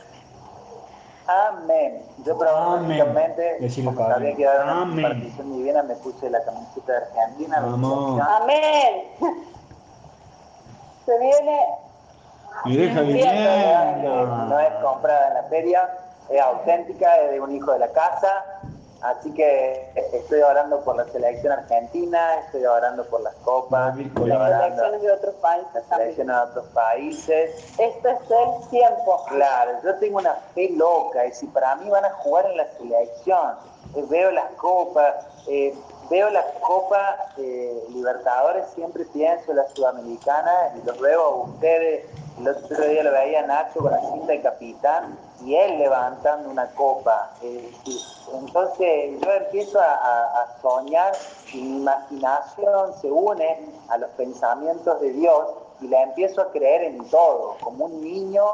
Amén. 1.27 2.03
Yo 2.25 2.39
probablemente, 2.39 3.59
sabía 3.69 4.37
que 4.37 4.43
era 4.43 4.83
una 4.83 5.09
partición 5.09 5.57
divina, 5.57 5.83
me 5.83 5.97
puse 5.97 6.31
la 6.31 6.45
camiseta 6.45 6.93
de 6.93 6.99
Argentina. 6.99 7.59
Amén 8.37 9.37
se 11.07 11.19
viene 11.19 11.61
y 12.65 12.77
deja 12.77 13.01
viviendo. 13.01 14.27
No 14.27 14.59
es 14.59 14.73
comprada 14.83 15.29
en 15.29 15.35
la 15.35 15.43
feria, 15.45 15.89
es 16.29 16.41
auténtica, 16.41 17.17
es 17.19 17.31
de 17.31 17.41
un 17.41 17.55
hijo 17.55 17.73
de 17.73 17.79
la 17.79 17.93
casa. 17.93 18.45
Así 19.03 19.33
que 19.35 19.91
estoy 20.13 20.41
orando 20.41 20.81
por 20.81 20.97
la 20.97 21.05
selección 21.07 21.53
argentina, 21.53 22.41
estoy 22.47 22.65
orando 22.65 23.05
por 23.05 23.21
las 23.21 23.35
copas, 23.37 23.97
por 24.15 24.27
las 24.27 24.63
selecciones 24.63 25.03
de 25.03 25.13
otros 25.13 25.35
países. 25.37 25.85
Selecciones 25.89 26.37
de 26.37 26.43
otros 26.43 26.67
países. 26.69 27.79
Este 27.79 28.11
es 28.11 28.19
el 28.31 28.69
tiempo. 28.71 29.25
Claro, 29.29 29.73
yo 29.85 29.95
tengo 29.97 30.19
una 30.19 30.35
fe 30.55 30.71
loca 30.71 31.27
y 31.27 31.33
si 31.33 31.47
para 31.47 31.77
mí 31.77 31.89
van 31.91 32.05
a 32.05 32.11
jugar 32.11 32.47
en 32.47 32.57
la 32.57 32.67
selección, 32.79 33.55
eh, 33.95 34.05
veo 34.09 34.31
las 34.31 34.51
copas, 34.53 35.15
eh, 35.47 35.75
veo 36.11 36.31
la 36.31 36.45
Copa 36.61 37.17
Libertadores, 37.91 38.67
siempre 38.75 39.05
pienso 39.07 39.51
en 39.51 39.57
la 39.59 39.69
Sudamericana 39.69 40.73
y 40.77 40.87
los 40.87 40.99
veo 41.01 41.23
a 41.23 41.35
ustedes. 41.45 42.07
El 42.39 42.49
otro 42.49 42.87
día 42.87 43.03
lo 43.03 43.13
veía 43.13 43.47
Nacho 43.47 43.81
con 43.81 43.91
la 43.91 44.01
cinta 44.01 44.33
de 44.33 44.43
capitán 44.43 45.19
y 45.45 45.55
él 45.55 45.79
levantando 45.79 46.51
una 46.51 46.67
copa. 46.75 47.33
Eh, 47.43 47.73
entonces 48.35 49.21
yo 49.21 49.33
empiezo 49.33 49.81
a, 49.81 50.57
soñar 50.61 51.15
y 51.53 51.63
mi 51.63 51.77
imaginación 51.79 52.93
se 53.01 53.11
une 53.11 53.69
a 53.89 53.99
los 53.99 54.11
pensamientos 54.11 55.01
de 55.01 55.13
Dios 55.13 55.47
y 55.81 55.89
la 55.89 56.03
empiezo 56.03 56.43
a 56.43 56.51
creer 56.51 56.83
en 56.85 57.05
todo. 57.09 57.57
Como 57.61 57.87
un 57.87 58.03
niño 58.03 58.45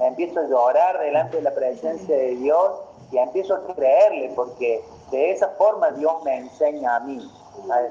empiezo 0.00 0.40
a 0.40 0.44
llorar 0.44 1.00
delante 1.00 1.38
de 1.38 1.42
la 1.42 1.54
presencia 1.54 2.16
de 2.16 2.36
Dios 2.36 2.72
y 3.10 3.18
empiezo 3.18 3.54
a 3.54 3.74
creerle 3.74 4.32
porque 4.36 4.84
de 5.10 5.32
esa 5.32 5.48
forma 5.50 5.90
Dios 5.92 6.22
me 6.24 6.36
enseña 6.36 6.96
a 6.96 7.00
mí 7.00 7.30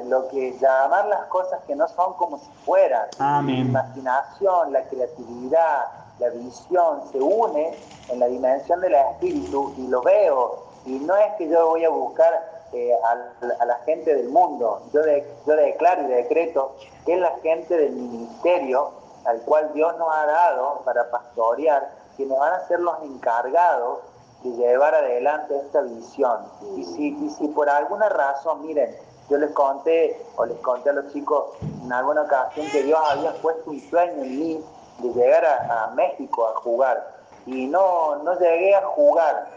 lo 0.06 0.28
que 0.30 0.58
llamar 0.60 1.08
las 1.08 1.26
cosas 1.26 1.62
que 1.66 1.76
no 1.76 1.88
son 1.90 2.14
como 2.14 2.38
si 2.38 2.50
fueran. 2.66 3.08
La 3.20 3.42
imaginación, 3.42 4.72
la 4.72 4.84
creatividad, 4.84 5.86
la 6.20 6.30
visión 6.30 7.02
se 7.12 7.20
une 7.20 7.78
en 8.10 8.20
la 8.20 8.28
dimensión 8.28 8.80
del 8.82 8.96
espíritu 8.96 9.74
y 9.78 9.88
lo 9.88 10.02
veo. 10.02 10.64
Y 10.86 11.00
no 11.00 11.16
es 11.18 11.34
que 11.38 11.50
yo 11.50 11.68
voy 11.68 11.84
a 11.84 11.90
buscar 11.90 12.34
eh, 12.74 12.92
a, 13.04 13.66
la 13.66 13.76
gente 13.86 14.16
del 14.16 14.30
mundo, 14.30 14.82
yo, 14.94 15.02
yo 15.46 15.56
declaro 15.56 16.04
y 16.04 16.08
decreto 16.08 16.76
que 17.06 17.14
es 17.14 17.20
la 17.20 17.32
gente 17.42 17.78
del 17.78 17.94
ministerio 17.94 18.92
al 19.26 19.42
cual 19.42 19.72
Dios 19.74 19.98
nos 19.98 20.14
ha 20.14 20.26
dado 20.26 20.82
para 20.86 21.10
pastorear, 21.12 21.90
quienes 22.16 22.38
van 22.38 22.54
a 22.54 22.68
ser 22.68 22.80
los 22.80 23.02
encargados 23.04 24.00
de 24.44 24.50
llevar 24.52 24.96
adelante 24.96 25.58
esta 25.58 25.82
visión. 25.82 26.40
Y 26.76 26.84
si, 26.84 27.08
y 27.10 27.30
si 27.30 27.48
por 27.50 27.70
alguna 27.70 28.10
razón, 28.10 28.66
miren, 28.66 28.96
yo 29.30 29.38
les 29.38 29.52
conté 29.52 30.20
o 30.38 30.46
les 30.46 30.58
conté 30.60 30.90
a 30.90 30.94
los 30.94 31.12
chicos 31.12 31.46
en 31.84 31.92
alguna 31.92 32.22
ocasión 32.22 32.66
que 32.72 32.84
Dios 32.84 33.00
había 33.12 33.34
puesto 33.42 33.72
un 33.72 33.82
sueño 33.90 34.24
en 34.24 34.40
mí 34.40 34.64
de 35.00 35.14
llegar 35.14 35.46
a, 35.46 35.92
México 35.96 36.48
a 36.48 36.60
jugar 36.60 37.16
y 37.46 37.68
no, 37.68 38.18
no 38.24 38.38
llegué 38.40 38.76
a 38.76 38.86
jugar. 38.88 39.50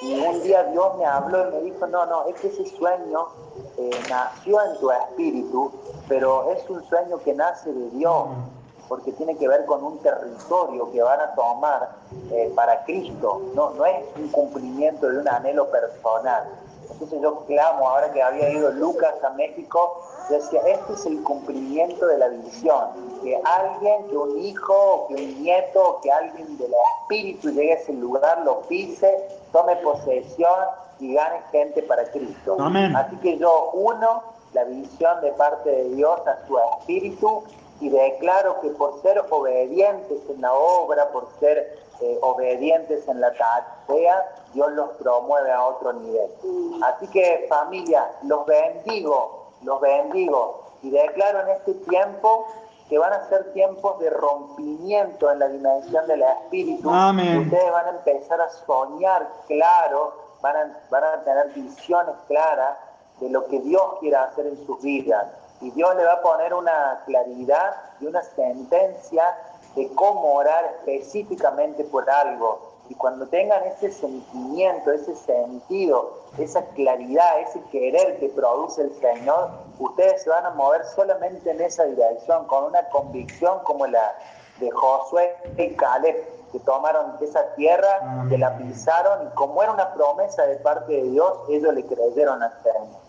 Y 0.00 0.18
un 0.20 0.42
día 0.42 0.62
Dios 0.64 0.96
me 0.96 1.04
habló 1.04 1.48
y 1.48 1.52
me 1.52 1.60
dijo, 1.62 1.86
no, 1.86 2.06
no, 2.06 2.24
es 2.26 2.40
que 2.40 2.48
ese 2.48 2.64
sueño 2.76 3.26
eh, 3.76 3.90
nació 4.08 4.62
en 4.62 4.78
tu 4.78 4.90
espíritu, 4.90 5.72
pero 6.08 6.52
es 6.52 6.68
un 6.70 6.84
sueño 6.88 7.18
que 7.18 7.34
nace 7.34 7.72
de 7.72 7.90
Dios 7.90 8.26
porque 8.88 9.12
tiene 9.12 9.36
que 9.36 9.46
ver 9.48 9.64
con 9.66 9.84
un 9.84 9.98
territorio 9.98 10.90
que 10.90 11.02
van 11.02 11.20
a 11.20 11.34
tomar 11.34 11.90
eh, 12.30 12.50
para 12.54 12.84
Cristo, 12.84 13.42
no, 13.54 13.70
no 13.70 13.84
es 13.86 14.04
un 14.16 14.28
cumplimiento 14.28 15.08
de 15.08 15.18
un 15.18 15.28
anhelo 15.28 15.70
personal. 15.70 16.44
Entonces 16.90 17.20
yo 17.20 17.44
clamo, 17.46 17.88
ahora 17.88 18.10
que 18.12 18.22
había 18.22 18.50
ido 18.50 18.70
Lucas 18.72 19.14
a 19.22 19.30
México, 19.30 20.02
decía, 20.28 20.60
este 20.66 20.94
es 20.94 21.06
el 21.06 21.22
cumplimiento 21.22 22.06
de 22.06 22.18
la 22.18 22.28
visión, 22.28 22.88
que 23.22 23.40
alguien, 23.44 24.08
que 24.08 24.16
un 24.16 24.38
hijo, 24.38 25.06
que 25.08 25.14
un 25.14 25.42
nieto, 25.42 26.00
que 26.02 26.10
alguien 26.10 26.56
del 26.56 26.72
espíritu 27.00 27.50
llegue 27.50 27.72
a 27.72 27.76
ese 27.76 27.92
lugar, 27.92 28.42
lo 28.44 28.62
pise, 28.62 29.28
tome 29.52 29.76
posesión 29.76 30.64
y 30.98 31.14
gane 31.14 31.40
gente 31.52 31.82
para 31.82 32.04
Cristo. 32.10 32.56
Así 32.96 33.16
que 33.18 33.38
yo 33.38 33.70
uno 33.74 34.22
la 34.54 34.64
visión 34.64 35.20
de 35.20 35.30
parte 35.32 35.70
de 35.70 35.84
Dios 35.90 36.20
a 36.26 36.46
su 36.46 36.58
espíritu 36.58 37.44
y 37.80 37.88
declaro 37.88 38.60
que 38.60 38.70
por 38.70 39.00
ser 39.02 39.24
obedientes 39.30 40.18
en 40.28 40.40
la 40.40 40.52
obra, 40.52 41.10
por 41.10 41.28
ser 41.38 41.78
eh, 42.00 42.18
obedientes 42.22 43.06
en 43.08 43.20
la 43.20 43.32
tarea, 43.32 44.24
Dios 44.52 44.72
los 44.72 44.90
promueve 44.96 45.52
a 45.52 45.64
otro 45.64 45.92
nivel. 45.92 46.30
Así 46.82 47.06
que 47.08 47.46
familia, 47.48 48.10
los 48.22 48.46
bendigo, 48.46 49.52
los 49.62 49.80
bendigo 49.80 50.64
y 50.82 50.90
declaro 50.90 51.40
en 51.40 51.48
este 51.50 51.74
tiempo 51.74 52.46
que 52.88 52.98
van 52.98 53.12
a 53.12 53.28
ser 53.28 53.52
tiempos 53.52 53.98
de 53.98 54.10
rompimiento 54.10 55.30
en 55.30 55.38
la 55.40 55.48
dimensión 55.48 56.06
del 56.06 56.22
espíritu. 56.22 56.88
Ustedes 56.88 57.70
van 57.70 57.86
a 57.86 57.90
empezar 57.90 58.40
a 58.40 58.48
soñar 58.48 59.28
claro, 59.46 60.14
van 60.40 60.56
a, 60.56 60.80
van 60.90 61.04
a 61.04 61.22
tener 61.22 61.52
visiones 61.52 62.14
claras 62.26 62.78
de 63.20 63.28
lo 63.28 63.46
que 63.46 63.60
Dios 63.60 63.82
quiere 64.00 64.16
hacer 64.16 64.46
en 64.46 64.66
sus 64.66 64.80
vidas. 64.80 65.26
Y 65.60 65.70
Dios 65.72 65.94
le 65.96 66.04
va 66.04 66.14
a 66.14 66.22
poner 66.22 66.54
una 66.54 67.02
claridad 67.06 67.74
y 68.00 68.06
una 68.06 68.22
sentencia 68.22 69.36
de 69.74 69.88
cómo 69.94 70.34
orar 70.34 70.64
específicamente 70.78 71.84
por 71.84 72.08
algo. 72.08 72.68
Y 72.88 72.94
cuando 72.94 73.26
tengan 73.26 73.62
ese 73.64 73.92
sentimiento, 73.92 74.92
ese 74.92 75.14
sentido, 75.14 76.14
esa 76.38 76.64
claridad, 76.68 77.40
ese 77.40 77.60
querer 77.70 78.18
que 78.18 78.28
produce 78.30 78.82
el 78.82 78.94
Señor, 78.94 79.50
ustedes 79.78 80.22
se 80.22 80.30
van 80.30 80.46
a 80.46 80.50
mover 80.50 80.84
solamente 80.86 81.50
en 81.50 81.60
esa 81.60 81.84
dirección, 81.84 82.46
con 82.46 82.64
una 82.64 82.88
convicción 82.88 83.58
como 83.64 83.86
la 83.86 84.14
de 84.58 84.70
Josué 84.70 85.36
y 85.58 85.74
Caleb, 85.74 86.16
que 86.50 86.60
tomaron 86.60 87.16
esa 87.20 87.54
tierra, 87.54 88.24
que 88.28 88.38
la 88.38 88.56
pisaron 88.56 89.28
y 89.28 89.34
como 89.34 89.62
era 89.62 89.72
una 89.72 89.92
promesa 89.92 90.44
de 90.44 90.56
parte 90.56 90.92
de 90.92 91.02
Dios, 91.02 91.32
ellos 91.50 91.74
le 91.74 91.84
creyeron 91.84 92.42
al 92.42 92.52
Señor. 92.62 93.07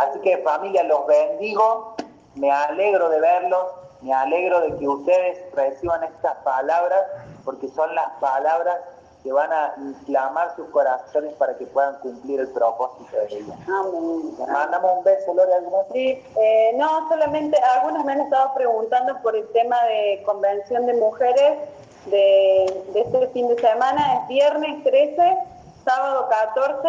Así 0.00 0.18
que 0.20 0.38
familia, 0.38 0.82
los 0.84 1.06
bendigo, 1.06 1.94
me 2.34 2.50
alegro 2.50 3.10
de 3.10 3.20
verlos, 3.20 3.66
me 4.00 4.14
alegro 4.14 4.60
de 4.62 4.76
que 4.78 4.88
ustedes 4.88 5.38
reciban 5.54 6.02
estas 6.04 6.36
palabras, 6.36 7.04
porque 7.44 7.68
son 7.68 7.94
las 7.94 8.08
palabras 8.18 8.78
que 9.22 9.30
van 9.30 9.52
a 9.52 9.74
inflamar 9.76 10.56
sus 10.56 10.66
corazones 10.70 11.34
para 11.34 11.54
que 11.58 11.66
puedan 11.66 11.96
cumplir 11.96 12.40
el 12.40 12.48
propósito 12.48 13.14
de 13.14 13.26
ella. 13.26 13.54
Amén. 13.68 14.34
mandamos 14.50 14.98
un 14.98 15.04
beso, 15.04 15.34
Lore, 15.34 15.52
¿alguna 15.52 15.84
Sí, 15.92 16.24
eh, 16.40 16.72
no, 16.76 17.06
solamente 17.10 17.58
algunos 17.76 18.02
me 18.06 18.12
han 18.12 18.22
estado 18.22 18.54
preguntando 18.54 19.20
por 19.20 19.36
el 19.36 19.46
tema 19.52 19.76
de 19.84 20.22
convención 20.24 20.86
de 20.86 20.94
mujeres 20.94 21.58
de, 22.06 22.84
de 22.94 23.00
este 23.00 23.28
fin 23.28 23.48
de 23.48 23.60
semana, 23.60 24.22
es 24.22 24.28
viernes 24.28 24.82
13, 24.82 25.38
sábado 25.84 26.26
14, 26.30 26.88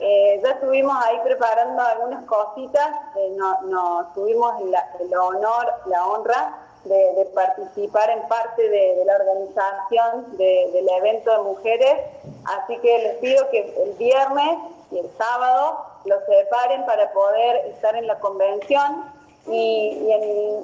eh, 0.00 0.40
ya 0.42 0.50
estuvimos 0.50 0.96
ahí 1.04 1.18
preparando 1.24 1.82
algunas 1.82 2.24
cositas, 2.24 2.88
eh, 3.16 3.36
nos 3.66 4.12
tuvimos 4.14 4.54
el 4.60 5.16
honor, 5.16 5.72
la 5.86 6.06
honra 6.06 6.56
de, 6.84 7.28
participar 7.34 8.10
en 8.10 8.22
parte 8.28 8.68
de, 8.68 9.02
la 9.04 9.16
organización 9.16 10.36
del 10.36 10.88
evento 10.88 11.30
de 11.32 11.38
mujeres, 11.38 11.98
así 12.44 12.78
que 12.78 12.98
les 12.98 13.16
pido 13.16 13.48
que 13.50 13.60
el 13.84 13.92
viernes 13.94 14.58
y 14.90 14.98
el 14.98 15.10
sábado 15.18 15.84
lo 16.04 16.16
separen 16.26 16.86
para 16.86 17.10
poder 17.12 17.56
estar 17.66 17.94
en 17.96 18.06
la 18.06 18.18
convención 18.20 19.04
y, 19.46 20.10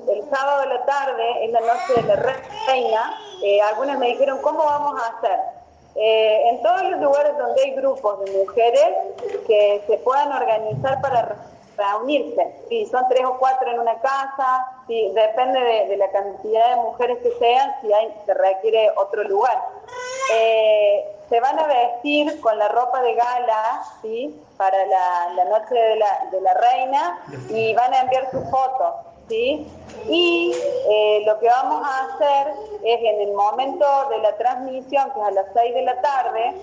el, 0.08 0.30
sábado 0.30 0.60
de 0.62 0.66
la 0.66 0.84
tarde, 0.84 1.44
en 1.44 1.52
la 1.52 1.60
noche 1.60 1.94
de 1.96 2.02
la 2.02 2.16
reina, 2.66 3.18
eh, 3.42 3.60
algunas 3.62 3.98
me 3.98 4.08
dijeron, 4.08 4.40
¿cómo 4.42 4.64
vamos 4.64 5.00
a 5.00 5.18
hacer? 5.18 5.38
Eh, 5.96 6.48
en 6.50 6.62
todos 6.62 6.82
los 6.90 7.00
lugares 7.00 7.38
donde 7.38 7.62
hay 7.62 7.70
grupos 7.76 8.24
de 8.24 8.32
mujeres 8.32 8.96
que 9.46 9.82
se 9.86 9.98
puedan 9.98 10.32
organizar 10.32 11.00
para 11.00 11.36
reunirse. 11.76 12.54
Si 12.68 12.86
son 12.86 13.04
tres 13.08 13.24
o 13.24 13.38
cuatro 13.38 13.70
en 13.70 13.78
una 13.78 13.94
casa, 14.00 14.66
si 14.86 15.10
depende 15.10 15.60
de, 15.60 15.96
la 15.96 16.10
cantidad 16.10 16.70
de 16.70 16.82
mujeres 16.82 17.18
que 17.18 17.30
sean, 17.38 17.74
si 17.80 17.92
hay, 17.92 18.12
se 18.26 18.34
requiere 18.34 18.90
otro 18.96 19.22
lugar. 19.24 19.60
Eh, 20.32 21.04
se 21.28 21.40
van 21.40 21.58
a 21.58 21.66
vestir 21.66 22.40
con 22.40 22.58
la 22.58 22.68
ropa 22.68 23.02
de 23.02 23.14
gala, 23.14 23.82
¿sí? 24.02 24.40
Para 24.56 24.86
la, 24.86 25.44
noche 25.44 25.74
de 25.74 25.96
la, 25.96 26.28
de 26.30 26.40
la, 26.40 26.54
reina 26.54 27.20
y 27.50 27.74
van 27.74 27.92
a 27.94 28.02
enviar 28.02 28.30
sus 28.30 28.48
fotos, 28.50 28.94
¿sí? 29.28 29.66
Y 30.08 30.54
eh, 30.54 31.22
lo 31.26 31.38
que 31.38 31.48
vamos 31.48 31.82
a 31.86 32.04
hacer 32.04 32.54
es 32.82 33.00
en 33.00 33.20
el 33.28 33.32
momento 33.32 33.86
de 34.10 34.18
la 34.18 34.36
transmisión, 34.36 35.10
que 35.12 35.20
es 35.20 35.26
a 35.26 35.30
las 35.30 35.46
6 35.54 35.74
de 35.74 35.82
la 35.82 36.00
tarde, 36.00 36.54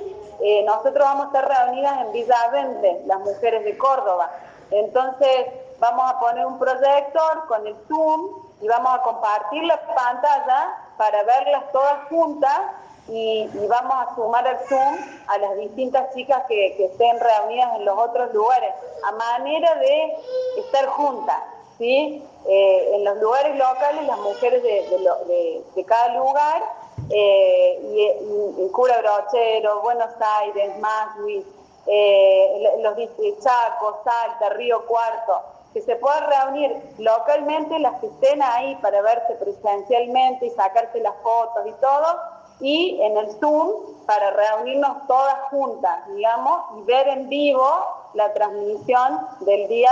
eh, 0.41 0.63
nosotros 0.63 1.05
vamos 1.05 1.25
a 1.25 1.27
estar 1.27 1.65
reunidas 1.65 2.01
en 2.01 2.11
Villa 2.11 2.35
Vende, 2.51 3.01
las 3.05 3.19
mujeres 3.19 3.63
de 3.63 3.77
Córdoba. 3.77 4.31
Entonces 4.71 5.47
vamos 5.79 6.09
a 6.09 6.19
poner 6.19 6.45
un 6.45 6.57
proyector 6.57 7.45
con 7.47 7.65
el 7.67 7.75
Zoom 7.87 8.43
y 8.61 8.67
vamos 8.67 8.93
a 8.95 9.01
compartir 9.01 9.63
la 9.63 9.79
pantalla 9.81 10.77
para 10.97 11.23
verlas 11.23 11.71
todas 11.71 12.07
juntas 12.09 12.59
y, 13.07 13.49
vamos 13.67 13.93
a 13.93 14.15
sumar 14.15 14.47
al 14.47 14.59
Zoom 14.67 14.97
a 15.27 15.37
las 15.39 15.57
distintas 15.57 16.13
chicas 16.13 16.43
que, 16.47 16.85
estén 16.85 17.19
reunidas 17.19 17.75
en 17.75 17.85
los 17.85 17.97
otros 17.97 18.33
lugares, 18.33 18.73
a 19.03 19.11
manera 19.11 19.75
de 19.75 20.17
estar 20.57 20.87
juntas, 20.87 21.37
¿sí? 21.81 22.23
Eh, 22.47 22.95
en 22.95 23.03
los 23.03 23.17
lugares 23.17 23.57
locales, 23.57 24.05
las 24.05 24.19
mujeres 24.19 24.61
de, 24.61 25.83
cada 25.87 26.13
lugar, 26.15 26.61
eh, 27.09 28.13
y, 28.59 28.69
Cura 28.69 29.01
Brochero, 29.01 29.81
Buenos 29.81 30.11
Aires, 30.41 30.77
Maswis, 30.79 31.43
eh, 31.87 32.77
los 32.83 32.95
Chaco, 33.43 33.99
Salta, 34.03 34.49
Río 34.49 34.85
Cuarto, 34.85 35.41
que 35.73 35.81
se 35.81 35.95
puedan 35.95 36.29
reunir 36.29 36.83
localmente 36.99 37.79
las 37.79 37.99
que 37.99 38.07
estén 38.07 38.43
ahí 38.43 38.75
para 38.75 39.01
verse 39.01 39.33
presencialmente 39.35 40.45
y 40.45 40.49
sacarse 40.51 40.99
las 40.99 41.15
fotos 41.23 41.65
y 41.65 41.71
todo, 41.81 42.19
y 42.59 43.01
en 43.01 43.17
el 43.17 43.31
Zoom 43.39 44.05
para 44.05 44.29
reunirnos 44.29 45.07
todas 45.07 45.49
juntas, 45.49 46.07
digamos, 46.13 46.61
y 46.77 46.83
ver 46.83 47.07
en 47.07 47.27
vivo 47.27 47.67
la 48.13 48.31
transmisión 48.33 49.27
del 49.39 49.67
día 49.67 49.91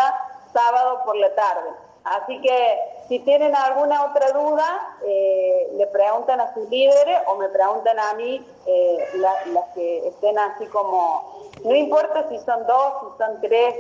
sábado 0.54 1.02
por 1.06 1.16
la 1.18 1.34
tarde. 1.36 1.70
Así 2.04 2.42
que 2.42 2.80
si 3.08 3.20
tienen 3.20 3.56
alguna 3.56 4.06
otra 4.06 4.32
duda, 4.32 4.98
eh, 5.06 5.72
le 5.76 5.88
preguntan 5.88 6.40
a 6.40 6.54
sus 6.54 6.70
líderes 6.70 7.20
o 7.28 7.36
me 7.36 7.50
preguntan 7.50 8.00
a 8.00 8.14
mí, 8.14 8.46
eh, 8.66 9.08
las 9.16 9.66
que 9.74 10.08
estén 10.08 10.38
así 10.40 10.66
como, 10.68 11.52
no 11.64 11.76
importa 11.76 12.28
si 12.30 12.40
son 12.40 12.66
dos, 12.66 12.94
si 13.02 13.24
son 13.24 13.42
tres, 13.42 13.76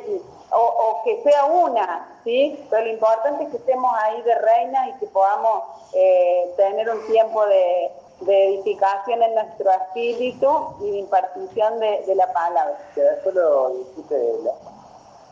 o, 0.52 1.02
que 1.06 1.22
sea 1.22 1.46
una, 1.46 2.20
¿sí? 2.24 2.66
Pero 2.70 2.86
lo 2.86 2.92
importante 2.92 3.44
es 3.44 3.50
que 3.52 3.58
estemos 3.58 3.92
ahí 4.04 4.22
de 4.24 4.36
reina 4.36 4.90
y 4.90 4.94
que 4.94 5.08
podamos 5.08 5.64
eh, 5.94 6.52
tener 6.58 6.90
un 6.90 7.06
tiempo 7.08 7.46
de, 7.46 7.92
edificación 8.28 9.24
en 9.24 9.34
nuestro 9.34 9.72
espíritu 9.72 10.76
y 10.82 10.92
de 10.92 10.98
impartición 10.98 11.80
de, 11.80 12.16
la 12.16 12.34
palabra. 12.34 12.78
Que 12.94 13.02
después 13.02 13.34
lo 13.34 13.72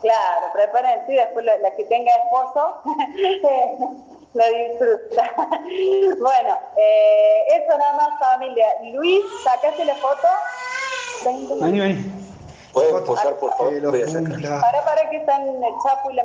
Claro, 0.02 0.54
prepárense 0.54 1.12
y 1.12 1.16
después 1.16 1.46
la, 1.46 1.72
que 1.72 1.84
tenga 1.86 2.12
esposo 2.24 2.82
lo 4.34 4.44
disfruta. 4.44 5.32
bueno, 6.20 6.58
eh, 6.78 7.44
eso 7.56 7.78
nada 7.78 7.94
más 7.98 8.20
familia. 8.20 8.68
Luis, 8.94 9.24
sacaste 9.44 9.86
la 9.86 9.96
foto. 9.96 10.28
Vení, 11.26 11.80
vení. 11.80 12.28
¿Puedes 12.74 13.02
posar 13.02 13.36
por 13.38 13.52
favor? 13.58 13.74
Para, 13.82 14.86
para 14.86 15.10
que 15.10 15.18
están 15.18 15.48
el 15.48 15.74
Chapo 15.84 16.12
y 16.12 16.14
la 16.14 16.16